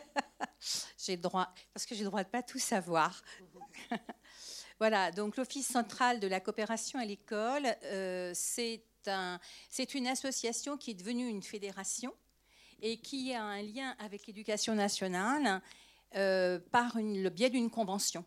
parce 1.73 1.85
que 1.85 1.95
j'ai 1.95 2.03
le 2.03 2.09
droit 2.09 2.23
de 2.23 2.29
pas 2.29 2.43
tout 2.43 2.59
savoir. 2.59 3.21
voilà, 4.79 5.11
donc 5.11 5.37
l'Office 5.37 5.67
central 5.67 6.19
de 6.19 6.27
la 6.27 6.39
coopération 6.39 6.99
à 6.99 7.05
l'école, 7.05 7.65
euh, 7.83 8.31
c'est 8.33 8.83
un, 9.07 9.39
une 9.93 10.07
association 10.07 10.77
qui 10.77 10.91
est 10.91 10.95
devenue 10.95 11.27
une 11.27 11.43
fédération 11.43 12.13
et 12.81 12.97
qui 12.97 13.33
a 13.33 13.43
un 13.43 13.61
lien 13.61 13.95
avec 13.99 14.27
l'éducation 14.27 14.75
nationale 14.75 15.61
euh, 16.15 16.59
par 16.71 16.97
le 16.97 17.29
biais 17.29 17.49
d'une 17.49 17.69
convention. 17.69 18.23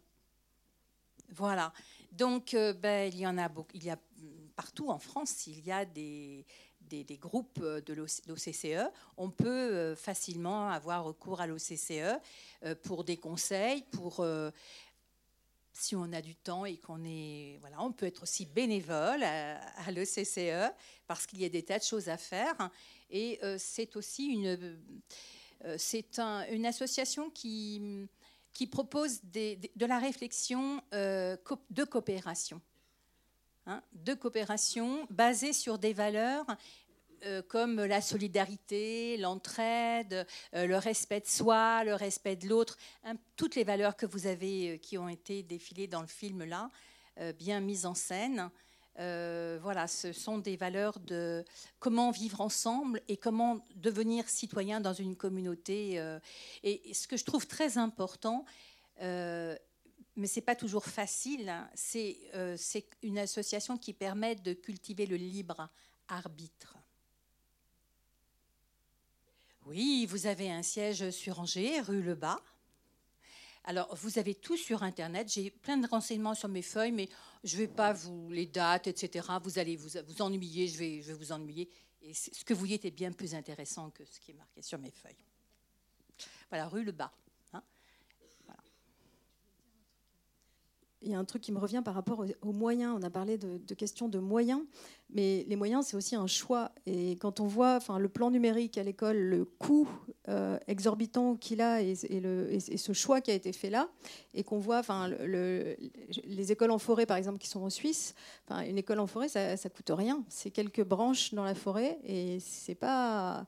Voilà. 1.30 1.72
Donc, 2.12 2.54
euh, 2.54 2.72
ben, 2.72 3.10
il 3.12 3.18
y 3.18 3.26
en 3.26 3.38
a 3.38 3.48
beaucoup. 3.48 3.70
Il 3.74 3.84
y 3.84 3.90
a 3.90 3.98
partout 4.56 4.90
en 4.90 4.98
France, 4.98 5.46
il 5.46 5.64
y 5.64 5.70
a 5.70 5.84
des, 5.84 6.44
des, 6.80 7.16
groupes 7.16 7.60
euh, 7.62 7.80
de 7.80 7.94
l'OCCE, 7.94 8.90
on 9.16 9.30
peut 9.30 9.94
facilement 9.94 10.68
avoir 10.68 11.04
recours 11.04 11.40
à 11.40 11.46
l'OCCE 11.46 12.18
pour 12.82 13.04
des 13.04 13.16
conseils, 13.16 13.82
pour 13.92 14.26
si 15.78 15.96
on 15.96 16.12
a 16.12 16.20
du 16.20 16.34
temps 16.34 16.64
et 16.64 16.76
qu'on 16.76 17.04
est 17.04 17.58
voilà, 17.60 17.82
on 17.82 17.92
peut 17.92 18.06
être 18.06 18.22
aussi 18.22 18.46
bénévole 18.46 19.22
à, 19.22 19.90
l'OCCE 19.90 20.72
parce 21.06 21.26
qu'il 21.26 21.40
y 21.40 21.44
a 21.44 21.48
des 21.48 21.62
tas 21.62 21.78
de 21.78 21.84
choses 21.84 22.08
à 22.08 22.16
faire 22.16 22.70
et 23.10 23.40
c'est 23.58 23.96
aussi 23.96 24.26
une 24.26 24.78
c'est 25.76 26.18
une 26.18 26.66
association 26.66 27.30
qui 27.30 28.08
qui 28.52 28.66
propose 28.66 29.22
de 29.24 29.86
la 29.86 29.98
réflexion 29.98 30.82
de 30.92 31.84
coopération. 31.84 32.60
Hein, 33.70 33.82
de 33.92 34.14
coopération 34.14 35.06
basée 35.10 35.52
sur 35.52 35.78
des 35.78 35.92
valeurs 35.92 36.46
euh, 37.24 37.42
comme 37.42 37.84
la 37.84 38.00
solidarité, 38.00 39.16
l'entraide, 39.16 40.26
euh, 40.54 40.66
le 40.66 40.76
respect 40.76 41.20
de 41.20 41.26
soi, 41.26 41.82
le 41.84 41.94
respect 41.94 42.36
de 42.36 42.48
l'autre, 42.48 42.76
toutes 43.36 43.56
les 43.56 43.64
valeurs 43.64 43.96
que 43.96 44.06
vous 44.06 44.26
avez, 44.26 44.74
euh, 44.74 44.76
qui 44.76 44.98
ont 44.98 45.08
été 45.08 45.42
défilées 45.42 45.88
dans 45.88 46.00
le 46.00 46.06
film 46.06 46.44
là, 46.44 46.70
bien 47.36 47.58
mises 47.58 47.84
en 47.84 47.94
scène. 47.94 48.48
voilà, 48.96 49.88
ce 49.88 50.12
sont 50.12 50.38
des 50.38 50.56
valeurs 50.56 51.00
de 51.00 51.44
comment 51.80 52.12
vivre 52.12 52.40
ensemble 52.40 53.02
et 53.08 53.16
comment 53.16 53.58
devenir 53.74 54.28
citoyen 54.28 54.80
dans 54.80 54.92
une 54.92 55.16
communauté. 55.16 56.00
et, 56.62 56.94
ce 56.94 57.08
que 57.08 57.16
je 57.16 57.24
trouve 57.24 57.48
très 57.48 57.76
important, 57.76 58.44
mais 59.00 59.58
ce 60.28 60.38
n'est 60.38 60.46
pas 60.46 60.54
toujours 60.54 60.84
facile, 60.84 61.48
hein. 61.48 61.68
c'est 61.74 62.86
une 63.02 63.18
association 63.18 63.76
qui 63.78 63.94
permet 63.94 64.36
de 64.36 64.52
cultiver 64.52 65.06
le 65.06 65.16
libre 65.16 65.68
arbitre. 66.06 66.77
Oui, 69.68 70.06
vous 70.06 70.26
avez 70.26 70.50
un 70.50 70.62
siège 70.62 71.10
sur 71.10 71.40
Angers, 71.40 71.82
rue 71.82 72.00
Le 72.00 72.14
Bas. 72.14 72.40
Alors, 73.64 73.94
vous 73.96 74.18
avez 74.18 74.34
tout 74.34 74.56
sur 74.56 74.82
Internet. 74.82 75.30
J'ai 75.30 75.50
plein 75.50 75.76
de 75.76 75.86
renseignements 75.86 76.34
sur 76.34 76.48
mes 76.48 76.62
feuilles, 76.62 76.90
mais 76.92 77.06
je 77.44 77.54
ne 77.54 77.60
vais 77.60 77.68
pas 77.68 77.92
vous 77.92 78.30
les 78.30 78.46
dates, 78.46 78.86
etc. 78.86 79.28
Vous 79.42 79.58
allez 79.58 79.76
vous, 79.76 80.22
ennuyer, 80.22 80.68
je 80.68 80.78
vais, 80.78 81.00
vous 81.12 81.32
ennuyer. 81.32 81.68
Et 82.00 82.14
ce 82.14 82.42
que 82.46 82.54
vous 82.54 82.60
voyez 82.60 82.80
est 82.82 82.90
bien 82.90 83.12
plus 83.12 83.34
intéressant 83.34 83.90
que 83.90 84.06
ce 84.06 84.18
qui 84.20 84.30
est 84.30 84.34
marqué 84.34 84.62
sur 84.62 84.78
mes 84.78 84.90
feuilles. 84.90 85.18
Voilà, 86.48 86.66
rue 86.66 86.82
Le 86.82 86.92
Bas. 86.92 87.12
Il 91.02 91.10
y 91.10 91.14
a 91.14 91.18
un 91.18 91.24
truc 91.24 91.42
qui 91.42 91.52
me 91.52 91.58
revient 91.58 91.82
par 91.84 91.94
rapport 91.94 92.24
aux, 92.42 92.52
moyens. 92.52 92.96
On 92.98 93.02
a 93.02 93.10
parlé 93.10 93.38
de, 93.38 93.74
questions 93.74 94.08
de 94.08 94.18
moyens, 94.18 94.60
mais 95.10 95.44
les 95.48 95.56
moyens, 95.56 95.86
c'est 95.86 95.96
aussi 95.96 96.16
un 96.16 96.26
choix. 96.26 96.72
Et 96.86 97.12
quand 97.12 97.40
on 97.40 97.46
voit 97.46 97.76
enfin, 97.76 97.98
le 97.98 98.08
plan 98.08 98.30
numérique 98.30 98.78
à 98.78 98.82
l'école, 98.82 99.16
le 99.16 99.44
coût 99.44 99.88
euh, 100.28 100.58
exorbitant 100.66 101.36
qu'il 101.36 101.60
a 101.60 101.80
et, 101.82 101.94
ce 101.94 102.92
choix 102.92 103.20
qui 103.20 103.30
a 103.30 103.34
été 103.34 103.52
fait 103.52 103.70
là, 103.70 103.88
et 104.34 104.42
qu'on 104.42 104.58
voit 104.58 104.78
enfin, 104.78 105.08
le, 105.08 105.76
les 106.24 106.52
écoles 106.52 106.72
en 106.72 106.78
forêt, 106.78 107.06
par 107.06 107.16
exemple, 107.16 107.38
qui 107.38 107.48
sont 107.48 107.62
en 107.62 107.70
Suisse, 107.70 108.14
enfin, 108.48 108.62
une 108.62 108.78
école 108.78 108.98
en 108.98 109.06
forêt, 109.06 109.28
ça 109.28 109.52
ne 109.52 109.68
coûte 109.68 109.90
rien. 109.90 110.24
C'est 110.28 110.50
quelques 110.50 110.84
branches 110.84 111.32
dans 111.32 111.44
la 111.44 111.54
forêt 111.54 111.98
et 112.04 112.38
c'est 112.40 112.74
pas. 112.74 113.46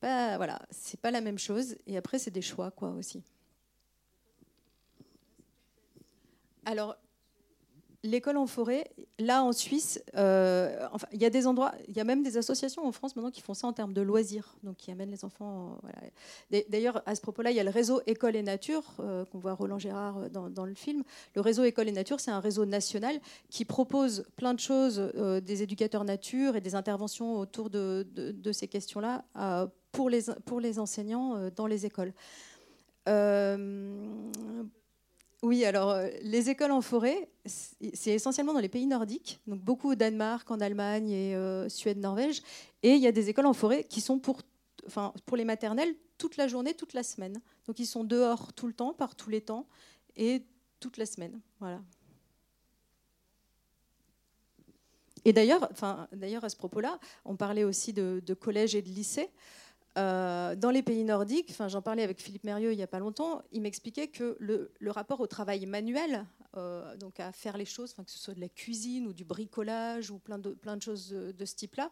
Pas, 0.00 0.38
voilà, 0.38 0.60
c'est 0.70 0.98
pas 0.98 1.10
la 1.10 1.20
même 1.20 1.38
chose. 1.38 1.76
Et 1.86 1.98
après, 1.98 2.18
c'est 2.18 2.30
des 2.30 2.42
choix, 2.42 2.70
quoi, 2.70 2.90
aussi. 2.92 3.22
Alors, 6.66 6.96
l'école 8.04 8.36
en 8.36 8.46
forêt, 8.46 8.84
là 9.18 9.42
en 9.42 9.52
Suisse, 9.52 10.00
euh, 10.14 10.86
il 11.12 11.20
y 11.20 11.24
a 11.24 11.30
des 11.30 11.46
endroits, 11.46 11.72
il 11.88 11.96
y 11.96 12.00
a 12.00 12.04
même 12.04 12.22
des 12.22 12.36
associations 12.36 12.86
en 12.86 12.92
France 12.92 13.16
maintenant 13.16 13.30
qui 13.30 13.40
font 13.40 13.54
ça 13.54 13.66
en 13.66 13.72
termes 13.72 13.94
de 13.94 14.02
loisirs, 14.02 14.56
donc 14.62 14.76
qui 14.76 14.92
amènent 14.92 15.10
les 15.10 15.24
enfants. 15.24 15.78
D'ailleurs, 16.68 17.02
à 17.06 17.14
ce 17.14 17.22
propos-là, 17.22 17.50
il 17.50 17.56
y 17.56 17.60
a 17.60 17.64
le 17.64 17.70
réseau 17.70 18.02
École 18.06 18.36
et 18.36 18.42
Nature 18.42 18.84
euh, 19.00 19.24
qu'on 19.24 19.38
voit 19.38 19.54
Roland 19.54 19.78
Gérard 19.78 20.18
euh, 20.18 20.28
dans, 20.28 20.66
le 20.66 20.74
film. 20.74 21.02
Le 21.34 21.40
réseau 21.40 21.64
École 21.64 21.88
et 21.88 21.92
Nature, 21.92 22.20
c'est 22.20 22.30
un 22.30 22.40
réseau 22.40 22.66
national 22.66 23.18
qui 23.48 23.64
propose 23.64 24.26
plein 24.36 24.52
de 24.52 24.60
choses, 24.60 24.98
des 25.42 25.62
éducateurs 25.62 26.04
nature 26.04 26.56
et 26.56 26.60
des 26.60 26.74
interventions 26.74 27.38
autour 27.38 27.70
de, 27.70 28.06
de 28.14 28.52
ces 28.52 28.68
questions-là 28.68 29.24
pour 29.92 30.10
les 30.10 30.24
pour 30.44 30.60
les 30.60 30.78
enseignants 30.78 31.50
dans 31.56 31.66
les 31.66 31.86
écoles. 31.86 32.12
Oui, 35.44 35.66
alors 35.66 35.90
euh, 35.90 36.08
les 36.22 36.48
écoles 36.48 36.70
en 36.70 36.80
forêt, 36.80 37.28
c'est 37.44 38.12
essentiellement 38.12 38.54
dans 38.54 38.60
les 38.60 38.70
pays 38.70 38.86
nordiques, 38.86 39.40
donc 39.46 39.60
beaucoup 39.60 39.90
au 39.90 39.94
Danemark, 39.94 40.50
en 40.50 40.58
Allemagne 40.58 41.10
et 41.10 41.36
euh, 41.36 41.68
Suède, 41.68 41.98
Norvège. 41.98 42.42
Et 42.82 42.94
il 42.94 43.02
y 43.02 43.06
a 43.06 43.12
des 43.12 43.28
écoles 43.28 43.44
en 43.44 43.52
forêt 43.52 43.84
qui 43.84 44.00
sont 44.00 44.18
pour, 44.18 44.40
enfin, 44.86 45.12
pour 45.26 45.36
les 45.36 45.44
maternelles 45.44 45.94
toute 46.16 46.38
la 46.38 46.48
journée, 46.48 46.72
toute 46.72 46.94
la 46.94 47.02
semaine. 47.02 47.42
Donc 47.66 47.78
ils 47.78 47.84
sont 47.86 48.04
dehors 48.04 48.54
tout 48.54 48.66
le 48.66 48.72
temps, 48.72 48.94
par 48.94 49.16
tous 49.16 49.28
les 49.28 49.42
temps, 49.42 49.66
et 50.16 50.46
toute 50.80 50.96
la 50.96 51.04
semaine. 51.04 51.38
Voilà. 51.60 51.82
Et 55.26 55.34
d'ailleurs, 55.34 55.68
enfin, 55.70 56.08
d'ailleurs 56.12 56.44
à 56.44 56.48
ce 56.48 56.56
propos-là, 56.56 56.98
on 57.26 57.36
parlait 57.36 57.64
aussi 57.64 57.92
de, 57.92 58.22
de 58.24 58.32
collèges 58.32 58.74
et 58.74 58.80
de 58.80 58.88
lycées. 58.88 59.28
Euh, 59.96 60.56
dans 60.56 60.70
les 60.70 60.82
pays 60.82 61.04
nordiques, 61.04 61.54
j'en 61.68 61.82
parlais 61.82 62.02
avec 62.02 62.20
Philippe 62.20 62.44
Mérieux 62.44 62.72
il 62.72 62.76
n'y 62.76 62.82
a 62.82 62.88
pas 62.88 62.98
longtemps, 62.98 63.42
il 63.52 63.62
m'expliquait 63.62 64.08
que 64.08 64.36
le, 64.40 64.72
rapport 64.90 65.20
au 65.20 65.26
travail 65.28 65.66
manuel, 65.66 66.26
euh, 66.56 66.96
donc 66.96 67.20
à 67.20 67.30
faire 67.30 67.56
les 67.56 67.64
choses, 67.64 67.94
que 67.94 68.02
ce 68.10 68.18
soit 68.18 68.34
de 68.34 68.40
la 68.40 68.48
cuisine 68.48 69.06
ou 69.06 69.12
du 69.12 69.24
bricolage 69.24 70.10
ou 70.10 70.18
plein 70.18 70.38
de, 70.38 70.50
plein 70.50 70.76
de 70.76 70.82
choses 70.82 71.10
de, 71.10 71.44
ce 71.44 71.54
type-là, 71.54 71.90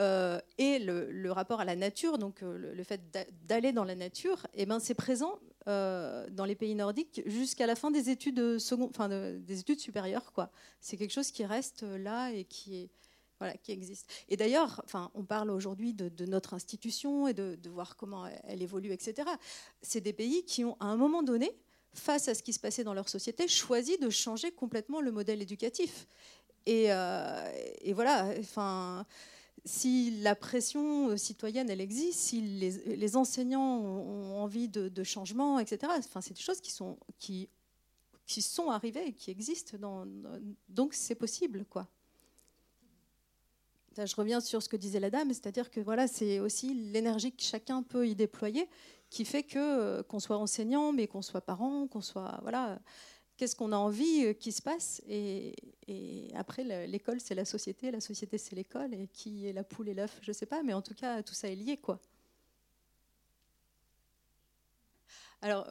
euh, 0.00 0.38
et 0.58 0.78
le, 0.78 1.32
rapport 1.32 1.60
à 1.60 1.64
la 1.64 1.74
nature, 1.74 2.16
donc 2.16 2.42
le, 2.42 2.84
fait 2.84 3.00
d'aller 3.44 3.72
dans 3.72 3.84
la 3.84 3.96
nature, 3.96 4.46
eh 4.54 4.64
ben, 4.64 4.78
c'est 4.78 4.94
présent 4.94 5.38
dans 5.66 6.44
les 6.46 6.56
pays 6.56 6.74
nordiques 6.74 7.22
jusqu'à 7.26 7.66
la 7.66 7.74
fin 7.74 7.90
des 7.90 8.08
études, 8.10 8.58
enfin, 8.82 9.08
des 9.08 9.60
études 9.60 9.78
supérieures. 9.78 10.32
C'est 10.80 10.96
quelque 10.96 11.12
chose 11.12 11.30
qui 11.30 11.44
reste 11.44 11.82
là 11.82 12.30
et 12.30 12.44
qui 12.44 12.76
est 12.76 12.90
voilà, 13.40 13.56
qui 13.56 13.72
existe. 13.72 14.06
Et 14.28 14.36
d'ailleurs, 14.36 14.82
enfin, 14.84 15.10
on 15.14 15.24
parle 15.24 15.50
aujourd'hui 15.50 15.94
de, 15.94 16.26
notre 16.26 16.52
institution 16.52 17.26
et 17.26 17.32
de, 17.32 17.58
voir 17.70 17.96
comment 17.96 18.26
elle 18.44 18.62
évolue, 18.62 18.92
etc. 18.92 19.28
C'est 19.80 20.02
des 20.02 20.12
pays 20.12 20.44
qui 20.44 20.62
ont, 20.62 20.76
à 20.78 20.86
un 20.86 20.96
moment 20.96 21.22
donné, 21.22 21.50
face 21.94 22.28
à 22.28 22.34
ce 22.34 22.42
qui 22.42 22.52
se 22.52 22.60
passait 22.60 22.84
dans 22.84 22.92
leur 22.92 23.08
société, 23.08 23.48
choisi 23.48 23.96
de 23.96 24.10
changer 24.10 24.52
complètement 24.52 25.00
le 25.00 25.10
modèle 25.10 25.40
éducatif. 25.40 26.06
Et, 26.66 26.92
euh, 26.92 27.50
voilà, 27.94 28.30
enfin, 28.38 29.06
si 29.64 30.20
la 30.20 30.36
pression 30.36 31.16
citoyenne, 31.16 31.70
elle 31.70 31.80
existe, 31.80 32.20
si 32.20 32.42
les, 32.42 33.16
enseignants 33.16 33.78
ont 33.80 34.42
envie 34.42 34.68
de, 34.68 35.02
changement, 35.02 35.58
etc., 35.58 35.90
enfin, 35.96 36.20
c'est 36.20 36.34
des 36.34 36.42
choses 36.42 36.60
qui 36.60 36.72
sont, 36.72 36.98
qui, 37.18 37.48
qui 38.26 38.42
sont 38.42 38.68
arrivées 38.68 39.14
qui 39.14 39.30
existent. 39.30 39.78
Donc 40.68 40.92
c'est 40.92 41.14
possible, 41.14 41.64
quoi 41.64 41.88
je 44.06 44.16
reviens 44.16 44.40
sur 44.40 44.62
ce 44.62 44.68
que 44.68 44.76
disait 44.76 45.00
la 45.00 45.10
dame, 45.10 45.28
c'est-à-dire 45.28 45.70
que 45.70 45.80
voilà, 45.80 46.06
c'est 46.08 46.40
aussi 46.40 46.74
l'énergie 46.74 47.32
que 47.32 47.42
chacun 47.42 47.82
peut 47.82 48.06
y 48.06 48.14
déployer 48.14 48.68
qui 49.10 49.24
fait 49.24 49.42
que 49.42 49.58
euh, 49.58 50.02
qu'on 50.02 50.20
soit 50.20 50.38
enseignant, 50.38 50.92
mais 50.92 51.06
qu'on 51.06 51.22
soit 51.22 51.40
parent, 51.40 51.88
qu'on 51.88 52.00
soit 52.00 52.38
voilà, 52.42 52.78
qu'est-ce 53.36 53.56
qu'on 53.56 53.72
a 53.72 53.76
envie 53.76 54.26
euh, 54.26 54.32
qui 54.32 54.52
se 54.52 54.62
passe 54.62 55.02
et, 55.08 55.54
après 56.36 56.62
l'école 56.86 57.20
c'est 57.20 57.34
la 57.34 57.44
société, 57.44 57.90
la 57.90 58.00
société 58.00 58.38
c'est 58.38 58.54
l'école 58.54 58.94
et 58.94 59.08
qui 59.08 59.48
est 59.48 59.52
la 59.52 59.64
poule 59.64 59.88
et 59.88 59.94
l'œuf, 59.94 60.20
je 60.22 60.30
sais 60.30 60.46
pas, 60.46 60.62
mais 60.62 60.72
en 60.72 60.82
tout 60.82 60.94
cas 60.94 61.22
tout 61.24 61.34
ça 61.34 61.48
est 61.48 61.56
lié 61.56 61.76
quoi. 61.76 61.98
Alors 65.42 65.66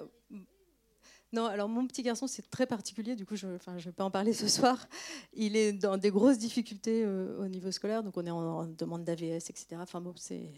Non, 1.31 1.45
alors 1.45 1.69
mon 1.69 1.85
petit 1.85 2.01
garçon, 2.01 2.25
c'est 2.25 2.49
très 2.49 2.65
particulier, 2.65 3.15
du 3.15 3.25
coup, 3.25 3.35
je 3.35 3.45
ne 3.47 3.79
vais 3.79 3.91
pas 3.91 4.03
en 4.03 4.09
parler 4.09 4.33
ce 4.33 4.47
soir. 4.47 4.87
Il 5.33 5.55
est 5.55 5.73
dans 5.73 5.97
des 5.97 6.09
grosses 6.09 6.39
difficultés 6.39 7.03
euh, 7.05 7.37
au 7.39 7.47
niveau 7.47 7.71
scolaire, 7.71 8.03
donc 8.03 8.17
on 8.17 8.25
est 8.25 8.31
en, 8.31 8.65
demande 8.65 9.03
d'AVS, 9.03 9.49
etc. 9.49 9.67
Enfin 9.73 10.01
bon, 10.01 10.13
c'est, 10.15 10.51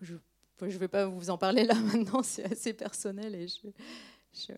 je 0.00 0.14
ne 0.60 0.70
vais 0.78 0.88
pas 0.88 1.06
vous 1.06 1.30
en 1.30 1.38
parler 1.38 1.64
là 1.64 1.74
maintenant, 1.94 2.22
c'est 2.22 2.44
assez 2.44 2.72
personnel. 2.72 3.34
Et 3.34 3.48
je. 3.48 4.52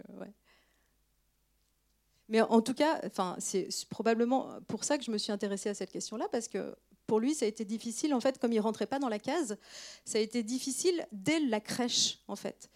Mais 2.28 2.40
en 2.40 2.60
tout 2.60 2.74
cas, 2.74 3.00
enfin, 3.04 3.36
c'est 3.38 3.68
probablement 3.90 4.48
pour 4.66 4.84
ça 4.84 4.98
que 4.98 5.04
je 5.04 5.10
me 5.10 5.18
suis 5.18 5.32
intéressée 5.32 5.68
à 5.68 5.74
cette 5.74 5.90
question-là, 5.90 6.28
parce 6.30 6.48
que 6.48 6.74
pour 7.06 7.20
lui, 7.20 7.34
ça 7.34 7.44
a 7.44 7.48
été 7.48 7.64
difficile, 7.64 8.14
en 8.14 8.20
fait, 8.20 8.38
comme 8.38 8.52
il 8.52 8.60
rentrait 8.60 8.86
pas 8.86 8.98
dans 8.98 9.08
la 9.08 9.18
case, 9.18 9.58
ça 10.04 10.18
a 10.18 10.20
été 10.20 10.42
difficile 10.42 11.06
dès 11.12 11.40
la 11.40 11.60
crèche, 11.60 12.20
en 12.28 12.36
fait. 12.36 12.70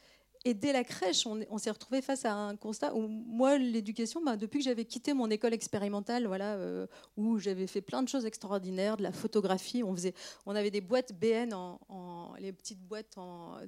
Et 0.49 0.55
dès 0.55 0.73
la 0.73 0.83
crèche, 0.83 1.27
on, 1.27 1.59
s'est 1.59 1.71
retrouvé 1.71 2.01
face 2.01 2.25
à 2.25 2.33
un 2.33 2.57
constat 2.57 2.95
où 2.95 3.07
moi, 3.07 3.59
l'éducation, 3.59 4.23
bah, 4.25 4.35
depuis 4.39 4.61
que 4.61 4.65
j'avais 4.65 4.87
quitté 4.87 5.13
mon 5.13 5.29
école 5.29 5.53
expérimentale, 5.53 6.27
voilà, 6.27 6.55
euh, 6.55 6.87
où 7.19 7.39
j'avais 7.39 7.67
fait 7.67 7.83
plein 7.83 8.03
de 8.03 8.09
choses 8.09 8.25
extraordinaires, 8.25 8.97
de 8.97 9.03
la 9.03 9.13
photographie, 9.13 9.83
on, 9.83 9.95
faisait, 9.95 10.15
on 10.47 10.57
avait 10.57 10.71
des 10.71 10.81
boîtes 10.81 11.13
BN, 11.13 11.53
en, 11.53 12.33
les 12.39 12.55
petites 12.55 12.81
boîtes 12.81 13.19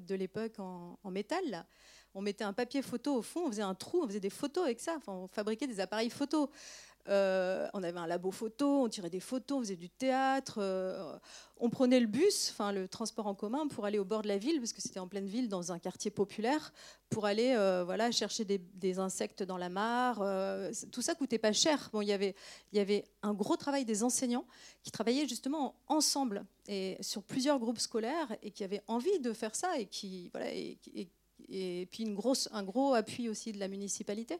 de 0.08 0.14
l'époque 0.14 0.58
en, 0.58 1.10
métal. 1.10 1.66
On 2.14 2.22
mettait 2.22 2.44
un 2.44 2.54
papier 2.54 2.80
photo 2.80 3.16
au 3.16 3.22
fond, 3.22 3.42
on 3.44 3.48
faisait 3.48 3.60
un 3.60 3.74
trou, 3.74 4.00
on 4.02 4.06
faisait 4.06 4.18
des 4.18 4.30
photos 4.30 4.64
avec 4.64 4.80
ça, 4.80 4.94
enfin, 4.96 5.12
on 5.12 5.26
fabriquait 5.26 5.66
des 5.66 5.80
appareils 5.80 6.08
photo. 6.08 6.48
Euh, 7.08 7.68
on 7.72 7.82
avait 7.82 7.98
un 7.98 8.06
labo 8.06 8.30
photo, 8.30 8.84
on 8.84 8.88
tirait 8.88 9.10
des 9.10 9.20
photos, 9.20 9.58
on 9.58 9.60
faisait 9.60 9.76
du 9.76 9.88
théâtre. 9.88 10.58
Euh, 10.58 11.16
on 11.58 11.70
prenait 11.70 12.00
le 12.00 12.06
bus, 12.06 12.50
enfin 12.50 12.72
le 12.72 12.88
transport 12.88 13.26
en 13.26 13.34
commun, 13.34 13.68
pour 13.68 13.84
aller 13.84 13.98
au 13.98 14.04
bord 14.04 14.22
de 14.22 14.28
la 14.28 14.38
ville, 14.38 14.58
parce 14.58 14.72
que 14.72 14.80
c'était 14.80 15.00
en 15.00 15.08
pleine 15.08 15.26
ville, 15.26 15.48
dans 15.48 15.72
un 15.72 15.78
quartier 15.78 16.10
populaire, 16.10 16.72
pour 17.08 17.26
aller 17.26 17.54
euh, 17.56 17.84
voilà, 17.84 18.10
chercher 18.10 18.44
des, 18.44 18.98
insectes 18.98 19.42
dans 19.42 19.56
la 19.56 19.68
mare. 19.68 20.22
tout 20.92 21.02
ça 21.02 21.14
coûtait 21.14 21.38
pas 21.38 21.52
cher. 21.52 21.90
Bon, 21.92 22.02
y 22.02 22.10
il 22.10 22.34
y 22.72 22.80
avait 22.80 23.04
un 23.22 23.34
gros 23.34 23.56
travail 23.56 23.84
des 23.84 24.02
enseignants 24.02 24.46
qui 24.82 24.90
travaillaient 24.90 25.28
justement 25.28 25.74
ensemble 25.88 26.44
et 26.66 26.96
sur 27.00 27.22
plusieurs 27.22 27.58
groupes 27.58 27.78
scolaires 27.78 28.36
et 28.42 28.50
qui 28.50 28.64
avaient 28.64 28.82
envie 28.88 29.18
de 29.20 29.32
faire 29.32 29.54
ça 29.54 29.78
et 29.78 29.86
qui 29.86 30.28
voilà 30.32 30.52
et, 30.52 30.78
et 31.48 31.86
puis 31.90 32.04
une 32.04 32.14
grosse, 32.14 32.48
un 32.52 32.62
gros 32.62 32.94
appui 32.94 33.28
aussi 33.28 33.52
de 33.52 33.58
la 33.58 33.68
municipalité 33.68 34.38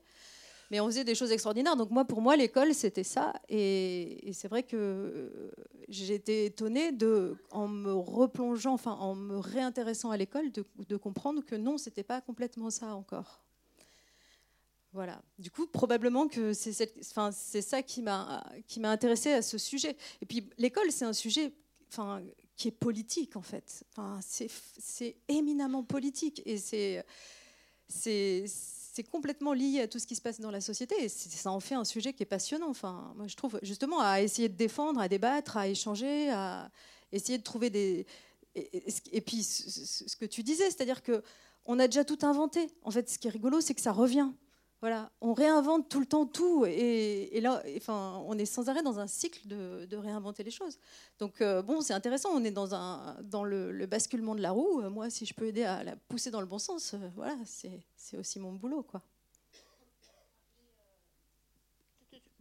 mais 0.70 0.80
on 0.80 0.86
faisait 0.86 1.04
des 1.04 1.14
choses 1.14 1.32
extraordinaires. 1.32 1.76
Donc 1.76 1.90
moi, 1.90 2.04
pour 2.04 2.20
moi, 2.20 2.36
l'école, 2.36 2.74
c'était 2.74 3.04
ça. 3.04 3.34
Et, 3.48 4.30
c'est 4.32 4.48
vrai 4.48 4.62
que 4.62 4.76
euh, 4.76 5.50
été 5.88 6.46
étonnée 6.46 6.92
de, 6.92 7.36
en 7.50 7.66
me 7.68 7.92
replongeant, 7.92 8.74
enfin 8.74 8.92
en 8.92 9.14
me 9.14 9.36
réintéressant 9.36 10.10
à 10.10 10.16
l'école, 10.16 10.50
de, 10.52 10.96
comprendre 10.96 11.44
que 11.44 11.56
non, 11.56 11.76
c'était 11.76 12.04
pas 12.04 12.20
complètement 12.20 12.70
ça 12.70 12.94
encore. 12.94 13.42
Voilà. 14.92 15.22
Du 15.38 15.50
coup, 15.50 15.66
probablement 15.66 16.26
que 16.26 16.52
c'est 16.52 16.72
ça 16.72 17.82
qui 17.82 18.02
m'a 18.02 18.44
qui 18.66 18.80
m'a 18.80 18.90
intéressée 18.90 19.32
à 19.32 19.42
ce 19.42 19.56
sujet. 19.56 19.96
Et 20.20 20.26
puis 20.26 20.48
l'école, 20.58 20.90
c'est 20.90 21.04
un 21.04 21.12
sujet, 21.12 21.52
qui 22.56 22.68
est 22.68 22.72
politique 22.72 23.36
en 23.36 23.42
fait. 23.42 23.84
C'est 24.20 25.16
éminemment 25.28 25.82
politique 25.84 26.42
et 26.44 26.58
c'est 26.58 27.04
c'est 28.92 29.04
complètement 29.04 29.52
lié 29.52 29.82
à 29.82 29.88
tout 29.88 29.98
ce 29.98 30.06
qui 30.06 30.16
se 30.16 30.22
passe 30.22 30.40
dans 30.40 30.50
la 30.50 30.60
société 30.60 30.94
et 31.02 31.08
ça 31.08 31.50
en 31.50 31.60
fait 31.60 31.74
un 31.74 31.84
sujet 31.84 32.12
qui 32.12 32.22
est 32.22 32.26
passionnant. 32.26 32.68
Enfin, 32.68 33.12
moi, 33.16 33.26
je 33.28 33.36
trouve 33.36 33.58
justement 33.62 34.00
à 34.00 34.20
essayer 34.20 34.48
de 34.48 34.56
défendre, 34.56 35.00
à 35.00 35.08
débattre, 35.08 35.56
à 35.56 35.68
échanger, 35.68 36.30
à 36.30 36.70
essayer 37.12 37.38
de 37.38 37.42
trouver 37.42 37.70
des. 37.70 38.06
Et, 38.56 39.20
puis 39.20 39.44
ce 39.44 40.16
que 40.16 40.24
tu 40.24 40.42
disais, 40.42 40.64
c'est-à-dire 40.64 41.02
que 41.02 41.22
on 41.66 41.78
a 41.78 41.86
déjà 41.86 42.04
tout 42.04 42.18
inventé. 42.22 42.68
En 42.82 42.90
fait, 42.90 43.08
ce 43.08 43.18
qui 43.18 43.28
est 43.28 43.30
rigolo, 43.30 43.60
c'est 43.60 43.74
que 43.74 43.80
ça 43.80 43.92
revient. 43.92 44.28
Voilà, 44.80 45.12
on 45.20 45.34
réinvente 45.34 45.90
tout 45.90 46.00
le 46.00 46.06
temps 46.06 46.24
tout, 46.24 46.64
et, 46.64 47.38
là, 47.42 47.62
enfin, 47.76 48.22
on 48.26 48.38
est 48.38 48.46
sans 48.46 48.70
arrêt 48.70 48.82
dans 48.82 48.98
un 48.98 49.06
cycle 49.06 49.46
de, 49.46 49.96
réinventer 49.96 50.42
les 50.42 50.50
choses. 50.50 50.78
Donc 51.18 51.42
euh, 51.42 51.60
bon, 51.60 51.82
c'est 51.82 51.92
intéressant. 51.92 52.30
On 52.32 52.42
est 52.44 52.50
dans 52.50 52.74
un 52.74 53.20
dans 53.22 53.44
le, 53.44 53.84
basculement 53.86 54.34
de 54.34 54.40
la 54.40 54.52
roue. 54.52 54.80
Moi, 54.88 55.10
si 55.10 55.26
je 55.26 55.34
peux 55.34 55.48
aider 55.48 55.64
à 55.64 55.84
la 55.84 55.96
pousser 55.96 56.30
dans 56.30 56.40
le 56.40 56.46
bon 56.46 56.58
sens, 56.58 56.94
euh, 56.94 57.10
voilà, 57.14 57.36
c'est 57.44 58.16
aussi 58.16 58.38
mon 58.38 58.52
boulot, 58.52 58.82
quoi. 58.82 59.02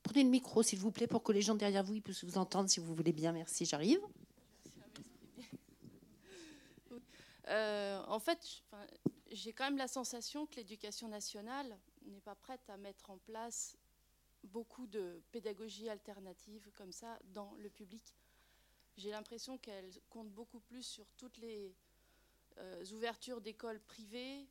Prenez 0.01 0.23
le 0.23 0.29
micro, 0.29 0.63
s'il 0.63 0.79
vous 0.79 0.91
plaît, 0.91 1.07
pour 1.07 1.23
que 1.23 1.33
les 1.33 1.41
gens 1.41 1.55
derrière 1.55 1.83
vous 1.83 1.99
puissent 1.99 2.23
vous 2.23 2.37
entendre, 2.37 2.69
si 2.69 2.79
vous 2.79 2.95
voulez 2.95 3.11
bien. 3.11 3.33
Merci, 3.33 3.65
j'arrive. 3.65 3.99
Euh, 7.49 8.01
en 8.07 8.19
fait, 8.19 8.63
j'ai 9.31 9.53
quand 9.53 9.65
même 9.65 9.77
la 9.77 9.87
sensation 9.87 10.45
que 10.45 10.55
l'éducation 10.55 11.07
nationale 11.07 11.77
n'est 12.09 12.21
pas 12.21 12.35
prête 12.35 12.69
à 12.69 12.77
mettre 12.77 13.09
en 13.09 13.17
place 13.17 13.77
beaucoup 14.43 14.87
de 14.87 15.21
pédagogie 15.31 15.89
alternative 15.89 16.69
comme 16.75 16.91
ça 16.91 17.19
dans 17.33 17.53
le 17.55 17.69
public. 17.69 18.15
J'ai 18.97 19.11
l'impression 19.11 19.57
qu'elle 19.57 19.89
compte 20.09 20.29
beaucoup 20.29 20.59
plus 20.59 20.83
sur 20.83 21.09
toutes 21.13 21.37
les 21.37 21.73
euh, 22.57 22.83
ouvertures 22.91 23.41
d'écoles 23.41 23.79
privées 23.79 24.47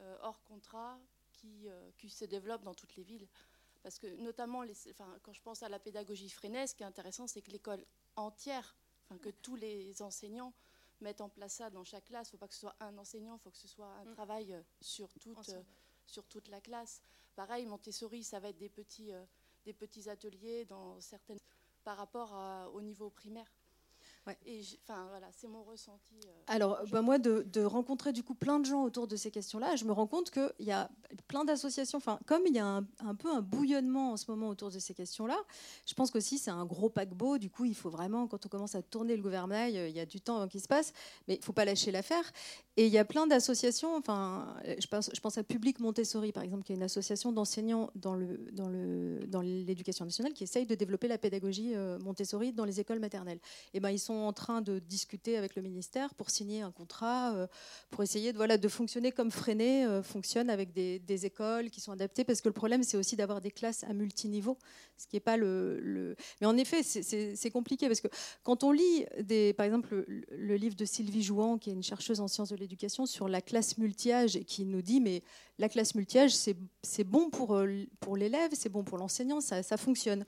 euh, 0.00 0.16
hors 0.22 0.42
contrat 0.42 0.98
qui, 1.32 1.68
euh, 1.68 1.90
qui, 1.98 2.10
se 2.10 2.24
développent 2.24 2.64
dans 2.64 2.74
toutes 2.74 2.96
les 2.96 3.02
villes. 3.02 3.28
Parce 3.82 3.98
que 3.98 4.06
notamment, 4.16 4.62
les, 4.62 4.74
enfin, 4.90 5.18
quand 5.22 5.32
je 5.32 5.42
pense 5.42 5.62
à 5.62 5.68
la 5.68 5.78
pédagogie 5.78 6.30
Freinet, 6.30 6.66
ce 6.66 6.74
qui 6.74 6.82
est 6.82 6.86
intéressant, 6.86 7.26
c'est 7.26 7.42
que 7.42 7.50
l'école 7.50 7.84
entière, 8.16 8.76
enfin, 9.04 9.18
que 9.18 9.30
tous 9.30 9.56
les 9.56 10.02
enseignants 10.02 10.52
mettent 11.00 11.20
en 11.20 11.28
place 11.28 11.54
ça 11.54 11.70
dans 11.70 11.84
chaque 11.84 12.06
classe. 12.06 12.28
Il 12.28 12.30
ne 12.30 12.38
faut 12.38 12.38
pas 12.38 12.48
que 12.48 12.54
ce 12.54 12.60
soit 12.60 12.76
un 12.80 12.96
enseignant, 12.98 13.36
il 13.36 13.40
faut 13.40 13.50
que 13.50 13.58
ce 13.58 13.68
soit 13.68 13.88
un 13.88 14.04
mm. 14.04 14.14
travail 14.14 14.64
sur 14.80 15.12
toute 15.14 15.34
sur 16.06 16.26
toute 16.26 16.48
la 16.48 16.60
classe. 16.60 17.02
Pareil, 17.36 17.66
Montessori, 17.66 18.24
ça 18.24 18.40
va 18.40 18.48
être 18.48 18.58
des 18.58 18.68
petits, 18.68 19.12
euh, 19.12 19.24
ateliers 20.08 20.64
dans 20.64 21.00
certaines, 21.00 21.38
par 21.84 21.96
rapport 21.96 22.32
au 22.74 22.82
niveau 22.82 23.10
primaire. 23.10 23.50
Et 24.46 24.60
enfin 24.86 25.06
voilà, 25.10 25.26
c'est 25.32 25.48
mon 25.48 25.64
ressenti. 25.64 26.14
Euh, 26.24 26.30
Alors, 26.46 26.78
bah, 26.90 27.02
moi, 27.02 27.18
de, 27.18 27.64
rencontrer 27.64 28.12
du 28.12 28.22
coup 28.22 28.34
plein 28.34 28.60
de 28.60 28.66
gens 28.66 28.84
autour 28.84 29.08
de 29.08 29.16
ces 29.16 29.30
questions-là, 29.30 29.74
je 29.74 29.84
me 29.84 29.92
rends 29.92 30.06
compte 30.06 30.30
qu'il 30.30 30.52
y 30.60 30.70
a 30.70 30.88
plein 31.26 31.44
d'associations. 31.44 31.98
Enfin, 31.98 32.20
comme 32.26 32.42
il 32.46 32.54
y 32.54 32.60
a 32.60 32.66
un, 32.66 33.14
peu 33.14 33.32
un 33.32 33.40
bouillonnement 33.40 34.12
en 34.12 34.16
ce 34.16 34.30
moment 34.30 34.48
autour 34.48 34.70
de 34.70 34.78
ces 34.78 34.94
questions-là, 34.94 35.36
je 35.86 35.94
pense 35.94 36.10
qu'aussi 36.10 36.38
c'est 36.38 36.52
un 36.52 36.64
gros 36.64 36.88
paquebot. 36.88 37.38
Du 37.38 37.50
coup, 37.50 37.64
il 37.64 37.74
faut 37.74 37.90
vraiment, 37.90 38.28
quand 38.28 38.46
on 38.46 38.48
commence 38.48 38.76
à 38.76 38.82
tourner 38.82 39.16
le 39.16 39.22
gouvernail, 39.22 39.76
euh, 39.76 39.88
il 39.88 39.96
y 39.96 40.00
a 40.00 40.06
du 40.06 40.20
temps 40.20 40.46
qui 40.46 40.60
se 40.60 40.68
passe, 40.68 40.92
mais 41.26 41.34
il 41.34 41.40
ne 41.40 41.44
faut 41.44 41.52
pas 41.52 41.64
lâcher 41.64 41.90
l'affaire. 41.90 42.32
Et 42.76 42.86
il 42.86 42.92
y 42.92 42.98
a 42.98 43.04
plein 43.04 43.26
d'associations. 43.26 43.96
Enfin, 43.96 44.56
je 44.64 44.86
pense, 44.86 45.10
je 45.12 45.20
pense 45.20 45.36
à 45.36 45.42
Public 45.42 45.80
Montessori, 45.80 46.32
par 46.32 46.42
exemple, 46.42 46.62
qui 46.62 46.72
est 46.72 46.76
une 46.76 46.82
association 46.82 47.32
d'enseignants 47.32 47.90
dans 47.96 48.14
le 48.14 48.38
dans 48.52 48.68
le 48.68 49.20
dans 49.26 49.42
l'éducation 49.42 50.04
nationale 50.04 50.32
qui 50.32 50.44
essaye 50.44 50.64
de 50.64 50.74
développer 50.74 51.08
la 51.08 51.18
pédagogie 51.18 51.74
euh, 51.74 51.98
Montessori 51.98 52.52
dans 52.52 52.64
les 52.64 52.80
écoles 52.80 53.00
maternelles. 53.00 53.40
Et 53.74 53.80
ben, 53.80 53.90
ils 53.90 53.98
sont 53.98 54.11
en 54.12 54.32
train 54.32 54.62
de 54.62 54.78
discuter 54.78 55.36
avec 55.36 55.56
le 55.56 55.62
ministère 55.62 56.14
pour 56.14 56.30
signer 56.30 56.62
un 56.62 56.70
contrat, 56.70 57.34
euh, 57.34 57.46
pour 57.90 58.02
essayer 58.02 58.32
de, 58.32 58.36
voilà, 58.36 58.58
de 58.58 58.68
fonctionner 58.68 59.12
comme 59.12 59.30
Freinet 59.30 59.86
euh, 59.86 60.02
fonctionne 60.02 60.50
avec 60.50 60.72
des, 60.72 61.26
écoles 61.26 61.70
qui 61.70 61.80
sont 61.80 61.92
adaptées, 61.92 62.24
parce 62.24 62.40
que 62.40 62.48
le 62.48 62.54
problème, 62.54 62.82
c'est 62.82 62.96
aussi 62.96 63.16
d'avoir 63.16 63.40
des 63.40 63.50
classes 63.50 63.84
à 63.84 63.92
multiniveau, 63.92 64.58
ce 64.96 65.06
qui 65.06 65.16
n'est 65.16 65.20
pas 65.20 65.36
le, 65.36 66.16
Mais 66.40 66.46
en 66.46 66.56
effet, 66.56 66.82
c'est 66.82 67.50
compliqué, 67.50 67.86
parce 67.86 68.00
que 68.00 68.08
quand 68.42 68.64
on 68.64 68.72
lit, 68.72 69.04
des, 69.20 69.52
par 69.52 69.66
exemple, 69.66 70.04
le, 70.06 70.56
livre 70.56 70.74
de 70.74 70.84
Sylvie 70.84 71.22
Jouan, 71.22 71.58
qui 71.58 71.70
est 71.70 71.74
une 71.74 71.82
chercheuse 71.82 72.20
en 72.20 72.28
sciences 72.28 72.48
de 72.48 72.56
l'éducation, 72.56 73.06
sur 73.06 73.28
la 73.28 73.40
classe 73.40 73.78
multi-âge, 73.78 74.36
et 74.36 74.44
qui 74.44 74.64
nous 74.64 74.82
dit, 74.82 75.00
mais 75.00 75.22
la 75.58 75.68
classe 75.68 75.94
multi-âge, 75.94 76.32
c'est 76.34 77.04
bon 77.04 77.30
pour, 77.30 77.54
euh, 77.54 77.84
pour 78.00 78.16
l'élève, 78.16 78.50
c'est 78.54 78.68
bon 78.68 78.82
pour 78.82 78.98
l'enseignant, 78.98 79.40
ça, 79.40 79.62
ça 79.62 79.76
fonctionne. 79.76 80.24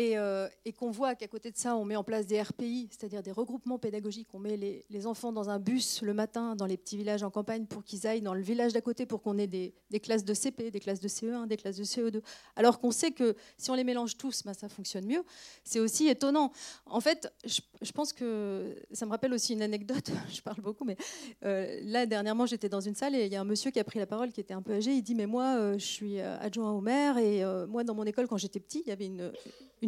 Euh, 0.00 0.48
et, 0.64 0.72
qu'on 0.72 0.90
voit 0.90 1.14
qu'à 1.14 1.28
côté 1.28 1.50
de 1.50 1.56
ça, 1.56 1.76
on 1.76 1.84
met 1.84 1.96
en 1.96 2.04
place 2.04 2.26
des 2.26 2.40
RPI, 2.40 2.88
c'est-à-dire 2.90 3.22
des 3.22 3.32
regroupements 3.32 3.78
pédagogiques. 3.78 4.28
On 4.32 4.38
met 4.38 4.56
les, 4.56 5.06
enfants 5.06 5.32
dans 5.32 5.48
un 5.48 5.58
bus 5.58 6.02
le 6.02 6.12
matin 6.12 6.54
dans 6.54 6.66
les 6.66 6.76
petits 6.76 6.96
villages 6.96 7.22
en 7.22 7.30
campagne 7.30 7.64
pour 7.64 7.82
qu'ils 7.84 8.06
aillent 8.06 8.20
dans 8.20 8.34
le 8.34 8.42
village 8.42 8.74
d'à 8.74 8.82
côté 8.82 9.06
pour 9.06 9.22
qu'on 9.22 9.38
ait 9.38 9.46
des, 9.46 9.72
classes 10.02 10.24
de 10.24 10.34
CP, 10.34 10.70
des 10.70 10.80
classes 10.80 11.00
de 11.00 11.08
CE1, 11.08 11.46
des 11.46 11.56
classes 11.56 11.76
de 11.76 11.84
CE2. 11.84 12.20
Alors 12.56 12.80
qu'on 12.80 12.90
sait 12.90 13.10
que 13.10 13.34
si 13.56 13.70
on 13.70 13.74
les 13.74 13.84
mélange 13.84 14.16
tous, 14.16 14.42
ben, 14.44 14.52
ça 14.52 14.68
fonctionne 14.68 15.06
mieux. 15.06 15.24
C'est 15.64 15.80
aussi 15.80 16.08
étonnant. 16.08 16.52
En 16.86 17.00
fait, 17.00 17.32
je, 17.44 17.92
pense 17.92 18.12
que 18.12 18.76
ça 18.92 19.06
me 19.06 19.10
rappelle 19.10 19.32
aussi 19.32 19.54
une 19.54 19.62
anecdote. 19.62 20.10
je 20.30 20.42
parle 20.42 20.60
beaucoup, 20.60 20.84
mais 20.84 20.96
euh, 21.44 21.80
là, 21.82 22.06
dernièrement, 22.06 22.46
j'étais 22.46 22.68
dans 22.68 22.80
une 22.80 22.94
salle 22.94 23.14
et 23.14 23.26
il 23.26 23.32
y 23.32 23.36
a 23.36 23.40
un 23.40 23.44
monsieur 23.44 23.70
qui 23.70 23.80
a 23.80 23.84
pris 23.84 23.98
la 23.98 24.06
parole 24.06 24.32
qui 24.32 24.40
était 24.40 24.54
un 24.54 24.62
peu 24.62 24.74
âgé. 24.74 24.92
Il 24.92 25.02
dit 25.02 25.14
Mais 25.14 25.26
moi, 25.26 25.56
euh, 25.56 25.78
je 25.78 25.86
suis 25.86 26.20
adjoint 26.20 26.72
au 26.72 26.80
maire 26.80 27.16
et 27.16 27.42
moi, 27.66 27.84
dans 27.84 27.94
mon 27.94 28.04
école, 28.04 28.28
quand 28.28 28.36
j'étais 28.36 28.60
petit, 28.60 28.82
il 28.84 28.88
y 28.88 28.92
avait 28.92 29.06
une 29.06 29.32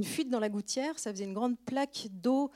fuite 0.05 0.29
dans 0.31 0.41
la 0.41 0.49
gouttière, 0.49 0.99
ça 0.99 1.13
faisait 1.13 1.25
une 1.25 1.35
grande 1.35 1.59
plaque 1.59 2.09
d'eau 2.11 2.51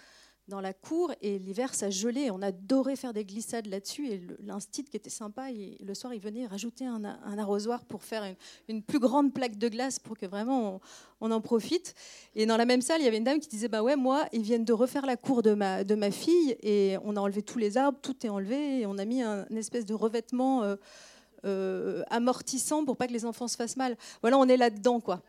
dans 0.48 0.60
la 0.60 0.72
cour 0.72 1.12
et 1.22 1.38
l'hiver 1.38 1.74
ça 1.74 1.90
gelait. 1.90 2.30
On 2.30 2.40
adorait 2.40 2.96
faire 2.96 3.12
des 3.12 3.24
glissades 3.24 3.66
là-dessus 3.66 4.08
et 4.08 4.20
l'instit 4.44 4.84
qui 4.84 4.96
était 4.96 5.10
sympa, 5.10 5.48
le 5.50 5.94
soir 5.94 6.14
il 6.14 6.20
venait 6.20 6.46
rajouter 6.46 6.86
un, 6.86 7.04
arrosoir 7.38 7.84
pour 7.84 8.04
faire 8.04 8.34
une, 8.68 8.82
plus 8.82 9.00
grande 9.00 9.32
plaque 9.32 9.58
de 9.58 9.68
glace 9.68 9.98
pour 9.98 10.16
que 10.16 10.26
vraiment 10.26 10.80
on, 11.20 11.30
en 11.32 11.40
profite. 11.40 11.94
Et 12.34 12.46
dans 12.46 12.56
la 12.56 12.64
même 12.64 12.80
salle 12.80 13.00
il 13.00 13.04
y 13.04 13.08
avait 13.08 13.18
une 13.18 13.24
dame 13.24 13.40
qui 13.40 13.48
disait 13.48 13.68
bah 13.68 13.82
ouais 13.82 13.96
moi 13.96 14.26
ils 14.32 14.42
viennent 14.42 14.64
de 14.64 14.72
refaire 14.72 15.04
la 15.04 15.16
cour 15.16 15.42
de 15.42 15.54
ma, 15.54 16.10
fille 16.10 16.56
et 16.62 16.96
on 17.04 17.16
a 17.16 17.20
enlevé 17.20 17.42
tous 17.42 17.58
les 17.58 17.76
arbres, 17.76 17.98
tout 18.00 18.24
est 18.24 18.28
enlevé 18.28 18.80
et 18.80 18.86
on 18.86 18.98
a 18.98 19.04
mis 19.04 19.22
un, 19.22 19.46
une 19.50 19.58
espèce 19.58 19.84
de 19.84 19.94
revêtement. 19.94 20.76
Euh, 21.44 22.02
amortissant 22.10 22.84
pour 22.84 22.96
pas 22.96 23.06
que 23.06 23.12
les 23.12 23.24
enfants 23.24 23.46
se 23.46 23.56
fassent 23.56 23.76
mal. 23.76 23.96
Voilà, 24.20 24.36
on 24.36 24.48
est 24.48 24.56
là-dedans, 24.56 24.98
quoi. 24.98 25.22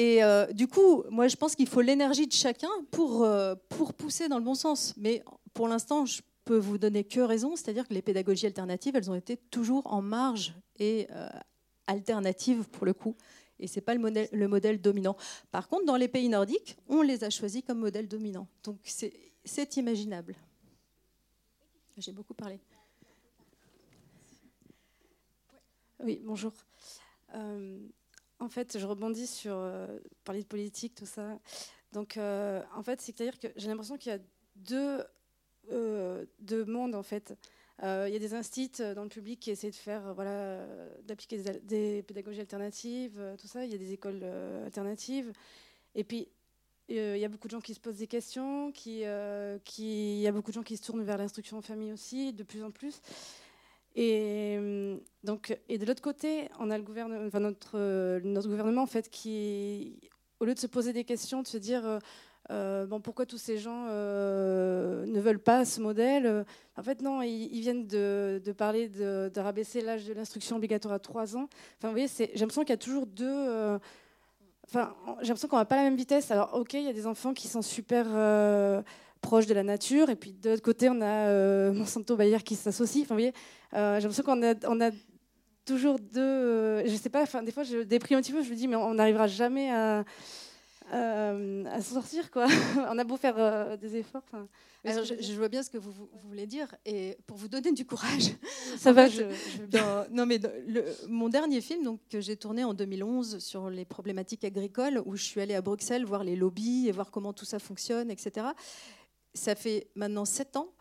Et 0.00 0.20
du 0.52 0.68
coup, 0.68 1.02
moi, 1.10 1.26
je 1.26 1.34
pense 1.34 1.56
qu'il 1.56 1.66
faut 1.66 1.80
l'énergie 1.80 2.28
de 2.28 2.32
chacun 2.32 2.70
pour, 2.92 3.26
pour 3.68 3.94
pousser 3.94 4.28
dans 4.28 4.38
le 4.38 4.44
bon 4.44 4.54
sens. 4.54 4.94
Mais 4.96 5.24
pour 5.54 5.66
l'instant, 5.66 6.06
je 6.06 6.22
peux 6.44 6.56
vous 6.56 6.78
donner 6.78 7.02
que 7.02 7.18
raison, 7.18 7.56
c'est-à-dire 7.56 7.88
que 7.88 7.94
les 7.94 8.02
pédagogies 8.02 8.46
alternatives, 8.46 8.94
elles 8.94 9.10
ont 9.10 9.16
été 9.16 9.36
toujours 9.36 9.92
en 9.92 10.00
marge 10.00 10.54
et 10.78 11.08
alternatives 11.88 12.68
pour 12.68 12.86
le 12.86 12.94
coup 12.94 13.16
et 13.58 13.66
ce 13.66 13.76
n'est 13.76 13.84
pas 13.84 13.94
le 13.94 14.00
modèle, 14.00 14.28
le 14.32 14.48
modèle 14.48 14.80
dominant. 14.80 15.16
Par 15.50 15.68
contre, 15.68 15.84
dans 15.84 15.96
les 15.96 16.08
pays 16.08 16.28
nordiques, 16.28 16.76
on 16.88 17.02
les 17.02 17.24
a 17.24 17.30
choisis 17.30 17.62
comme 17.62 17.78
modèle 17.78 18.08
dominant. 18.08 18.46
Donc 18.62 18.78
c'est 18.84 19.76
imaginable. 19.76 20.34
J'ai 21.96 22.12
beaucoup 22.12 22.34
parlé. 22.34 22.60
Oui, 26.00 26.20
bonjour. 26.24 26.52
Euh, 28.40 28.44
en 28.44 28.48
fait, 28.48 28.78
je 28.78 28.86
rebondis 28.86 29.26
sur 29.26 29.54
euh, 29.56 29.98
parler 30.24 30.42
de 30.42 30.46
politique, 30.46 30.94
tout 30.94 31.06
ça. 31.06 31.38
Donc, 31.92 32.16
euh, 32.16 32.62
en 32.74 32.82
fait, 32.82 33.00
c'est-à-dire 33.00 33.38
que 33.38 33.48
j'ai 33.56 33.68
l'impression 33.68 33.96
qu'il 33.96 34.12
y 34.12 34.14
a 34.14 34.18
deux, 34.56 35.02
deux 36.40 36.64
mondes, 36.64 36.94
en 36.94 37.02
fait. 37.02 37.36
Euh, 37.84 38.06
il 38.08 38.12
y 38.12 38.16
a 38.16 38.18
des 38.18 38.34
instituts 38.34 38.82
euh, 38.82 38.94
dans 38.94 39.04
le 39.04 39.08
public 39.08 39.38
qui 39.38 39.50
essaient 39.50 39.70
de 39.70 39.76
faire, 39.76 40.08
euh, 40.08 40.12
voilà, 40.12 40.66
d'appliquer 41.04 41.38
des, 41.62 42.02
pédagogies 42.02 42.40
alternatives, 42.40 43.20
tout 43.40 43.46
ça. 43.46 43.64
Il 43.64 43.70
y 43.70 43.74
a 43.74 43.78
des 43.78 43.92
écoles 43.92 44.24
alternatives. 44.64 45.32
Et 45.94 46.04
puis, 46.04 46.28
il 46.88 47.18
y 47.18 47.24
a 47.24 47.28
beaucoup 47.28 47.48
de 47.48 47.52
gens 47.52 47.60
qui 47.60 47.74
se 47.74 47.80
posent 47.80 47.98
des 47.98 48.06
questions, 48.06 48.72
il 48.86 48.98
y 48.98 50.26
a 50.26 50.32
beaucoup 50.32 50.50
de 50.50 50.54
gens 50.54 50.62
qui 50.62 50.76
se 50.76 50.82
tournent 50.82 51.04
vers 51.04 51.18
l'instruction 51.18 51.58
en 51.58 51.62
famille 51.62 51.92
aussi, 51.92 52.32
de 52.32 52.42
plus 52.42 52.64
en 52.64 52.70
plus. 52.70 53.00
Et, 53.96 54.96
donc, 55.24 55.58
et 55.68 55.78
de 55.78 55.84
l'autre 55.84 56.02
côté, 56.02 56.48
on 56.60 56.70
a 56.70 56.78
enfin 56.78 57.40
notre, 57.40 58.20
gouvernement 58.48 58.82
en 58.82 58.86
fait, 58.86 59.10
qui, 59.10 59.98
au 60.40 60.44
lieu 60.44 60.54
de 60.54 60.58
se 60.58 60.66
poser 60.68 60.92
des 60.92 61.04
questions, 61.04 61.42
de 61.42 61.48
se 61.48 61.58
dire 61.58 62.00
euh, 62.50 62.86
bon, 62.86 63.00
pourquoi 63.00 63.26
tous 63.26 63.36
ces 63.38 63.58
gens 63.58 63.86
euh, 63.90 65.04
ne 65.06 65.20
veulent 65.20 65.38
pas 65.38 65.64
ce 65.64 65.80
modèle 65.80 66.46
En 66.76 66.82
fait, 66.82 67.02
non, 67.02 67.20
ils, 67.22 67.60
viennent 67.60 67.86
de, 67.86 68.40
parler 68.56 68.88
de, 68.88 69.30
rabaisser 69.36 69.80
l'âge 69.82 70.06
de 70.06 70.14
l'instruction 70.14 70.56
obligatoire 70.56 70.94
à 70.94 70.98
3 70.98 71.36
ans. 71.36 71.48
Enfin, 71.78 71.88
vous 71.88 71.92
voyez, 71.92 72.08
j'ai 72.08 72.26
l'impression 72.38 72.62
qu'il 72.62 72.70
y 72.70 72.72
a 72.72 72.78
toujours 72.78 73.06
deux. 73.06 73.26
Euh, 73.26 73.78
enfin, 74.66 74.94
j'ai 75.20 75.28
l'impression 75.28 75.48
qu'on 75.48 75.56
n'a 75.56 75.66
pas 75.66 75.76
la 75.76 75.82
même 75.82 75.96
vitesse. 75.96 76.30
Alors, 76.30 76.54
ok, 76.54 76.72
il 76.74 76.84
y 76.84 76.88
a 76.88 76.94
des 76.94 77.06
enfants 77.06 77.34
qui 77.34 77.48
sont 77.48 77.62
super 77.62 78.06
proches 79.20 79.46
de 79.46 79.54
la 79.54 79.62
nature, 79.62 80.10
et 80.10 80.16
puis 80.16 80.32
de 80.32 80.50
l'autre 80.50 80.62
côté, 80.62 80.88
on 80.88 81.00
a 81.00 81.72
Monsanto 81.72 82.16
Bayer 82.16 82.38
qui 82.38 82.54
s'associe. 82.54 83.04
Enfin, 83.04 83.14
vous 83.14 83.20
voyez, 83.20 83.32
j'ai 83.72 84.02
l'impression 84.06 84.22
qu'on 84.22 84.42
a, 84.42 84.54
on 84.66 84.80
a 84.80 84.90
toujours 85.64 85.98
deux. 85.98 86.86
je 86.86 86.96
sais 86.96 87.10
pas, 87.10 87.22
enfin, 87.22 87.42
des 87.42 87.52
fois, 87.52 87.62
je 87.62 87.78
déprime 87.78 88.18
un 88.18 88.22
petit 88.22 88.32
peu, 88.32 88.42
je 88.42 88.50
me 88.50 88.54
dis, 88.54 88.68
mais 88.68 88.76
on 88.76 88.94
n'arrivera 88.94 89.26
jamais 89.26 89.70
à 89.70 90.04
euh, 90.94 91.64
à 91.66 91.82
s'en 91.82 91.94
sortir. 91.94 92.30
Quoi. 92.30 92.46
on 92.90 92.98
a 92.98 93.04
beau 93.04 93.16
faire 93.16 93.34
euh, 93.36 93.76
des 93.76 93.96
efforts. 93.96 94.22
je, 94.84 95.34
vois 95.34 95.48
bien 95.48 95.62
ce 95.62 95.68
que 95.68 95.76
vous, 95.76 95.92
voulez 96.24 96.46
dire. 96.46 96.74
Et 96.86 97.18
pour 97.26 97.36
vous 97.36 97.48
donner 97.48 97.72
du 97.72 97.84
courage, 97.84 98.30
ça 98.78 98.92
va. 98.92 99.06
non, 100.10 100.24
mais 100.24 100.40
le, 100.66 100.84
mon 101.08 101.28
dernier 101.28 101.60
film 101.60 101.84
donc, 101.84 102.00
que 102.08 102.20
j'ai 102.20 102.36
tourné 102.36 102.64
en 102.64 102.72
2011 102.72 103.38
sur 103.38 103.68
les 103.68 103.84
problématiques 103.84 104.44
agricoles, 104.44 105.02
où 105.04 105.14
je 105.14 105.24
suis 105.24 105.40
allée 105.42 105.54
à 105.54 105.60
Bruxelles 105.60 106.06
voir 106.06 106.24
les 106.24 106.36
lobbies 106.36 106.88
et 106.88 106.92
voir 106.92 107.10
comment 107.10 107.34
tout 107.34 107.44
ça 107.44 107.58
fonctionne, 107.58 108.10
etc. 108.10 108.46
Ça 109.34 109.54
fait 109.54 109.88
maintenant 109.94 110.24
sept 110.24 110.56
ans. 110.56 110.72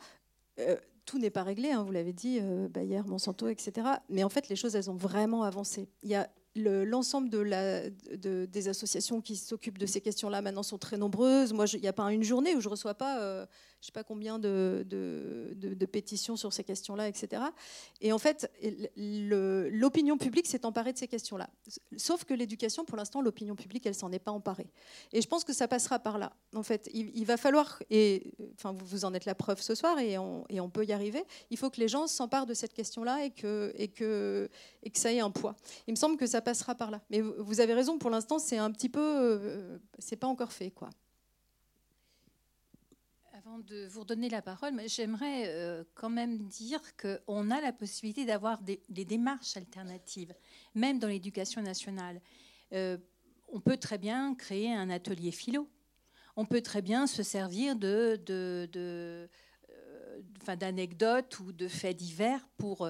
Euh, 0.59 0.77
tout 1.05 1.19
n'est 1.19 1.29
pas 1.29 1.43
réglé, 1.43 1.71
hein, 1.71 1.83
vous 1.83 1.91
l'avez 1.91 2.11
dit, 2.11 2.41
Bayer, 2.69 3.01
Monsanto, 3.05 3.47
etc. 3.47 3.87
Mais 4.09 4.25
en 4.25 4.29
fait, 4.29 4.49
les 4.49 4.57
choses, 4.57 4.75
elles 4.75 4.89
ont 4.89 4.95
vraiment 4.97 5.43
avancé. 5.43 5.87
Il 6.03 6.09
y 6.09 6.15
a 6.15 6.29
l'ensemble 6.57 7.29
de 7.29 8.45
des 8.45 8.67
associations 8.67 9.21
qui 9.21 9.35
s'occupent 9.35 9.77
de 9.77 9.85
ces 9.85 10.01
questions-là 10.01 10.41
maintenant 10.41 10.63
sont 10.63 10.77
très 10.77 10.97
nombreuses. 10.97 11.53
Moi, 11.53 11.65
il 11.73 11.81
n'y 11.81 11.87
a 11.87 11.93
pas 11.93 12.11
une 12.11 12.23
journée 12.23 12.55
où 12.55 12.61
je 12.61 12.67
ne 12.67 12.71
reçois 12.71 12.95
pas 12.95 13.19
euh, 13.21 13.45
je 13.79 13.83
ne 13.83 13.85
sais 13.85 13.91
pas 13.91 14.03
combien 14.03 14.39
de, 14.39 14.85
pétitions 15.91 16.35
sur 16.35 16.51
ces 16.51 16.63
questions-là, 16.63 17.07
etc. 17.07 17.43
Et 18.01 18.11
en 18.11 18.17
fait, 18.17 18.51
l'opinion 18.95 20.17
publique 20.17 20.47
s'est 20.47 20.65
emparée 20.65 20.93
de 20.93 20.97
ces 20.97 21.07
questions-là. 21.07 21.47
Sauf 21.95 22.23
que 22.23 22.33
l'éducation, 22.33 22.85
pour 22.85 22.97
l'instant, 22.97 23.21
l'opinion 23.21 23.55
publique, 23.55 23.85
elle 23.85 23.93
s'en 23.93 24.11
est 24.11 24.19
pas 24.19 24.31
emparée. 24.31 24.67
Et 25.13 25.21
je 25.21 25.27
pense 25.27 25.43
que 25.43 25.53
ça 25.53 25.67
passera 25.67 25.99
par 25.99 26.17
là. 26.17 26.33
En 26.55 26.63
fait, 26.63 26.89
il, 26.91 27.23
va 27.25 27.37
falloir, 27.37 27.81
et 27.91 28.33
enfin, 28.55 28.75
vous 28.77 29.05
en 29.05 29.13
êtes 29.13 29.25
la 29.25 29.35
preuve 29.35 29.61
ce 29.61 29.75
soir, 29.75 29.99
et 29.99 30.17
on, 30.17 30.69
peut 30.69 30.83
y 30.83 30.91
arriver, 30.91 31.23
il 31.51 31.57
faut 31.57 31.69
que 31.69 31.79
les 31.79 31.87
gens 31.87 32.07
s'emparent 32.07 32.47
de 32.47 32.55
cette 32.55 32.73
question-là 32.73 33.25
et 33.25 33.29
que, 33.29 33.71
et, 33.75 33.89
que, 33.89 34.49
et 34.81 34.89
que 34.89 34.97
ça 34.97 35.13
ait 35.13 35.19
un 35.19 35.31
poids. 35.31 35.55
Il 35.87 35.91
me 35.91 35.97
semble 35.97 36.17
que 36.17 36.25
ça 36.25 36.41
passera 36.47 36.75
par 36.75 36.91
là. 36.91 37.01
Mais 37.09 37.19
vous 37.19 37.59
avez 37.59 37.73
raison, 37.73 37.97
pour 37.97 38.09
l'instant, 38.09 38.39
c'est 38.39 38.57
un 38.57 38.71
petit 38.71 38.87
peu... 38.87 39.01
Euh, 39.03 39.79
c'est 39.99 40.15
pas 40.15 40.27
encore 40.27 40.53
fait, 40.53 40.71
quoi 40.71 40.89
de 43.65 43.87
vous 43.87 44.01
redonner 44.01 44.29
la 44.29 44.41
parole, 44.41 44.73
j'aimerais 44.87 45.45
euh, 45.47 45.83
quand 45.95 46.09
même 46.09 46.37
dire 46.47 46.81
qu'on 46.97 47.49
a 47.49 47.61
la 47.61 47.71
possibilité 47.71 48.25
d'avoir 48.25 48.61
des, 48.61 49.05
démarches 49.05 49.55
alternatives, 49.55 50.33
même 50.75 50.99
dans 50.99 51.07
l'éducation 51.07 51.61
nationale. 51.61 52.19
Euh, 52.73 52.97
on 53.47 53.61
peut 53.61 53.77
très 53.77 53.97
bien 53.97 54.35
créer 54.35 54.73
un 54.73 54.89
atelier 54.89 55.31
philo. 55.31 55.69
On 56.35 56.45
peut 56.45 56.61
très 56.61 56.81
bien 56.81 57.07
se 57.07 57.23
servir 57.23 57.77
de, 57.77 58.19
de, 58.25 58.67
de 58.71 59.29
euh, 60.49 60.55
d'anecdotes 60.55 61.39
ou 61.39 61.51
de 61.51 61.67
faits 61.67 61.97
divers 61.97 62.47
pour, 62.57 62.89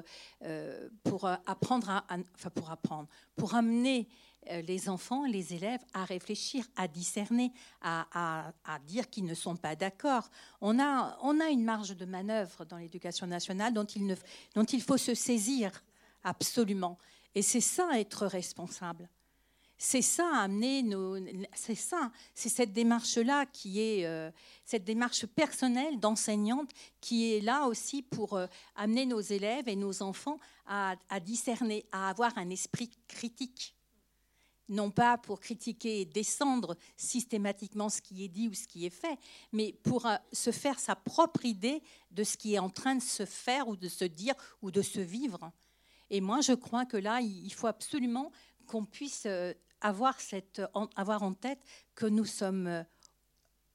pour 1.03 1.25
apprendre, 1.25 1.89
à, 1.89 2.05
enfin 2.35 2.49
pour 2.49 2.71
apprendre, 2.71 3.07
pour 3.35 3.55
amener 3.55 4.07
euh, 4.51 4.61
les 4.61 4.87
enfants, 4.87 5.25
les 5.25 5.53
élèves 5.53 5.81
à 5.93 6.05
réfléchir, 6.05 6.65
à 6.75 6.87
discerner, 6.87 7.51
à, 7.81 8.51
dire 8.85 9.09
qu'ils 9.09 9.25
ne 9.25 9.33
sont 9.33 9.55
pas 9.55 9.75
d'accord. 9.75 10.29
On 10.61 10.79
a, 10.79 11.17
on 11.21 11.39
a 11.39 11.49
une 11.49 11.63
marge 11.63 11.95
de 11.95 12.05
manœuvre 12.05 12.63
dans 12.65 12.77
l'éducation 12.77 13.27
nationale 13.27 13.73
dont 13.73 13.85
il, 13.85 14.05
ne, 14.05 14.15
dont 14.55 14.63
il 14.63 14.81
faut 14.81 14.97
se 14.97 15.13
saisir 15.13 15.71
absolument. 16.23 16.97
Et 17.35 17.41
c'est 17.41 17.61
ça 17.61 17.99
être 17.99 18.25
responsable. 18.25 19.09
C'est 19.77 20.01
ça 20.01 20.27
amener 20.35 20.81
nos, 20.81 21.17
c'est 21.53 21.75
ça, 21.75 22.11
c'est 22.33 22.49
cette 22.49 22.73
démarche-là 22.73 23.45
qui 23.45 23.79
est 23.79 24.05
euh, 24.05 24.31
cette 24.65 24.83
démarche 24.83 25.27
personnelle 25.27 25.99
d'enseignante 25.99 26.71
qui 26.99 27.33
est 27.33 27.41
là 27.41 27.67
aussi 27.67 28.01
pour 28.01 28.33
euh, 28.33 28.47
amener 28.75 29.05
nos 29.05 29.21
élèves 29.21 29.67
et 29.67 29.75
nos 29.75 30.01
enfants 30.01 30.39
à 30.65 31.19
discerner, 31.21 31.85
à 31.93 32.09
avoir 32.09 32.37
un 32.37 32.49
esprit 32.49 32.89
critique 33.07 33.77
non 34.69 34.91
pas 34.91 35.17
pour 35.17 35.39
critiquer 35.39 36.01
et 36.01 36.05
descendre 36.05 36.75
systématiquement 36.95 37.89
ce 37.89 38.01
qui 38.01 38.23
est 38.23 38.27
dit 38.27 38.47
ou 38.47 38.53
ce 38.53 38.67
qui 38.67 38.85
est 38.85 38.91
fait, 38.91 39.17
mais 39.51 39.73
pour 39.83 40.05
euh, 40.05 40.15
se 40.33 40.51
faire 40.51 40.79
sa 40.79 40.95
propre 40.95 41.45
idée 41.45 41.81
de 42.11 42.23
ce 42.23 42.37
qui 42.37 42.55
est 42.55 42.59
en 42.59 42.69
train 42.69 42.95
de 42.95 43.01
se 43.01 43.25
faire 43.25 43.67
ou 43.67 43.75
de 43.75 43.87
se 43.87 44.05
dire 44.05 44.35
ou 44.61 44.71
de 44.71 44.81
se 44.81 44.99
vivre. 44.99 45.51
Et 46.09 46.21
moi, 46.21 46.41
je 46.41 46.53
crois 46.53 46.85
que 46.85 46.97
là, 46.97 47.19
il 47.21 47.53
faut 47.53 47.67
absolument 47.67 48.31
qu'on 48.65 48.85
puisse 48.85 49.27
avoir, 49.81 50.19
cette, 50.19 50.61
avoir 50.95 51.23
en 51.23 51.33
tête 51.33 51.59
que 51.95 52.05
nous 52.05 52.25
sommes, 52.25 52.67
euh, 52.67 52.83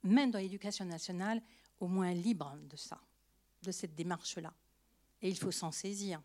même 0.03 0.31
dans 0.31 0.39
l'éducation 0.39 0.85
nationale, 0.85 1.43
au 1.81 1.89
moins 1.89 2.13
libres 2.13 2.57
de 2.69 2.77
ça, 2.77 3.01
de 3.63 3.73
cette 3.73 3.95
démarche-là. 3.95 4.53
Et 5.21 5.29
il 5.29 5.39
faut 5.39 5.51
s'en 5.51 5.71
saisir. 5.71 6.21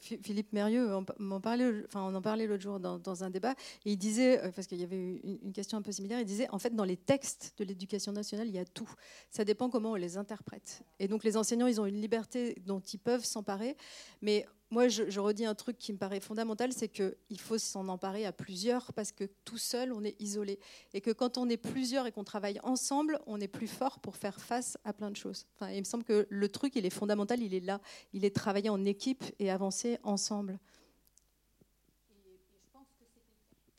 Philippe 0.00 0.54
Mérieux, 0.54 0.94
on, 0.94 1.04
parlait, 1.40 1.84
enfin, 1.86 2.02
on 2.02 2.14
en 2.14 2.22
parlait 2.22 2.46
l'autre 2.46 2.62
jour 2.62 2.80
dans, 2.80 3.24
un 3.24 3.28
débat, 3.28 3.54
et 3.84 3.92
il 3.92 3.98
disait, 3.98 4.42
euh, 4.42 4.50
parce 4.50 4.66
qu'il 4.66 4.80
y 4.80 4.84
avait 4.84 5.20
une, 5.22 5.52
question 5.52 5.76
un 5.76 5.82
peu 5.82 5.92
similaire, 5.92 6.18
il 6.18 6.24
disait, 6.24 6.48
en 6.50 6.58
fait, 6.58 6.74
dans 6.74 6.84
les 6.84 6.96
textes 6.96 7.54
de 7.58 7.64
l'éducation 7.64 8.12
nationale, 8.12 8.48
il 8.48 8.54
y 8.54 8.58
a 8.58 8.64
tout. 8.64 8.90
Ça 9.30 9.44
dépend 9.44 9.68
comment 9.68 9.92
on 9.92 9.96
les 9.96 10.16
interprète. 10.16 10.82
Et 10.98 11.08
donc 11.08 11.24
les 11.24 11.36
enseignants, 11.36 11.66
ils 11.66 11.78
ont 11.78 11.84
une 11.84 12.00
liberté 12.00 12.56
dont 12.64 12.80
ils 12.80 12.98
peuvent 12.98 13.24
s'emparer, 13.24 13.76
mais 14.22 14.46
moi, 14.70 14.88
je, 14.88 15.20
redis 15.20 15.44
un 15.44 15.54
truc 15.54 15.78
qui 15.78 15.92
me 15.92 15.98
paraît 15.98 16.18
fondamental, 16.18 16.72
c'est 16.72 16.88
qu'il 16.88 17.40
faut 17.40 17.56
s'en 17.56 17.86
emparer 17.88 18.26
à 18.26 18.32
plusieurs 18.32 18.92
parce 18.94 19.12
que 19.12 19.24
tout 19.44 19.58
seul, 19.58 19.92
on 19.92 20.02
est 20.02 20.20
isolé. 20.20 20.58
Et 20.92 21.00
que 21.00 21.12
quand 21.12 21.38
on 21.38 21.48
est 21.48 21.56
plusieurs 21.56 22.06
et 22.06 22.12
qu'on 22.12 22.24
travaille 22.24 22.58
ensemble, 22.64 23.20
on 23.26 23.40
est 23.40 23.48
plus 23.48 23.68
fort 23.68 24.00
pour 24.00 24.16
faire 24.16 24.40
face 24.40 24.76
à 24.84 24.92
plein 24.92 25.10
de 25.10 25.16
choses. 25.16 25.46
Enfin, 25.54 25.70
il 25.70 25.78
me 25.78 25.84
semble 25.84 26.02
que 26.02 26.26
le 26.28 26.48
truc, 26.48 26.74
il 26.74 26.84
est 26.84 26.90
fondamental, 26.90 27.40
il 27.42 27.54
est 27.54 27.60
là. 27.60 27.80
Il 28.12 28.24
est 28.24 28.34
travailler 28.34 28.68
en 28.68 28.84
équipe 28.84 29.24
et 29.38 29.50
avancer 29.50 29.98
ensemble. 30.02 30.58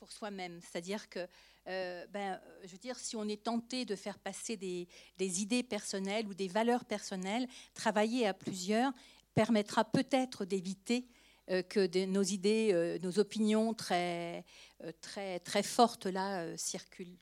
pour 0.08 0.14
soi-même, 0.14 0.62
c'est-à-dire 0.62 1.10
que 1.10 1.28
euh, 1.68 2.06
ben, 2.14 2.40
je 2.64 2.70
veux 2.70 2.78
dire, 2.78 2.98
si 2.98 3.18
on 3.18 3.28
est 3.28 3.44
tenté 3.44 3.84
de 3.84 3.94
faire 3.96 4.20
passer 4.20 4.56
des, 4.56 4.88
des, 5.18 5.42
idées 5.42 5.64
personnelles 5.64 6.26
ou 6.28 6.34
des 6.34 6.48
valeurs 6.48 6.86
personnelles, 6.86 7.46
travailler 7.74 8.26
à 8.26 8.34
plusieurs 8.34 8.94
permettra 9.38 9.86
peut-être 9.86 10.46
d'éviter 10.46 11.08
euh, 11.52 11.62
que 11.62 12.06
nos 12.08 12.24
idées, 12.24 12.72
euh, 12.74 12.98
nos 13.04 13.20
opinions 13.20 13.76
très, 13.76 14.44
euh, 14.84 14.92
très, 15.00 15.40
très 15.42 15.62
fortes 15.62 16.08
là 16.08 16.58
circulent. 16.58 17.20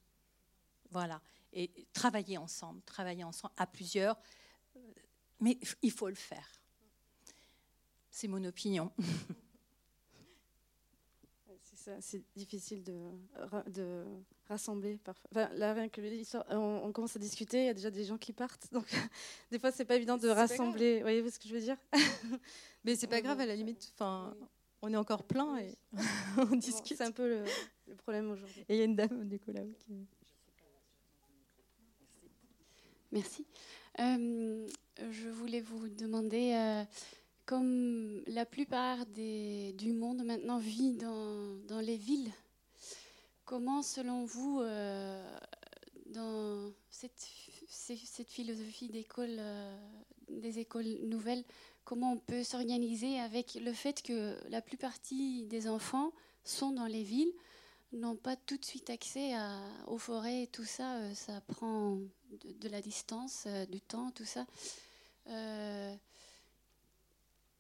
Voilà. 0.92 1.22
Et 1.52 1.86
travailler 1.92 2.38
ensemble, 2.38 2.82
travailler 2.84 3.26
ensemble 3.26 3.54
à 3.58 3.68
plusieurs, 3.68 4.18
mais 5.42 5.60
il 5.82 5.92
faut 5.92 6.08
le 6.08 6.16
faire. 6.16 6.62
C'est 8.10 8.30
mon 8.30 8.46
opinion. 8.46 8.94
c'est 12.00 12.24
difficile 12.34 12.82
de, 12.82 13.12
de 13.68 14.06
rassembler 14.48 14.98
parfois. 15.04 15.30
Enfin, 15.32 15.50
là, 15.56 15.74
rien 15.74 15.90
que 15.90 16.02
on, 16.54 16.82
on, 16.86 16.92
commence 16.92 17.16
à 17.16 17.20
discuter, 17.20 17.64
il 17.64 17.66
y 17.66 17.70
a 17.70 17.74
déjà 17.74 17.92
des 17.92 18.04
gens 18.04 18.18
qui 18.18 18.34
partent, 18.34 18.72
donc 18.72 18.86
des 19.52 19.60
fois 19.60 19.72
c'est 19.72 19.86
pas 19.86 19.96
évident 19.96 20.18
de 20.18 20.28
rassembler. 20.30 21.02
Voyez-vous 21.02 21.30
ce 21.30 21.40
que 21.40 21.48
je 21.48 21.54
veux 21.54 21.62
dire? 21.62 21.78
Mais 22.84 22.96
c'est 22.96 23.08
pas 23.08 23.22
grave 23.22 23.40
à 23.40 23.46
la 23.46 23.56
limite. 23.56 23.92
Enfin, 23.96 24.36
on 24.82 24.94
est 24.94 24.98
encore 24.98 25.24
plein 25.24 25.58
et 25.58 25.76
on 26.38 26.56
discute. 26.56 26.98
C'est 26.98 27.04
un 27.04 27.12
peu 27.12 27.44
le, 27.88 27.96
problème 27.96 28.32
aujourd'hui. 28.32 28.66
Et 28.70 28.76
il 28.76 28.78
y 28.78 28.82
a 28.82 28.86
une 28.86 28.96
dame 28.96 29.28
du 29.28 29.40
coup 29.40 29.52
là. 29.52 29.62
Qui... 29.80 29.94
Merci. 33.12 33.46
Euh, 34.00 34.68
je 35.12 35.30
voulais 35.30 35.62
vous 35.62 35.90
demander. 35.90 36.54
Euh, 36.54 36.84
comme 37.46 38.24
la 38.28 38.46
plupart 38.46 39.06
des, 39.06 39.74
du 39.74 39.94
monde 39.94 40.24
maintenant 40.24 40.58
vit 40.58 40.94
dans, 40.94 41.56
dans, 41.68 41.80
les 41.80 41.98
villes, 41.98 42.32
comment, 43.46 43.82
selon 43.82 44.26
vous, 44.26 44.60
euh, 44.62 45.38
dans 46.08 46.72
cette, 46.90 47.30
philosophie 48.28 48.90
d'école, 48.90 49.38
euh, 49.40 49.78
des 50.30 50.60
écoles 50.60 51.00
nouvelles, 51.04 51.44
comment 51.84 52.14
on 52.14 52.18
peut 52.18 52.44
s'organiser 52.44 53.20
avec 53.20 53.56
le 53.56 53.74
fait 53.74 54.02
que 54.02 54.38
la 54.50 54.62
plupart 54.62 54.94
des 55.12 55.68
enfants 55.68 56.12
sont 56.44 56.72
dans 56.72 56.88
les 56.88 57.04
villes, 57.04 57.32
n'ont 57.94 58.16
pas 58.16 58.36
tout 58.36 58.58
de 58.58 58.66
suite 58.66 58.90
accès 58.90 59.34
à, 59.34 59.62
aux 59.88 59.98
forêts 59.98 60.50
tout 60.52 60.66
ça, 60.66 60.98
euh, 60.98 61.14
ça 61.14 61.40
prend 61.42 62.00
de, 62.60 62.70
la 62.70 62.82
distance, 62.82 63.48
du 63.70 63.80
temps, 63.80 64.12
tout 64.12 64.26
ça 64.26 64.46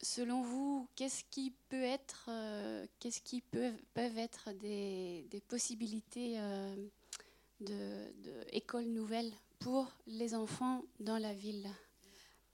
selon 0.02 0.42
vous, 0.42 0.88
qu'est-ce 0.96 1.24
qui 1.30 1.54
peut 1.70 1.84
être, 1.84 2.28
euh, 2.30 2.86
qu'est-ce 3.00 3.22
qui 3.22 3.42
peuvent, 3.42 4.18
être 4.18 4.52
des, 4.54 5.26
des 5.30 5.42
possibilités 5.42 6.36
euh, 6.40 6.76
d'écoles 7.60 8.86
de, 8.86 8.90
nouvelles 8.90 9.32
pour 9.60 9.92
les 10.08 10.36
enfants 10.36 10.84
dans 11.00 11.18
la 11.18 11.34
ville? 11.34 11.70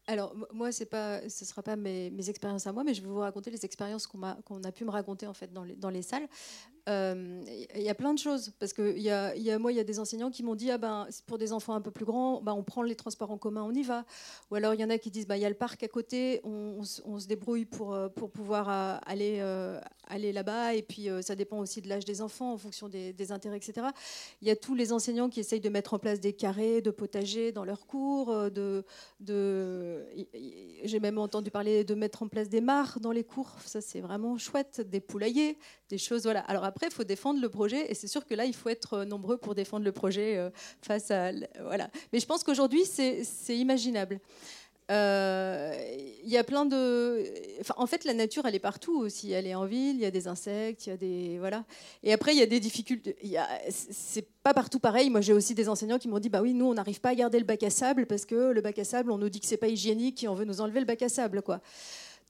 Alors 0.08 0.36
moi, 0.52 0.70
pas, 0.90 1.30
ce 1.30 1.44
ne 1.44 1.48
sera 1.48 1.62
pas 1.62 1.76
mes, 1.76 2.10
mes, 2.10 2.30
expériences 2.30 2.68
à 2.68 2.74
moi, 2.74 2.84
mais 2.84 2.94
je 2.94 3.02
vais 3.02 3.08
vous 3.08 3.20
raconter 3.20 3.52
les 3.52 3.64
expériences 3.66 4.08
qu'on 4.08 4.24
a, 4.24 4.36
qu'on 4.44 4.64
a 4.64 4.72
pu 4.72 4.84
me 4.84 4.90
raconter 4.90 5.28
en 5.28 5.34
fait 5.34 5.54
dans 5.54 5.64
les, 5.64 5.76
dans 5.76 5.90
les 5.90 6.02
salles. 6.02 6.28
Euh, 6.90 7.44
il 7.76 7.82
y 7.82 7.90
a 7.90 7.96
plein 7.96 8.14
de 8.14 8.20
choses 8.20 8.52
parce 8.60 8.74
que 8.74 8.98
y 8.98 9.04
y 9.04 9.12
a, 9.52 9.60
moi 9.60 9.72
il 9.72 9.76
y 9.76 9.80
a 9.80 9.84
des 9.84 10.00
enseignants 10.00 10.32
qui 10.32 10.42
m'ont 10.42 10.56
dit 10.56 10.72
ah 10.72 10.80
ben 10.80 11.08
pour 11.28 11.38
des 11.38 11.54
enfants 11.54 11.76
un 11.76 11.82
peu 11.82 11.92
plus 11.92 12.06
grands 12.06 12.42
ben, 12.42 12.54
on 12.54 12.64
prend 12.64 12.82
les 12.82 12.96
transports 12.96 13.30
en 13.30 13.38
commun 13.38 13.64
on 13.64 13.72
y 13.72 13.84
va. 13.84 14.04
Ou 14.50 14.56
alors 14.56 14.74
il 14.74 14.82
y 14.82 14.84
en 14.84 14.90
a 14.90 14.98
qui 14.98 15.12
disent 15.12 15.28
ben, 15.28 15.36
il 15.36 15.42
y 15.42 15.46
a 15.46 15.50
le 15.50 15.56
parc 15.56 15.84
à 15.84 15.88
côté 15.88 16.42
on, 16.44 16.84
se 16.84 17.28
débrouille 17.28 17.66
pour, 17.66 17.94
euh, 17.94 18.10
pour 18.10 18.32
pouvoir 18.32 18.70
euh, 18.70 18.98
aller, 19.06 19.42
aller 20.08 20.32
là-bas. 20.32 20.74
Et 20.74 20.82
puis 20.82 21.08
ça 21.22 21.36
dépend 21.36 21.60
aussi 21.60 21.82
de 21.82 21.90
l'âge 21.90 22.06
des 22.06 22.22
enfants 22.22 22.54
en 22.54 22.58
fonction 22.58 22.90
des, 22.90 23.32
intérêts 23.32 23.58
etc 23.58 23.88
il 24.42 24.48
y 24.48 24.52
a 24.52 24.56
tous 24.56 24.74
les 24.74 24.92
enseignants 24.92 25.30
qui 25.30 25.40
essayent 25.40 25.62
de 25.62 25.70
mettre 25.70 25.94
en 25.94 26.00
place 26.00 26.20
des 26.20 26.34
carrés 26.34 26.82
de 26.82 26.90
potagers 26.90 27.52
dans 27.52 27.64
leurs 27.64 27.86
cours 27.86 28.34
de 28.50 28.84
j'ai 30.84 31.00
même 31.00 31.20
entendu 31.20 31.52
parler 31.52 31.84
de 31.84 31.94
mettre 31.94 32.24
en 32.24 32.28
place 32.28 32.50
des 32.50 32.62
mares 32.62 33.00
dans 33.00 33.12
les 33.12 33.24
cours. 33.24 33.56
Ça 33.66 33.82
c'est 33.82 34.02
vraiment 34.02 34.38
chouette 34.38 34.82
des 34.82 35.00
poulaillers 35.00 35.58
des 35.92 35.98
choses 35.98 36.24
voilà. 36.24 36.40
Alors 36.42 36.64
après, 36.72 36.88
il 36.88 36.94
faut 36.94 37.04
défendre 37.04 37.42
le 37.42 37.50
projet, 37.50 37.92
et 37.92 37.94
c'est 37.94 38.08
sûr 38.08 38.26
que 38.26 38.34
là, 38.34 38.46
il 38.46 38.56
faut 38.56 38.70
être 38.70 38.94
euh, 38.94 39.06
nombreux 39.06 39.38
pour 39.38 39.56
défendre 39.56 39.84
le 39.84 39.92
projet 39.92 40.38
euh, 40.38 40.50
face 40.82 41.12
à. 41.12 41.32
Voilà. 41.66 41.90
Mais 42.14 42.20
je 42.20 42.26
pense 42.26 42.44
qu'aujourd'hui, 42.44 42.86
c'est 42.86 43.58
imaginable. 43.58 44.20
Euh, 44.90 45.74
il 46.24 46.30
y 46.30 46.38
a 46.38 46.44
plein 46.44 46.66
de. 46.66 47.24
En 47.78 47.88
fait, 47.88 48.04
la 48.04 48.14
nature, 48.14 48.46
elle 48.46 48.56
est 48.56 48.60
partout 48.60 48.98
aussi. 49.00 49.32
Elle 49.32 49.48
est 49.48 49.56
en 49.56 49.66
ville, 49.66 49.96
il 49.96 50.02
y 50.02 50.06
a 50.06 50.12
des 50.12 50.28
insectes, 50.28 50.86
il 50.86 50.90
y 50.90 50.94
a 50.94 50.98
des. 50.98 51.38
Voilà. 51.40 51.64
Et 52.04 52.12
après, 52.12 52.34
il 52.34 52.40
y 52.40 52.42
a 52.42 52.46
des 52.46 52.60
difficultés. 52.60 53.16
C'est 53.70 54.28
pas 54.44 54.54
partout 54.54 54.80
pareil. 54.80 55.10
Moi, 55.10 55.22
j'ai 55.22 55.34
aussi 55.34 55.56
des 55.56 55.70
enseignants 55.70 55.98
qui 55.98 56.08
m'ont 56.08 56.20
dit 56.20 56.30
Bah 56.30 56.42
oui, 56.42 56.54
nous, 56.54 56.66
on 56.66 56.74
n'arrive 56.74 57.00
pas 57.00 57.10
à 57.10 57.16
garder 57.16 57.40
le 57.40 57.46
bac 57.46 57.64
à 57.64 57.70
sable 57.70 58.06
parce 58.06 58.26
que 58.26 58.52
le 58.52 58.62
bac 58.62 58.80
à 58.80 58.84
sable, 58.84 59.12
on 59.12 59.18
nous 59.18 59.30
dit 59.30 59.40
que 59.40 59.46
c'est 59.46 59.58
pas 59.58 59.70
hygiénique 59.70 60.24
et 60.24 60.28
on 60.28 60.36
veut 60.36 60.46
nous 60.46 60.62
enlever 60.62 60.80
le 60.80 60.86
bac 60.86 61.02
à 61.02 61.10
sable, 61.10 61.42
quoi. 61.42 61.62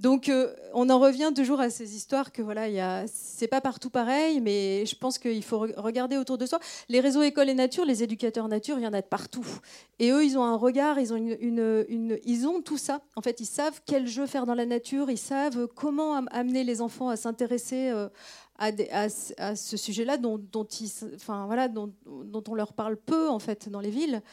Donc, 0.02 0.30
euh, 0.30 0.52
on 0.74 0.90
en 0.90 1.00
revient 1.00 1.32
toujours 1.36 1.60
à 1.60 1.70
ces 1.70 1.96
histoires 1.96 2.32
que 2.32 2.42
voilà, 2.42 3.06
c'est 3.06 3.48
pas 3.48 3.62
partout 3.62 3.92
pareil, 3.92 4.42
mais 4.42 4.84
je 4.88 4.96
pense 4.96 5.20
qu'il 5.20 5.44
faut 5.44 5.60
regarder 5.60 6.18
autour 6.18 6.40
de 6.40 6.48
soi. 6.48 6.60
Les 6.90 7.00
réseaux 7.00 7.22
école 7.22 7.50
et 7.50 7.54
nature, 7.54 7.86
les 7.86 8.02
éducateurs 8.02 8.48
nature, 8.48 8.80
il 8.80 8.84
y 8.84 8.88
en 8.88 8.94
a 8.94 9.02
de 9.02 9.06
partout. 9.06 9.46
Et 10.00 10.10
eux, 10.10 10.26
ils 10.26 10.40
ont 10.40 10.44
un 10.44 10.56
regard, 10.56 11.00
ils 11.00 11.14
ont 11.14 11.18
une, 11.18 12.18
ils 12.26 12.48
ont 12.48 12.64
tout 12.64 12.80
ça. 12.80 13.02
En 13.16 13.22
fait, 13.22 13.42
ils 13.42 13.46
savent 13.46 13.80
quel 13.86 14.08
jeu 14.08 14.26
faire 14.26 14.48
dans 14.48 14.56
la 14.56 14.66
nature, 14.66 15.12
ils 15.12 15.20
savent 15.20 15.68
comment 15.68 16.16
amener 16.32 16.64
les 16.64 16.82
enfants 16.82 17.10
à 17.10 17.16
s'intéresser 17.16 17.92
euh, 17.92 18.10
à, 18.58 19.08
ce 19.56 19.78
sujet-là, 19.78 20.18
dont, 20.18 20.42
voilà, 21.28 21.68
dont 21.68 22.44
on 22.48 22.56
leur 22.56 22.74
parle 22.74 22.98
peu 22.98 23.30
en 23.30 23.40
fait 23.40 23.70
dans 23.70 23.80
les 23.80 23.92
villes. 23.92 24.24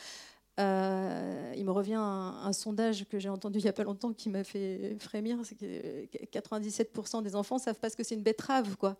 Euh, 0.58 1.52
il 1.56 1.64
me 1.64 1.70
revient 1.70 1.94
un, 1.94 2.52
sondage 2.52 3.06
que 3.08 3.18
j'ai 3.18 3.28
entendu 3.28 3.58
il 3.60 3.62
n'y 3.62 3.68
a 3.68 3.72
pas 3.72 3.84
longtemps 3.84 4.12
qui 4.12 4.28
m'a 4.28 4.42
fait 4.42 4.96
frémir, 4.98 5.38
c'est 5.44 5.54
que 5.54 6.06
97% 6.32 7.22
des 7.22 7.36
enfants 7.36 7.58
savent 7.58 7.78
pas 7.78 7.90
ce 7.90 7.96
que 7.96 8.02
c'est 8.02 8.16
une 8.16 8.22
betterave. 8.22 8.76
Quoi. 8.76 8.96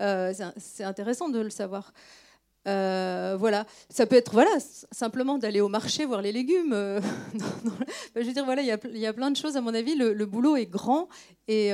Euh, 0.00 0.32
c'est 0.56 0.84
intéressant 0.84 1.28
de 1.28 1.40
le 1.40 1.50
savoir. 1.50 1.92
Euh, 2.66 3.36
voilà, 3.38 3.66
ça 3.90 4.06
peut 4.06 4.16
être 4.16 4.32
voilà 4.32 4.52
simplement 4.90 5.36
d'aller 5.36 5.60
au 5.60 5.68
marché 5.68 6.06
voir 6.06 6.22
les 6.22 6.32
légumes. 6.32 6.72
je 8.16 8.20
veux 8.20 8.32
dire 8.32 8.44
voilà, 8.44 8.62
il 8.62 8.68
y, 8.94 8.98
y, 8.98 9.06
a 9.06 9.12
plein 9.12 9.30
de 9.30 9.36
choses 9.36 9.56
à 9.56 9.60
mon 9.60 9.74
avis. 9.74 9.96
Le, 9.96 10.24
boulot 10.26 10.56
est 10.56 10.66
grand 10.66 11.08
et 11.48 11.70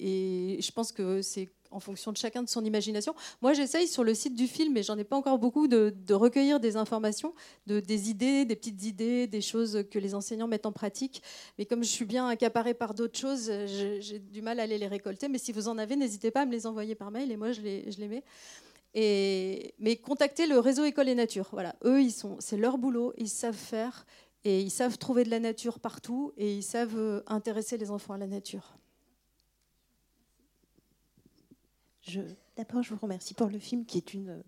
je 0.00 0.70
pense 0.72 0.92
que 0.92 1.22
c'est 1.22 1.48
en 1.74 1.80
fonction 1.80 2.12
de 2.12 2.16
chacun 2.16 2.42
de 2.42 2.48
son 2.48 2.64
imagination. 2.64 3.14
Moi, 3.42 3.52
j'essaye 3.52 3.88
sur 3.88 4.04
le 4.04 4.14
site 4.14 4.34
du 4.34 4.46
film, 4.46 4.72
mais 4.72 4.82
j'en 4.82 4.96
ai 4.96 5.04
pas 5.04 5.16
encore 5.16 5.38
beaucoup, 5.38 5.66
de, 5.66 5.92
recueillir 6.10 6.60
des 6.60 6.76
informations, 6.76 7.34
de, 7.66 7.80
des 7.80 8.10
idées, 8.10 8.44
des 8.44 8.56
petites 8.56 8.84
idées, 8.84 9.26
des 9.26 9.40
choses 9.40 9.84
que 9.90 9.98
les 9.98 10.14
enseignants 10.14 10.46
mettent 10.46 10.66
en 10.66 10.72
pratique. 10.72 11.22
Mais 11.58 11.66
comme 11.66 11.82
je 11.82 11.88
suis 11.88 12.04
bien 12.04 12.28
accaparée 12.28 12.74
par 12.74 12.94
d'autres 12.94 13.18
choses, 13.18 13.50
j'ai 13.66 14.18
du 14.18 14.40
mal 14.40 14.60
à 14.60 14.62
aller 14.62 14.78
les 14.78 14.86
récolter. 14.86 15.28
Mais 15.28 15.38
si 15.38 15.52
vous 15.52 15.68
en 15.68 15.76
avez, 15.78 15.96
n'hésitez 15.96 16.30
pas 16.30 16.42
à 16.42 16.46
me 16.46 16.52
les 16.52 16.66
envoyer 16.66 16.94
par 16.94 17.10
mail 17.10 17.32
et 17.32 17.36
moi, 17.36 17.52
je 17.52 17.60
les, 17.60 18.08
mets. 18.08 18.24
Et, 18.94 19.74
mais 19.80 19.96
contactez 19.96 20.46
le 20.46 20.60
réseau 20.60 20.84
École 20.84 21.08
et 21.08 21.14
Nature. 21.16 21.48
Voilà, 21.52 21.74
eux, 21.84 22.00
ils 22.00 22.12
sont, 22.12 22.36
c'est 22.38 22.56
leur 22.56 22.78
boulot, 22.78 23.12
ils 23.18 23.28
savent 23.28 23.54
faire 23.54 24.06
et 24.44 24.60
ils 24.60 24.70
savent 24.70 24.98
trouver 24.98 25.24
de 25.24 25.30
la 25.30 25.40
nature 25.40 25.80
partout 25.80 26.32
et 26.36 26.54
ils 26.54 26.62
savent 26.62 26.96
euh, 26.96 27.22
intéresser 27.26 27.78
les 27.78 27.90
enfants 27.90 28.14
à 28.14 28.18
la 28.18 28.26
nature. 28.26 28.76
D'abord, 32.56 32.82
je 32.82 32.90
vous 32.90 33.00
remercie 33.00 33.34
pour 33.34 33.48
le 33.48 33.58
film 33.58 33.84
qui 33.84 33.98
est 33.98 34.14
une 34.14 34.42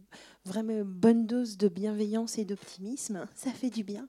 vraiment 0.44 0.82
bonne 0.84 1.26
dose 1.26 1.56
de 1.56 1.68
bienveillance 1.68 2.38
et 2.38 2.44
d'optimisme. 2.44 3.26
Ça 3.34 3.50
fait 3.50 3.70
du 3.70 3.82
bien. 3.82 4.08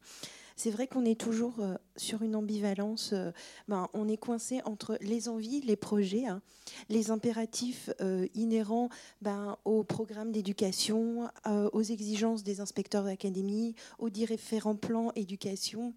C'est 0.57 0.71
vrai 0.71 0.87
qu'on 0.87 1.05
est 1.05 1.19
toujours 1.19 1.59
euh, 1.59 1.75
sur 1.97 2.23
une 2.23 2.35
ambivalence. 2.35 3.11
Euh, 3.13 3.31
ben, 3.67 3.89
on 3.93 4.09
est 4.09 4.17
coincé 4.17 4.59
entre 4.65 4.97
les 5.01 5.29
envies, 5.29 5.61
les 5.61 5.75
projets, 5.75 6.25
hein, 6.25 6.41
les 6.89 7.11
impératifs 7.11 7.91
euh, 8.01 8.27
inhérents 8.33 8.89
ben, 9.21 9.57
au 9.65 9.83
programme 9.83 10.31
d'éducation, 10.31 11.29
aux 11.45 11.83
exigences 11.83 12.43
des 12.43 12.59
inspecteurs 12.59 13.03
d'académie, 13.03 13.75
aux 13.99 14.09
différents 14.09 14.75
plans 14.75 15.11
éducation 15.15 15.93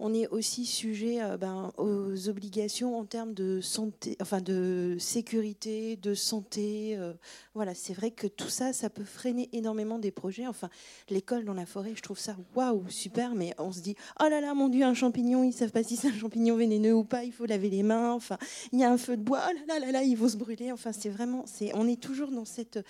on 0.00 0.14
est 0.14 0.26
aussi 0.28 0.64
sujet 0.64 1.22
euh, 1.22 1.36
ben, 1.36 1.72
aux 1.76 2.28
obligations 2.28 2.98
en 2.98 3.04
termes 3.04 3.34
de 3.34 3.60
santé, 3.60 4.16
enfin 4.20 4.40
de 4.40 4.96
sécurité, 4.98 5.96
de 5.96 6.14
santé. 6.14 6.96
Euh, 6.98 7.12
voilà, 7.54 7.74
c'est 7.74 7.92
vrai 7.92 8.10
que 8.10 8.26
tout 8.26 8.48
ça, 8.48 8.72
ça 8.72 8.90
peut 8.90 9.04
freiner 9.04 9.48
énormément 9.52 9.98
des 9.98 10.10
projets. 10.10 10.46
Enfin, 10.46 10.70
l'école 11.10 11.44
dans 11.44 11.54
la 11.54 11.66
forêt, 11.66 11.92
je 11.94 12.02
trouve 12.02 12.18
ça 12.18 12.34
waouh, 12.56 12.88
super, 12.88 13.34
mais 13.34 13.54
on 13.58 13.72
se 13.72 13.80
dit 13.80 13.94
oh 14.20 14.28
là 14.28 14.40
là, 14.40 14.54
mon 14.54 14.68
Dieu, 14.68 14.84
un 14.84 14.94
champignon, 14.94 15.44
ils 15.44 15.52
savent 15.52 15.70
pas 15.70 15.82
si 15.82 15.96
c'est 15.96 16.08
un 16.08 16.18
champignon 16.18 16.56
vénéneux 16.56 16.94
ou 16.94 17.04
pas, 17.04 17.24
il 17.24 17.32
faut 17.32 17.46
laver 17.46 17.68
les 17.68 17.82
mains. 17.82 18.12
Enfin, 18.12 18.38
il 18.72 18.80
y 18.80 18.84
a 18.84 18.90
un 18.90 18.98
feu 18.98 19.16
de 19.16 19.22
bois, 19.22 19.42
oh 19.48 19.58
là 19.68 19.78
là 19.78 19.92
là 19.92 20.02
ils 20.02 20.16
vont 20.16 20.28
se 20.28 20.36
brûler. 20.36 20.72
Enfin, 20.72 20.92
c'est 20.92 21.10
vraiment, 21.10 21.44
c'est, 21.46 21.72
on 21.74 21.86
est 21.86 22.00
toujours 22.00 22.30
dans 22.30 22.46
cette 22.46 22.80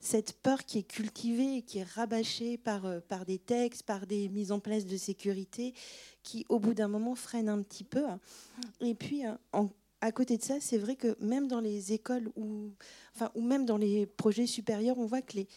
cette 0.00 0.34
peur 0.34 0.64
qui 0.64 0.78
est 0.78 0.88
cultivée 0.88 1.56
et 1.56 1.62
qui 1.62 1.78
est 1.78 1.86
rabâchée 1.94 2.56
par, 2.56 2.86
euh, 2.86 3.00
par 3.00 3.24
des 3.24 3.38
textes, 3.38 3.82
par 3.82 4.06
des 4.06 4.28
mises 4.28 4.52
en 4.52 4.60
place 4.60 4.86
de 4.86 4.96
sécurité, 4.96 5.74
qui 6.26 6.44
au 6.48 6.58
bout 6.58 6.74
d'un 6.74 6.88
moment 6.88 7.14
freinent 7.14 7.48
un 7.48 7.62
petit 7.62 7.84
peu. 7.84 8.04
Et 8.80 8.94
puis, 8.96 9.24
euh, 9.24 9.62
à 10.00 10.10
côté 10.10 10.36
de 10.36 10.42
ça, 10.42 10.56
c'est 10.60 10.76
vrai 10.76 10.96
que 10.96 11.16
même 11.20 11.46
dans 11.46 11.60
les 11.60 11.92
écoles 11.92 12.28
ou, 12.36 12.72
enfin, 13.14 13.30
même 13.40 13.64
dans 13.64 13.76
les 13.76 14.06
projets 14.06 14.46
supérieurs, 14.46 14.98
on 14.98 15.06
voit 15.06 15.22
que 15.22 15.36
les, 15.36 15.48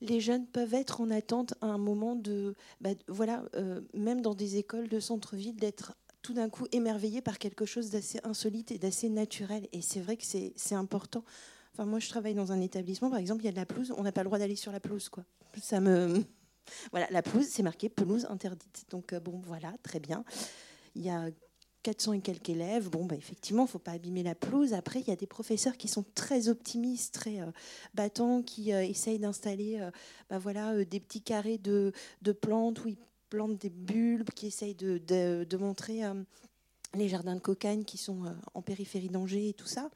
les 0.00 0.20
jeunes 0.20 0.46
peuvent 0.46 0.72
être 0.72 1.02
en 1.02 1.10
attente 1.10 1.52
à 1.60 1.66
un 1.66 1.78
moment 1.78 2.16
de, 2.16 2.54
bah, 2.80 2.90
voilà, 3.08 3.44
euh, 3.56 3.82
même 3.92 4.22
dans 4.22 4.34
des 4.34 4.56
écoles 4.56 4.88
de 4.88 5.00
centre-ville, 5.00 5.56
d'être 5.56 5.94
tout 6.22 6.32
d'un 6.32 6.48
coup 6.48 6.66
émerveillés 6.72 7.20
par 7.20 7.38
quelque 7.38 7.66
chose 7.66 7.90
d'assez 7.90 8.20
insolite 8.24 8.72
et 8.72 8.78
d'assez 8.78 9.10
naturel. 9.10 9.68
Et 9.72 9.82
c'est 9.82 10.00
vrai 10.00 10.16
que 10.16 10.24
c'est 10.24 10.74
important 10.74 11.22
Enfin, 11.74 11.86
moi, 11.86 11.98
je 11.98 12.08
travaille 12.08 12.34
dans 12.34 12.52
un 12.52 12.60
établissement, 12.60 13.10
par 13.10 13.18
exemple, 13.18 13.42
il 13.42 13.46
y 13.46 13.48
a 13.48 13.52
de 13.52 13.56
la 13.56 13.66
pelouse, 13.66 13.92
on 13.96 14.04
n'a 14.04 14.12
pas 14.12 14.22
le 14.22 14.26
droit 14.26 14.38
d'aller 14.38 14.54
sur 14.54 14.70
la 14.70 14.78
pelouse, 14.78 15.08
quoi. 15.08 15.24
Ça 15.60 15.80
me. 15.80 16.22
Voilà, 16.90 17.06
la 17.10 17.22
pelouse, 17.22 17.46
c'est 17.48 17.62
marqué 17.62 17.88
pelouse 17.88 18.26
interdite. 18.28 18.84
Donc, 18.90 19.12
euh, 19.12 19.20
bon, 19.20 19.40
voilà, 19.44 19.72
très 19.82 20.00
bien. 20.00 20.24
Il 20.94 21.02
y 21.02 21.10
a 21.10 21.28
400 21.82 22.14
et 22.14 22.20
quelques 22.20 22.48
élèves. 22.50 22.88
Bon, 22.88 23.04
bah, 23.04 23.16
effectivement, 23.16 23.62
il 23.62 23.66
ne 23.66 23.70
faut 23.70 23.78
pas 23.78 23.92
abîmer 23.92 24.22
la 24.22 24.34
pelouse. 24.34 24.72
Après, 24.72 25.00
il 25.00 25.08
y 25.08 25.10
a 25.10 25.16
des 25.16 25.26
professeurs 25.26 25.76
qui 25.76 25.88
sont 25.88 26.04
très 26.14 26.48
optimistes, 26.48 27.14
très 27.14 27.40
euh, 27.40 27.50
battants, 27.94 28.42
qui 28.42 28.72
euh, 28.72 28.82
essayent 28.82 29.18
d'installer 29.18 29.80
bah, 30.30 30.38
voilà, 30.38 30.84
des 30.84 31.00
petits 31.00 31.22
carrés 31.22 31.58
de, 31.58 31.92
plantes 32.40 32.84
où 32.84 32.88
ils 32.88 32.98
plantent 33.28 33.58
des 33.58 33.70
bulbes, 33.70 34.30
qui 34.30 34.46
essayent 34.46 34.74
de, 34.74 34.98
de, 34.98 35.44
de 35.48 35.56
montrer 35.56 36.02
les 36.94 37.08
jardins 37.08 37.34
de 37.34 37.40
cocagne 37.40 37.84
qui 37.84 37.98
sont 37.98 38.22
en 38.54 38.62
périphérie 38.62 39.08
d'Angers 39.08 39.48
et 39.48 39.54
tout 39.54 39.66
ça. 39.66 39.90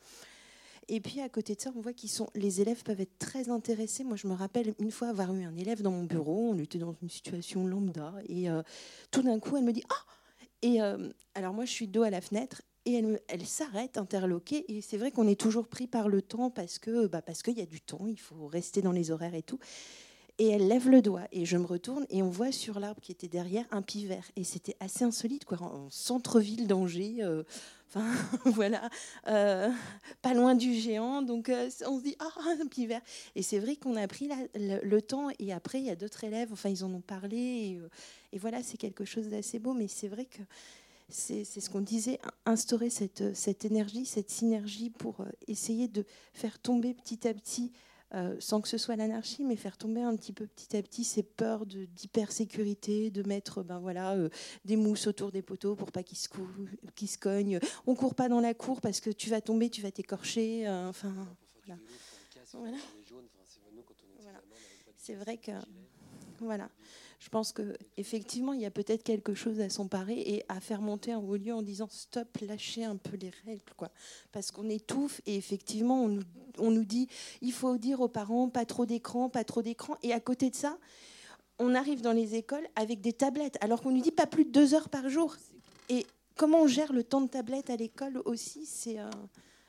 Et 0.88 1.00
puis 1.00 1.20
à 1.20 1.28
côté 1.28 1.54
de 1.54 1.60
ça, 1.60 1.70
on 1.76 1.80
voit 1.80 1.92
qu'ils 1.92 2.10
sont, 2.10 2.28
les 2.34 2.60
élèves 2.60 2.82
peuvent 2.82 3.00
être 3.00 3.18
très 3.18 3.50
intéressés. 3.50 4.04
Moi, 4.04 4.16
je 4.16 4.26
me 4.26 4.34
rappelle 4.34 4.74
une 4.78 4.90
fois 4.90 5.08
avoir 5.08 5.34
eu 5.34 5.44
un 5.44 5.56
élève 5.56 5.82
dans 5.82 5.90
mon 5.90 6.04
bureau. 6.04 6.50
On 6.50 6.58
était 6.58 6.78
dans 6.78 6.94
une 7.02 7.10
situation 7.10 7.66
lambda 7.66 8.14
et 8.28 8.48
tout 9.10 9.22
d'un 9.22 9.38
coup, 9.38 9.56
elle 9.56 9.64
me 9.64 9.72
dit 9.72 9.84
ah 9.90 10.04
et 10.62 10.82
euh, 10.82 11.08
alors 11.34 11.54
moi, 11.54 11.64
je 11.64 11.72
suis 11.72 11.86
dos 11.86 12.02
à 12.02 12.10
la 12.10 12.20
fenêtre 12.20 12.62
et 12.84 12.94
elle, 12.94 13.20
elle 13.28 13.46
s'arrête, 13.46 13.98
interloquée. 13.98 14.64
Et 14.68 14.80
c'est 14.80 14.96
vrai 14.96 15.10
qu'on 15.10 15.28
est 15.28 15.38
toujours 15.40 15.68
pris 15.68 15.86
par 15.86 16.08
le 16.08 16.22
temps 16.22 16.50
parce 16.50 16.78
que 16.78 17.06
bah, 17.06 17.22
parce 17.22 17.42
qu'il 17.42 17.58
y 17.58 17.62
a 17.62 17.66
du 17.66 17.80
temps, 17.80 18.06
il 18.06 18.18
faut 18.18 18.46
rester 18.46 18.82
dans 18.82 18.92
les 18.92 19.10
horaires 19.10 19.34
et 19.34 19.42
tout. 19.42 19.58
Et 20.40 20.48
elle 20.48 20.68
lève 20.68 20.88
le 20.88 21.02
doigt 21.02 21.26
et 21.32 21.44
je 21.44 21.56
me 21.56 21.66
retourne 21.66 22.06
et 22.10 22.22
on 22.22 22.30
voit 22.30 22.52
sur 22.52 22.78
l'arbre 22.78 23.00
qui 23.00 23.10
était 23.10 23.28
derrière 23.28 23.66
un 23.72 23.82
pivert. 23.82 24.24
Et 24.36 24.44
c'était 24.44 24.76
assez 24.78 25.04
insolite, 25.04 25.44
quoi, 25.44 25.60
en 25.60 25.90
centre-ville 25.90 26.68
d'Angers. 26.68 27.18
Euh, 27.20 27.42
enfin, 27.88 28.06
voilà, 28.44 28.88
euh, 29.26 29.70
pas 30.22 30.34
loin 30.34 30.54
du 30.54 30.74
géant. 30.74 31.22
Donc 31.22 31.50
on 31.86 31.98
se 31.98 32.02
dit, 32.02 32.16
ah, 32.18 32.30
un 32.60 32.66
pivert. 32.66 33.00
Et 33.34 33.42
c'est 33.42 33.58
vrai 33.58 33.76
qu'on 33.76 33.96
a 33.96 34.06
pris 34.06 34.30
le, 34.54 35.00
temps. 35.00 35.28
Et 35.38 35.52
après, 35.52 35.80
il 35.80 35.86
y 35.86 35.90
a 35.90 35.96
d'autres 35.96 36.24
élèves, 36.24 36.50
enfin, 36.52 36.68
ils 36.68 36.84
en 36.84 36.92
ont 36.92 37.00
parlé. 37.00 37.36
Et, 37.36 37.80
et 38.32 38.38
voilà, 38.38 38.62
c'est 38.62 38.76
quelque 38.76 39.04
chose 39.04 39.28
d'assez 39.28 39.58
beau, 39.58 39.74
mais 39.74 39.88
c'est 39.88 40.08
vrai 40.08 40.24
que 40.24 40.42
c'est 41.10 41.44
ce 41.44 41.70
qu'on 41.70 41.80
disait, 41.80 42.20
instaurer 42.44 42.90
cette, 42.90 43.64
énergie, 43.64 44.04
cette 44.04 44.30
synergie 44.30 44.90
pour 44.90 45.20
euh, 45.20 45.24
essayer 45.46 45.88
de 45.88 46.04
faire 46.34 46.58
tomber 46.58 46.92
petit 46.94 47.26
à 47.26 47.32
petit, 47.32 47.72
euh, 48.14 48.36
sans 48.38 48.60
que 48.60 48.68
ce 48.68 48.78
soit 48.78 48.96
l'anarchie, 48.96 49.44
mais 49.44 49.56
faire 49.56 49.76
tomber 49.76 50.02
un 50.02 50.16
petit 50.16 50.32
peu 50.32 50.46
petit 50.46 50.76
à 50.76 50.82
petit 50.82 51.04
ces 51.04 51.22
peurs 51.22 51.66
d'hypersécurité, 51.66 53.10
de, 53.10 53.22
mettre 53.22 53.62
ben 53.62 53.78
voilà, 53.78 54.12
euh, 54.12 54.28
des 54.64 54.76
mousses 54.76 55.06
autour 55.06 55.30
des 55.30 55.42
poteaux 55.42 55.74
pour 55.74 55.92
pas 55.92 56.02
qu'ils 56.02 56.18
se, 56.18 56.28
qu 56.96 57.06
se 57.06 57.18
cognent. 57.18 57.58
On 57.86 57.94
court 57.94 58.14
pas 58.14 58.28
dans 58.28 58.40
la 58.40 58.54
cour 58.54 58.80
parce 58.80 59.00
que 59.00 59.10
tu 59.10 59.28
vas 59.30 59.40
tomber, 59.40 59.68
tu 59.70 59.82
vas 59.82 59.90
t'écorcher. 59.90 60.68
enfin, 60.68 61.12
voilà. 61.64 61.78
C'est 64.96 65.14
vrai 65.14 65.38
que 65.38 65.52
voilà 66.40 66.68
je 67.18 67.28
pense 67.30 67.52
qu'effectivement, 67.52 68.52
il 68.52 68.60
y 68.60 68.66
a 68.66 68.70
peut-être 68.70 69.02
quelque 69.02 69.34
chose 69.34 69.60
à 69.60 69.68
s'emparer 69.68 70.20
et 70.20 70.44
à 70.48 70.60
faire 70.60 70.80
monter 70.80 71.12
un 71.12 71.18
haut 71.18 71.36
lieu 71.36 71.52
en 71.52 71.62
disant 71.62 71.88
stop, 71.90 72.28
lâchez 72.40 72.84
un 72.84 72.96
peu 72.96 73.16
les 73.16 73.32
règles. 73.44 73.72
Quoi. 73.76 73.90
Parce 74.30 74.52
qu'on 74.52 74.68
étouffe 74.68 75.20
et 75.26 75.36
effectivement, 75.36 76.04
on 76.58 76.70
nous, 76.70 76.84
dit 76.84 77.08
il 77.42 77.52
faut 77.52 77.76
dire 77.76 78.00
aux 78.00 78.08
parents 78.08 78.48
pas 78.48 78.64
trop 78.64 78.86
d'écran, 78.86 79.28
pas 79.28 79.42
trop 79.42 79.62
d'écran. 79.62 79.96
Et 80.04 80.12
à 80.12 80.20
côté 80.20 80.48
de 80.50 80.54
ça, 80.54 80.78
on 81.58 81.74
arrive 81.74 82.02
dans 82.02 82.12
les 82.12 82.36
écoles 82.36 82.66
avec 82.76 83.00
des 83.00 83.12
tablettes, 83.12 83.58
alors 83.62 83.82
qu'on 83.82 83.90
nous 83.90 84.00
dit 84.00 84.12
pas 84.12 84.28
plus 84.28 84.44
de 84.44 84.50
deux 84.50 84.74
heures 84.74 84.88
par 84.88 85.08
jour. 85.08 85.36
Et 85.88 86.06
comment 86.36 86.62
on 86.62 86.66
gère 86.68 86.92
le 86.92 87.02
temps 87.02 87.20
de 87.20 87.28
tablette 87.28 87.68
à 87.68 87.76
l'école 87.76 88.22
aussi, 88.26 88.64
c'est. 88.64 88.98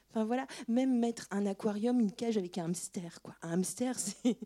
Enfin 0.09 0.25
voilà, 0.25 0.47
même 0.67 0.97
mettre 0.97 1.27
un 1.29 1.45
aquarium, 1.45 1.99
une 1.99 2.11
cage 2.11 2.35
avec 2.37 2.57
un 2.57 2.65
hamster, 2.65 3.21
quoi. 3.21 3.35
Un 3.43 3.51
hamster, 3.51 3.95
c'est. 3.99 4.37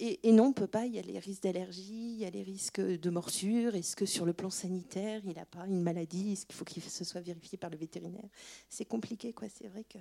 et, 0.00 0.32
non, 0.32 0.46
on 0.46 0.52
peut 0.52 0.66
pas. 0.66 0.86
Il 0.86 0.94
y 0.94 0.98
a 0.98 1.02
les 1.02 1.20
risques 1.20 1.42
d'allergie, 1.42 2.14
il 2.14 2.18
y 2.18 2.24
a 2.24 2.30
les 2.30 2.42
risques 2.42 2.80
de 2.80 3.10
morsure. 3.10 3.76
Est-ce 3.76 3.94
que 3.94 4.06
sur 4.06 4.26
le 4.26 4.32
plan 4.32 4.50
sanitaire, 4.50 5.20
il 5.24 5.34
n'a 5.34 5.46
pas 5.46 5.66
une 5.66 5.82
maladie 5.82 6.32
Est-ce 6.32 6.46
qu'il 6.46 6.56
faut 6.56 6.64
qu'il 6.64 6.82
se 6.82 7.04
soit 7.04 7.20
vérifié 7.20 7.56
par 7.58 7.70
le 7.70 7.76
vétérinaire? 7.76 8.28
C'est 8.68 8.84
compliqué, 8.84 9.32
quoi. 9.32 9.48
C'est 9.48 9.68
vrai 9.68 9.84
que. 9.84 9.98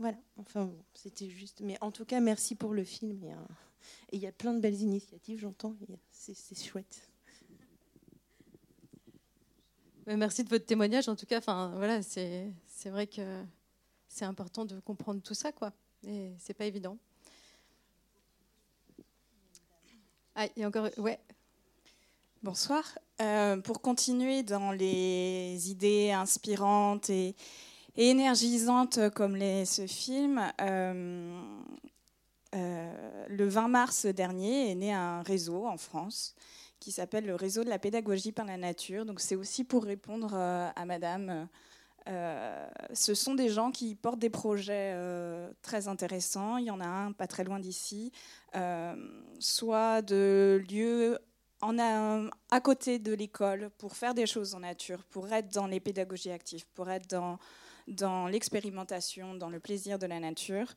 Voilà. 0.00 0.18
Enfin, 0.36 0.72
c'était 0.94 1.28
juste. 1.28 1.60
Mais 1.60 1.78
en 1.80 1.92
tout 1.92 2.04
cas, 2.04 2.18
merci 2.18 2.56
pour 2.56 2.74
le 2.74 2.82
film. 2.82 3.22
Et 4.10 4.16
il 4.16 4.20
y 4.20 4.26
a 4.26 4.32
plein 4.32 4.52
de 4.52 4.58
belles 4.58 4.80
initiatives, 4.80 5.38
j'entends. 5.38 5.76
C'est 6.10 6.60
chouette. 6.60 7.08
Merci 10.06 10.42
de 10.42 10.48
votre 10.48 10.66
témoignage. 10.66 11.08
En 11.08 11.14
tout 11.14 11.26
cas, 11.26 11.38
enfin 11.38 11.72
voilà, 11.76 12.02
c'est 12.02 12.52
vrai 12.86 13.06
que 13.06 13.44
c'est 14.10 14.24
important 14.24 14.64
de 14.64 14.78
comprendre 14.80 15.22
tout 15.22 15.34
ça, 15.34 15.52
quoi. 15.52 15.72
Et 16.06 16.34
c'est 16.38 16.52
pas 16.52 16.66
évident. 16.66 16.98
Ah, 20.34 20.46
il 20.56 20.60
y 20.60 20.64
a 20.64 20.68
encore. 20.68 20.88
Ouais. 20.98 21.18
Bonsoir. 22.42 22.98
Euh, 23.20 23.58
pour 23.58 23.80
continuer 23.80 24.42
dans 24.42 24.72
les 24.72 25.70
idées 25.70 26.10
inspirantes 26.10 27.08
et, 27.08 27.36
énergisantes 27.96 29.10
comme 29.10 29.36
les, 29.36 29.64
ce 29.64 29.86
film, 29.86 30.40
euh, 30.60 31.40
euh, 32.54 33.26
le 33.28 33.48
20 33.48 33.68
mars 33.68 34.06
dernier 34.06 34.70
est 34.70 34.74
né 34.74 34.92
un 34.92 35.22
réseau 35.22 35.66
en 35.66 35.76
France 35.76 36.34
qui 36.78 36.92
s'appelle 36.92 37.26
le 37.26 37.34
réseau 37.34 37.62
de 37.62 37.68
la 37.68 37.78
pédagogie 37.78 38.32
par 38.32 38.46
la 38.46 38.56
nature. 38.56 39.04
Donc 39.04 39.20
c'est 39.20 39.36
aussi 39.36 39.64
pour 39.64 39.84
répondre 39.84 40.34
à 40.34 40.84
Madame 40.86 41.46
euh, 42.08 42.66
ce 42.92 43.14
sont 43.14 43.34
des 43.34 43.48
gens 43.48 43.70
qui 43.70 43.94
portent 43.94 44.18
des 44.18 44.30
projets 44.30 44.92
euh, 44.94 45.50
très 45.62 45.88
intéressants. 45.88 46.56
Il 46.56 46.66
y 46.66 46.70
en 46.70 46.80
a 46.80 46.86
un 46.86 47.12
pas 47.12 47.26
très 47.26 47.44
loin 47.44 47.58
d'ici, 47.58 48.12
euh, 48.56 48.94
soit 49.38 50.02
de 50.02 50.62
lieux 50.70 51.18
à 51.62 52.60
côté 52.62 52.98
de 52.98 53.12
l'école 53.12 53.68
pour 53.76 53.94
faire 53.94 54.14
des 54.14 54.26
choses 54.26 54.54
en 54.54 54.60
nature, 54.60 55.04
pour 55.04 55.30
être 55.30 55.52
dans 55.52 55.66
les 55.66 55.78
pédagogies 55.78 56.30
actives, 56.30 56.66
pour 56.74 56.88
être 56.88 57.06
dans 57.86 58.26
l'expérimentation, 58.28 59.34
dans 59.34 59.50
le 59.50 59.60
plaisir 59.60 59.98
de 59.98 60.06
la 60.06 60.20
nature, 60.20 60.74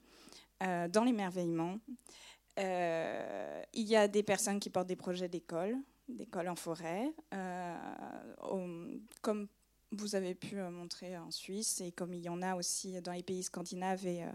dans 0.60 1.06
l'émerveillement. 1.06 1.80
il 2.58 3.64
y 3.74 3.96
a 3.96 4.10
des 4.10 4.24
personnes 4.24 4.60
qui 4.60 4.70
portent 4.70 4.88
des 4.88 4.98
projets 4.98 5.30
d'école, 5.30 5.78
d'école 6.10 6.50
en 6.50 6.58
forêt, 6.58 7.14
comme 9.22 9.48
vous 9.94 10.16
avez 10.16 10.36
pu 10.36 10.58
euh, 10.58 10.70
montrer 10.70 11.18
en 11.18 11.32
Suisse 11.32 11.82
et 11.82 11.92
comme 11.92 12.14
il 12.14 12.22
y 12.22 12.30
en 12.30 12.42
a 12.42 12.56
aussi 12.56 13.00
dans 13.02 13.12
les 13.12 13.24
pays 13.24 13.44
scandinaves 13.44 14.06
et, 14.06 14.24
euh, 14.24 14.30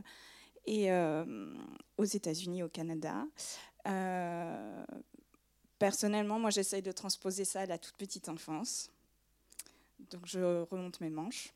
euh, 0.69 1.55
aux 1.97 2.05
États-Unis, 2.05 2.63
au 2.63 2.69
Canada. 2.69 3.27
personnellement, 5.79 6.39
moi, 6.39 6.51
j'essaye 6.51 6.83
de 6.83 6.93
transposer 6.93 7.45
ça 7.45 7.61
à 7.61 7.67
la 7.67 7.79
toute 7.79 7.97
petite 7.97 8.29
enfance. 8.29 8.91
Donc, 10.11 10.27
je 10.27 10.63
remonte 10.71 11.01
mes 11.01 11.11
manches. 11.11 11.53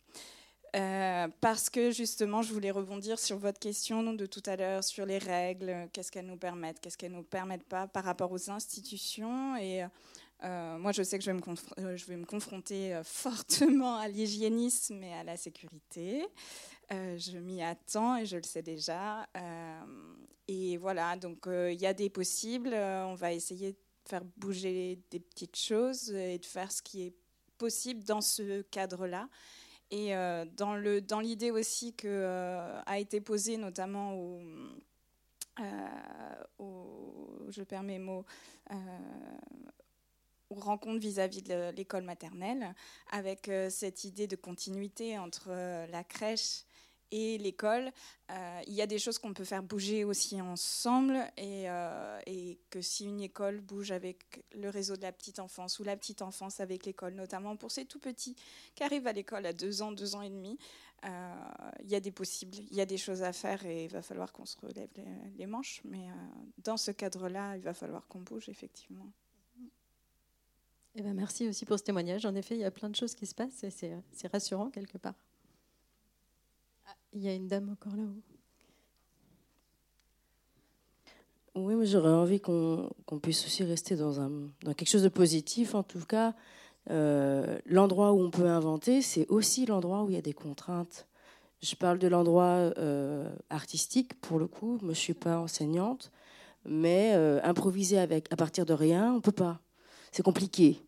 parce 1.40 1.68
que 1.68 1.90
justement, 1.90 2.40
je 2.42 2.52
voulais 2.52 2.70
rebondir 2.70 3.18
sur 3.18 3.36
votre 3.36 3.58
question 3.58 4.14
de 4.14 4.26
tout 4.26 4.42
à 4.46 4.56
l'heure 4.56 4.82
sur 4.82 5.04
les 5.04 5.18
règles, 5.18 5.88
qu'est-ce 5.92 6.10
qu'elles 6.10 6.26
nous 6.26 6.38
permettent, 6.38 6.80
qu'est-ce 6.80 6.96
qu'elles 6.96 7.12
ne 7.12 7.18
nous 7.18 7.22
permettent 7.22 7.68
pas 7.68 7.86
par 7.86 8.04
rapport 8.04 8.32
aux 8.32 8.50
institutions. 8.50 9.56
Et 9.56 9.84
euh, 10.44 10.78
moi, 10.78 10.92
je 10.92 11.02
sais 11.02 11.18
que 11.18 11.24
je 11.24 11.30
vais 11.30 11.36
me, 11.36 12.20
euh, 12.20 12.24
confronter 12.24 12.94
euh, 12.94 13.04
fortement 13.04 13.96
à 13.96 14.08
l'hygiénisme 14.08 15.02
et 15.02 15.12
à 15.14 15.22
la 15.24 15.36
sécurité. 15.36 16.26
je 16.90 17.38
m'y 17.38 17.62
attends 17.62 18.16
et 18.16 18.26
je 18.26 18.36
le 18.36 18.42
sais 18.42 18.62
déjà. 18.62 19.26
et 20.48 20.76
voilà, 20.76 21.16
donc 21.16 21.46
il 21.46 21.80
y 21.80 21.86
a 21.86 21.94
des 21.94 22.10
possibles. 22.10 22.74
on 22.74 23.14
va 23.14 23.32
essayer 23.32 23.72
de 23.72 23.78
faire 24.04 24.24
bouger 24.36 24.98
des 25.10 25.20
petites 25.20 25.56
choses 25.56 26.10
et 26.10 26.38
de 26.38 26.44
faire 26.44 26.70
ce 26.72 26.82
qui 26.82 27.02
est 27.06 27.14
possible 27.56 28.02
dans 28.04 28.20
ce 28.20 28.62
cadre-là. 28.62 29.28
Et 29.90 30.12
dans 30.56 31.20
l'idée 31.20 31.50
aussi 31.50 31.94
que 31.94 32.82
a 32.84 32.98
été 32.98 33.20
posée 33.20 33.56
notamment 33.56 34.14
au, 34.16 34.40
je 37.48 37.62
perds 37.62 37.84
mes 37.84 37.98
mots, 37.98 38.24
rencontre 40.60 41.00
vis-à-vis 41.00 41.42
de 41.42 41.70
l'école 41.70 42.04
maternelle, 42.04 42.74
avec 43.10 43.48
euh, 43.48 43.70
cette 43.70 44.04
idée 44.04 44.26
de 44.26 44.36
continuité 44.36 45.18
entre 45.18 45.46
euh, 45.48 45.86
la 45.88 46.04
crèche 46.04 46.64
et 47.10 47.36
l'école. 47.38 47.92
Euh, 48.30 48.60
il 48.66 48.72
y 48.72 48.80
a 48.80 48.86
des 48.86 48.98
choses 48.98 49.18
qu'on 49.18 49.34
peut 49.34 49.44
faire 49.44 49.62
bouger 49.62 50.04
aussi 50.04 50.40
ensemble 50.40 51.18
et, 51.36 51.66
que 52.70 52.80
si 52.80 53.04
une 53.04 53.20
école 53.20 53.60
bouge 53.60 53.90
avec 53.90 54.42
le 54.54 54.70
réseau 54.70 54.96
de 54.96 55.02
la 55.02 55.12
petite 55.12 55.38
enfance 55.38 55.78
ou 55.78 55.84
la 55.84 55.96
petite 55.96 56.22
enfance 56.22 56.60
avec 56.60 56.86
l'école, 56.86 57.14
notamment 57.14 57.56
pour 57.56 57.70
ces 57.70 57.84
tout 57.84 57.98
petits 57.98 58.34
qui 58.74 58.82
arrivent 58.82 59.06
à 59.06 59.12
l'école 59.12 59.44
à 59.44 59.52
deux 59.52 59.82
ans, 59.82 59.92
deux 59.92 60.14
ans 60.14 60.22
et 60.22 60.30
demi, 60.30 60.58
il 61.04 61.90
y 61.90 61.94
a 61.94 62.00
des 62.00 62.12
possibles, 62.12 62.56
il 62.70 62.76
y 62.76 62.80
a 62.80 62.86
des 62.86 62.96
choses 62.96 63.22
à 63.22 63.34
faire 63.34 63.66
et 63.66 63.84
il 63.84 63.90
va 63.90 64.00
falloir 64.00 64.32
qu'on 64.32 64.46
se 64.46 64.56
relève 64.58 64.88
les 65.36 65.46
manches. 65.46 65.82
Mais 65.84 66.06
dans 66.64 66.78
ce 66.78 66.92
cadre-là, 66.92 67.56
il 67.56 67.62
va 67.62 67.74
falloir 67.74 68.06
qu'on 68.06 68.20
bouge 68.20 68.48
effectivement. 68.48 69.12
Eh 70.94 71.02
ben, 71.02 71.14
merci 71.14 71.48
aussi 71.48 71.64
pour 71.64 71.78
ce 71.78 71.84
témoignage. 71.84 72.26
En 72.26 72.34
effet, 72.34 72.54
il 72.54 72.60
y 72.60 72.64
a 72.64 72.70
plein 72.70 72.90
de 72.90 72.96
choses 72.96 73.14
qui 73.14 73.26
se 73.26 73.34
passent 73.34 73.64
et 73.64 73.70
c'est 73.70 74.26
rassurant 74.30 74.70
quelque 74.70 74.98
part. 74.98 75.14
Ah, 76.86 76.94
il 77.12 77.22
y 77.22 77.28
a 77.28 77.34
une 77.34 77.48
dame 77.48 77.70
encore 77.70 77.96
là-haut. 77.96 78.20
Oui, 81.54 81.74
mais 81.74 81.86
j'aurais 81.86 82.10
envie 82.10 82.40
qu'on 82.40 82.90
puisse 83.22 83.44
aussi 83.44 83.62
rester 83.62 83.94
dans, 83.96 84.12
quelque 84.74 84.88
chose 84.88 85.02
de 85.02 85.08
positif, 85.08 85.74
en 85.74 85.82
tout 85.82 86.00
cas, 86.00 86.34
euh, 86.90 87.58
l'endroit 87.66 88.12
où 88.12 88.20
on 88.20 88.30
peut 88.30 88.46
inventer, 88.46 89.02
c'est 89.02 89.28
aussi 89.28 89.66
l'endroit 89.66 90.02
où 90.02 90.08
il 90.08 90.14
y 90.14 90.18
a 90.18 90.22
des 90.22 90.32
contraintes. 90.32 91.06
Je 91.60 91.74
parle 91.76 91.98
de 91.98 92.08
l'endroit 92.08 92.72
euh, 92.78 93.30
artistique, 93.50 94.18
pour 94.20 94.38
le 94.38 94.46
coup. 94.46 94.78
Je 94.80 94.86
ne 94.86 94.94
suis 94.94 95.14
pas 95.14 95.38
enseignante, 95.38 96.10
mais 96.64 97.12
euh, 97.14 97.38
improviser 97.44 97.98
avec, 97.98 98.32
à 98.32 98.36
partir 98.36 98.64
de 98.64 98.72
rien, 98.72 99.12
on 99.12 99.16
ne 99.16 99.20
peut 99.20 99.30
pas. 99.30 99.60
C'est 100.12 100.22
compliqué. 100.22 100.80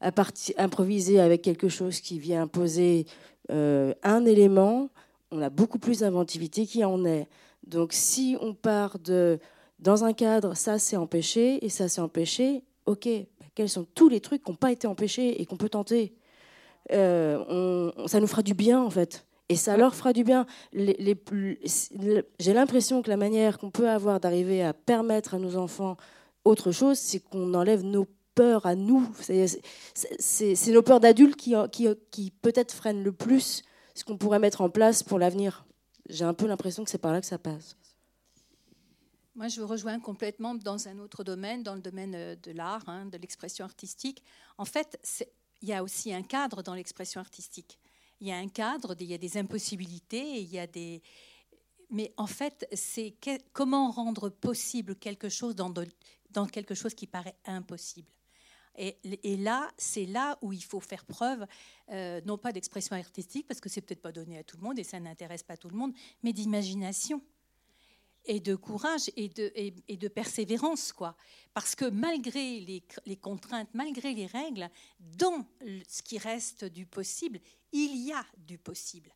À 0.00 0.10
improviser 0.58 1.20
avec 1.20 1.40
quelque 1.40 1.70
chose 1.70 2.00
qui 2.00 2.18
vient 2.18 2.42
imposer 2.42 3.06
un 3.48 4.24
élément, 4.26 4.90
on 5.30 5.40
a 5.40 5.48
beaucoup 5.48 5.78
plus 5.78 6.00
d'inventivité 6.00 6.66
qui 6.66 6.84
en 6.84 7.04
est. 7.06 7.26
Donc, 7.66 7.92
si 7.94 8.36
on 8.40 8.52
part 8.52 8.98
de 8.98 9.38
dans 9.78 10.04
un 10.04 10.12
cadre, 10.12 10.54
ça 10.54 10.78
c'est 10.78 10.96
empêché 10.96 11.64
et 11.64 11.68
ça 11.68 11.88
c'est 11.88 12.00
empêché, 12.00 12.62
ok, 12.86 13.08
quels 13.54 13.68
sont 13.68 13.86
tous 13.94 14.08
les 14.08 14.20
trucs 14.20 14.44
qui 14.44 14.50
n'ont 14.50 14.56
pas 14.56 14.72
été 14.72 14.86
empêchés 14.86 15.40
et 15.40 15.46
qu'on 15.46 15.56
peut 15.56 15.68
tenter? 15.68 16.14
Euh, 16.92 17.90
ça 18.06 18.20
nous 18.20 18.26
fera 18.26 18.42
du 18.42 18.54
bien, 18.54 18.82
en 18.82 18.90
fait. 18.90 19.26
Et 19.48 19.56
ça 19.56 19.76
leur 19.76 19.94
fera 19.94 20.12
du 20.12 20.24
bien. 20.24 20.46
Les, 20.72 21.16
J'ai 22.40 22.52
l'impression 22.52 23.02
que 23.02 23.10
la 23.10 23.16
manière 23.16 23.58
qu'on 23.58 23.70
peut 23.70 23.88
avoir 23.88 24.20
d'arriver 24.20 24.62
à 24.62 24.72
permettre 24.72 25.34
à 25.34 25.38
nos 25.38 25.56
enfants 25.56 25.96
autre 26.44 26.72
chose, 26.72 26.98
c'est 26.98 27.20
qu'on 27.20 27.54
enlève 27.54 27.82
nos 27.82 28.06
peurs 28.34 28.66
à 28.66 28.74
nous. 28.74 29.10
C'est 29.20 30.72
nos 30.72 30.82
peurs 30.82 31.00
d'adultes 31.00 31.36
qui, 31.36 31.54
qui, 31.72 31.88
qui 32.10 32.30
peut-être 32.30 32.72
freinent 32.72 33.02
le 33.02 33.12
plus 33.12 33.62
ce 33.94 34.04
qu'on 34.04 34.18
pourrait 34.18 34.38
mettre 34.40 34.60
en 34.60 34.70
place 34.70 35.02
pour 35.02 35.18
l'avenir. 35.18 35.64
J'ai 36.08 36.24
un 36.24 36.34
peu 36.34 36.46
l'impression 36.46 36.84
que 36.84 36.90
c'est 36.90 36.98
par 36.98 37.12
là 37.12 37.20
que 37.20 37.26
ça 37.26 37.38
passe. 37.38 37.76
Moi, 39.36 39.48
je 39.48 39.60
vous 39.60 39.66
rejoins 39.66 39.98
complètement 39.98 40.54
dans 40.54 40.86
un 40.86 40.98
autre 40.98 41.24
domaine, 41.24 41.62
dans 41.62 41.74
le 41.74 41.80
domaine 41.80 42.14
euh, 42.14 42.36
de 42.36 42.52
l'art, 42.52 42.88
hein, 42.88 43.06
de 43.06 43.18
l'expression 43.18 43.64
artistique. 43.64 44.22
En 44.58 44.64
fait, 44.64 44.96
il 45.60 45.68
y 45.68 45.72
a 45.72 45.82
aussi 45.82 46.12
un 46.12 46.22
cadre 46.22 46.62
dans 46.62 46.74
l'expression 46.74 47.20
artistique. 47.20 47.78
Il 48.20 48.28
y 48.28 48.32
a 48.32 48.36
un 48.36 48.48
cadre, 48.48 48.94
il 49.00 49.06
y 49.06 49.14
a 49.14 49.18
des 49.18 49.36
impossibilités, 49.36 50.40
il 50.40 50.48
y 50.48 50.58
a 50.58 50.68
des... 50.68 51.02
Mais 51.90 52.12
en 52.16 52.28
fait, 52.28 52.66
c'est 52.72 53.14
comment 53.52 53.90
rendre 53.90 54.28
possible 54.28 54.94
quelque 54.94 55.28
chose 55.28 55.56
dans, 55.56 55.72
dans 56.30 56.46
quelque 56.46 56.74
chose 56.74 56.94
qui 56.94 57.06
paraît 57.06 57.36
impossible? 57.44 58.08
Et, 58.76 59.36
là, 59.36 59.70
c'est 59.78 60.06
là 60.06 60.38
où 60.42 60.52
il 60.52 60.64
faut 60.64 60.80
faire 60.80 61.04
preuve, 61.04 61.46
euh, 61.90 62.20
non 62.24 62.38
pas 62.38 62.52
d'expression 62.52 62.96
artistique, 62.96 63.46
parce 63.46 63.60
que 63.60 63.68
c'est 63.68 63.80
peut-être 63.80 64.02
pas 64.02 64.12
donné 64.12 64.38
à 64.38 64.44
tout 64.44 64.56
le 64.56 64.62
monde 64.62 64.78
et 64.78 64.84
ça 64.84 64.98
n'intéresse 64.98 65.42
pas 65.42 65.56
tout 65.56 65.68
le 65.68 65.76
monde, 65.76 65.92
mais 66.22 66.32
d'imagination 66.32 67.22
et 68.26 68.40
de 68.40 68.54
courage 68.54 69.10
et 69.16 69.28
de, 69.28 70.08
persévérance, 70.08 70.92
quoi. 70.92 71.16
Parce 71.52 71.74
que 71.74 71.84
malgré 71.84 72.60
les, 72.60 73.16
contraintes, 73.16 73.68
malgré 73.74 74.14
les 74.14 74.26
règles, 74.26 74.70
dans 74.98 75.46
ce 75.88 76.02
qui 76.02 76.18
reste 76.18 76.64
du 76.64 76.86
possible, 76.86 77.38
il 77.72 77.96
y 77.96 78.12
a 78.12 78.24
du 78.38 78.58
possible. 78.58 79.10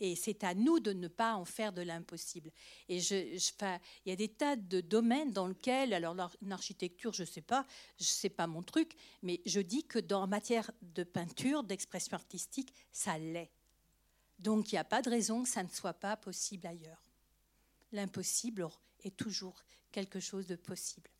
Et 0.00 0.14
c'est 0.16 0.44
à 0.44 0.54
nous 0.54 0.80
de 0.80 0.92
ne 0.92 1.08
pas 1.08 1.34
en 1.34 1.44
faire 1.44 1.72
de 1.72 1.82
l'impossible. 1.82 2.50
Et 2.88 2.98
il 2.98 3.80
y 4.06 4.10
a 4.12 4.16
des 4.16 4.28
tas 4.28 4.56
de 4.56 4.80
domaines 4.80 5.32
dans 5.32 5.48
lesquels, 5.48 5.92
alors 5.92 6.14
l'architecture, 6.42 7.12
je 7.12 7.22
ne 7.22 7.26
sais 7.26 7.40
pas, 7.40 7.66
je 7.98 8.04
sais 8.04 8.28
pas 8.28 8.46
mon 8.46 8.62
truc, 8.62 8.94
mais 9.22 9.40
je 9.44 9.60
dis 9.60 9.84
que 9.84 9.98
dans 9.98 10.26
matière 10.26 10.70
de 10.82 11.02
peinture, 11.02 11.64
d'expression 11.64 12.14
artistique, 12.14 12.72
ça 12.92 13.18
l'est. 13.18 13.50
Donc 14.38 14.70
il 14.70 14.76
n'y 14.76 14.78
a 14.78 14.84
pas 14.84 15.02
de 15.02 15.10
raison 15.10 15.42
que 15.42 15.48
ça 15.48 15.64
ne 15.64 15.68
soit 15.68 15.94
pas 15.94 16.16
possible 16.16 16.66
ailleurs 16.66 17.08
l'impossible 17.92 18.68
est 19.04 19.16
toujours 19.16 19.62
quelque 19.92 20.20
chose 20.20 20.46
de 20.46 20.56
possible. 20.56 21.10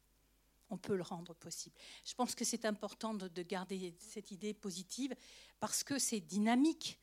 On 0.71 0.77
peut 0.77 0.97
le 0.97 1.03
rendre 1.03 1.35
possible. 1.35 1.75
Je 2.05 2.15
pense 2.15 2.35
que 2.35 2.45
c'est 2.45 2.67
important 2.67 3.15
de, 3.15 3.43
garder 3.43 3.95
cette 3.99 4.31
idée 4.31 4.53
positive 4.53 5.15
parce 5.61 5.83
que 5.83 5.99
c'est 5.99 6.21
dynamique. 6.21 6.99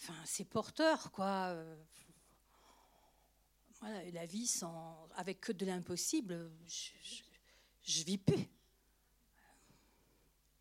Enfin, 0.00 0.14
c'est 0.24 0.44
porteur, 0.44 1.10
quoi. 1.12 1.56
la 4.12 4.26
vie 4.26 4.46
sans, 4.46 5.08
avec 5.16 5.40
que 5.40 5.52
de 5.52 5.66
l'impossible, 5.66 6.50
je, 6.66 8.00
ne 8.00 8.04
vis 8.04 8.18
plus. 8.18 8.48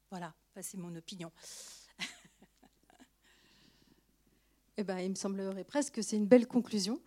Voilà, 0.10 0.34
c'est 0.62 0.78
mon 0.78 0.96
opinion. 0.96 1.32
Eh 4.76 4.84
ben, 4.84 4.98
il 4.98 5.12
me 5.12 5.16
semblerait 5.16 5.64
presque 5.64 5.94
que 5.94 6.02
c'est 6.02 6.16
une 6.16 6.26
belle 6.26 6.48
conclusion. 6.48 7.00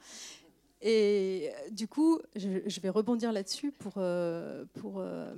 Et 0.81 1.51
euh, 1.53 1.70
du 1.70 1.89
coup, 1.89 2.20
je, 2.37 2.81
vais 2.81 2.91
rebondir 2.91 3.33
là-dessus 3.33 3.72
pour. 3.72 3.95
Euh, 3.97 4.64
pour 4.74 5.01
euh, 5.01 5.35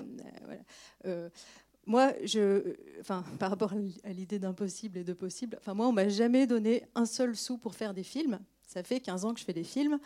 moi, 1.89 2.13
je, 2.23 2.77
enfin, 3.01 3.25
par 3.41 3.51
rapport 3.51 3.73
à 4.05 4.13
l'idée 4.13 4.39
d'impossible 4.39 4.99
et 4.99 5.05
de 5.05 5.15
possible, 5.15 5.57
enfin, 5.59 5.75
moi, 5.75 5.89
on 5.89 5.93
m'a 5.93 6.09
jamais 6.09 6.47
donné 6.47 6.85
un 6.95 7.07
seul 7.07 7.35
sou 7.35 7.59
pour 7.59 7.75
faire 7.75 7.95
des 7.95 8.05
films. 8.05 8.39
Ça 8.67 8.83
fait 8.83 9.01
15 9.01 9.25
ans 9.25 9.33
que 9.33 9.41
je 9.41 9.47
fais 9.47 9.55
des 9.55 9.65
films. 9.65 9.99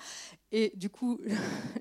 Et 0.53 0.73
du 0.77 0.89
coup, 0.89 1.19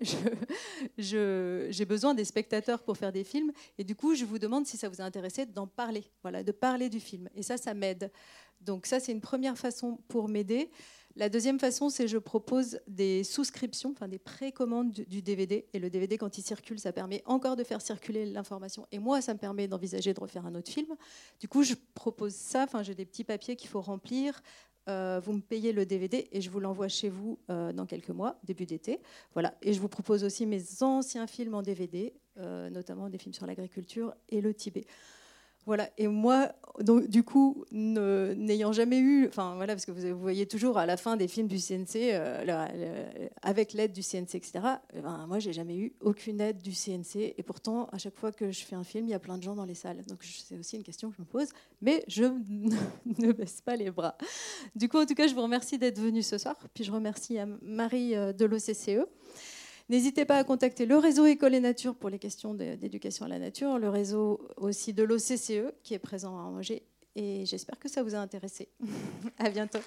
j'ai 0.98 1.86
besoin 1.86 2.16
des 2.16 2.26
spectateurs 2.26 2.82
pour 2.82 2.98
faire 2.98 3.12
des 3.12 3.24
films. 3.24 3.52
Et 3.78 3.84
du 3.84 3.96
coup, 3.96 4.16
je 4.16 4.26
vous 4.26 4.40
demande 4.40 4.66
si 4.66 4.78
ça 4.78 4.90
vous 4.90 5.00
a 5.00 5.04
intéressé 5.04 5.46
d'en 5.46 5.68
parler, 5.68 6.04
voilà, 6.24 6.44
de 6.44 6.52
parler 6.52 6.90
du 6.90 7.00
film. 7.00 7.30
Et 7.36 7.44
ça, 7.44 7.58
ça 7.58 7.76
m'aide. 7.76 8.12
Donc 8.60 8.88
ça, 8.88 9.00
c'est 9.00 9.12
une 9.12 9.22
première 9.22 9.60
façon 9.60 10.00
pour 10.08 10.28
m'aider. 10.28 10.72
La 11.16 11.30
deuxième 11.30 11.60
façon, 11.60 11.90
c'est 11.90 12.08
je 12.08 12.18
propose 12.18 12.80
des 12.88 13.24
souscriptions, 13.24 13.92
enfin 13.92 14.08
des 14.08 14.20
précommandes 14.20 14.92
du, 14.92 15.22
DVD. 15.22 15.68
Et 15.74 15.80
le 15.80 15.90
DVD, 15.90 16.18
quand 16.18 16.38
il 16.38 16.42
circule, 16.42 16.80
ça 16.80 16.94
permet 16.94 17.22
encore 17.26 17.56
de 17.56 17.64
faire 17.64 17.82
circuler 17.82 18.26
l'information. 18.26 18.88
Et 18.92 19.00
moi, 19.00 19.22
ça 19.22 19.34
me 19.34 19.40
permet 19.40 19.68
d'envisager 19.68 20.14
de 20.14 20.20
refaire 20.20 20.46
un 20.46 20.56
autre 20.56 20.72
film. 20.72 20.96
Du 21.40 21.48
coup, 21.48 21.64
je 21.64 21.74
propose 21.94 22.34
ça. 22.34 22.64
Enfin, 22.64 22.84
j'ai 22.84 22.96
des 22.96 23.06
petits 23.06 23.24
papiers 23.24 23.56
qu'il 23.56 23.70
faut 23.70 23.82
remplir. 23.82 24.42
Euh, 24.90 25.22
vous 25.24 25.34
me 25.34 25.42
payez 25.42 25.74
le 25.74 25.86
DVD 25.86 26.28
et 26.32 26.42
je 26.42 26.50
vous 26.50 26.60
l'envoie 26.60 26.88
chez 26.88 27.10
vous 27.10 27.38
euh, 27.50 27.72
dans 27.72 27.86
quelques 27.86 28.10
mois, 28.10 28.40
début 28.44 28.66
d'été. 28.66 29.00
Voilà. 29.34 29.54
Et 29.62 29.74
je 29.74 29.80
vous 29.80 29.90
propose 29.90 30.24
aussi 30.24 30.46
mes 30.46 30.82
anciens 30.82 31.28
films 31.28 31.54
en 31.54 31.62
DVD, 31.62 32.14
euh, 32.38 32.70
notamment 32.70 33.10
des 33.10 33.18
films 33.18 33.34
sur 33.34 33.46
l'agriculture 33.46 34.14
et 34.30 34.42
le 34.42 34.54
Tibet. 34.54 34.86
Voilà. 35.66 35.90
Et 35.98 36.08
moi, 36.08 36.52
du 36.80 37.24
coup, 37.24 37.66
n'ayant 37.72 38.72
jamais 38.72 39.00
eu, 39.00 39.28
enfin 39.28 39.56
voilà, 39.56 39.74
parce 39.74 39.86
que 39.86 39.92
vous, 39.92 40.20
voyez 40.20 40.46
toujours 40.48 40.78
à 40.78 40.86
la 40.86 40.98
fin 40.98 41.18
des 41.18 41.28
films 41.28 41.48
du 41.48 41.60
CNC, 41.60 42.12
euh, 42.14 43.30
avec 43.42 43.74
l'aide 43.74 43.92
du 43.92 44.02
CNC, 44.02 44.36
etc. 44.36 44.60
Eh 44.96 45.02
ben, 45.02 45.26
moi, 45.28 45.40
j'ai 45.40 45.54
jamais 45.54 45.78
eu 45.78 45.94
aucune 46.02 46.42
aide 46.42 46.62
du 46.62 46.72
CNC, 46.72 47.36
et 47.38 47.44
pourtant, 47.44 47.88
à 47.92 47.98
chaque 47.98 48.16
fois 48.16 48.32
que 48.32 48.52
je 48.52 48.64
fais 48.64 48.76
un 48.76 48.84
film, 48.84 49.06
il 49.06 49.12
y 49.12 49.14
a 49.14 49.20
plein 49.20 49.38
de 49.38 49.44
gens 49.44 49.56
dans 49.56 49.66
les 49.66 49.76
salles. 49.76 50.04
Donc 50.08 50.24
c'est 50.24 50.58
aussi 50.58 50.78
une 50.78 50.84
question 50.84 51.10
que 51.10 51.16
je 51.18 51.22
me 51.22 51.28
pose, 51.28 51.50
mais 51.82 52.04
je 52.08 52.24
ne 53.20 53.32
baisse 53.32 53.62
pas 53.62 53.76
les 53.76 53.92
bras. 53.92 54.18
Du 54.76 54.90
coup, 54.90 54.98
en 54.98 55.06
tout 55.06 55.16
cas, 55.16 55.28
je 55.28 55.36
vous 55.36 55.44
remercie 55.44 55.78
d'être 55.78 56.00
venu 56.00 56.24
ce 56.24 56.38
soir, 56.38 56.56
puis 56.74 56.84
je 56.84 56.92
remercie 56.92 57.38
Marie 57.62 58.16
euh, 58.16 58.34
de 58.34 58.46
l'OCCE. 58.46 59.06
N'hésitez 59.92 60.24
pas 60.24 60.38
à 60.38 60.46
contacter 60.46 60.86
le 60.86 60.98
réseau 60.98 61.26
École 61.26 61.54
et 61.54 61.60
Nature 61.60 61.96
pour 61.96 62.10
les 62.10 62.18
questions 62.18 62.54
d'éducation 62.54 63.26
à 63.26 63.28
la 63.28 63.40
nature, 63.40 63.78
le 63.78 63.90
réseau 63.90 64.40
aussi 64.56 64.94
de 64.94 65.04
l'OCCE 65.04 65.74
qui 65.84 65.94
est 65.94 66.00
présent 66.00 66.38
à 66.38 66.44
Angers. 66.44 66.84
Et 67.18 67.46
j'espère 67.46 67.78
que 67.78 67.90
ça 67.90 68.02
vous 68.02 68.16
a 68.16 68.20
intéressé. 68.20 68.70
à 69.38 69.50
bientôt. 69.50 69.80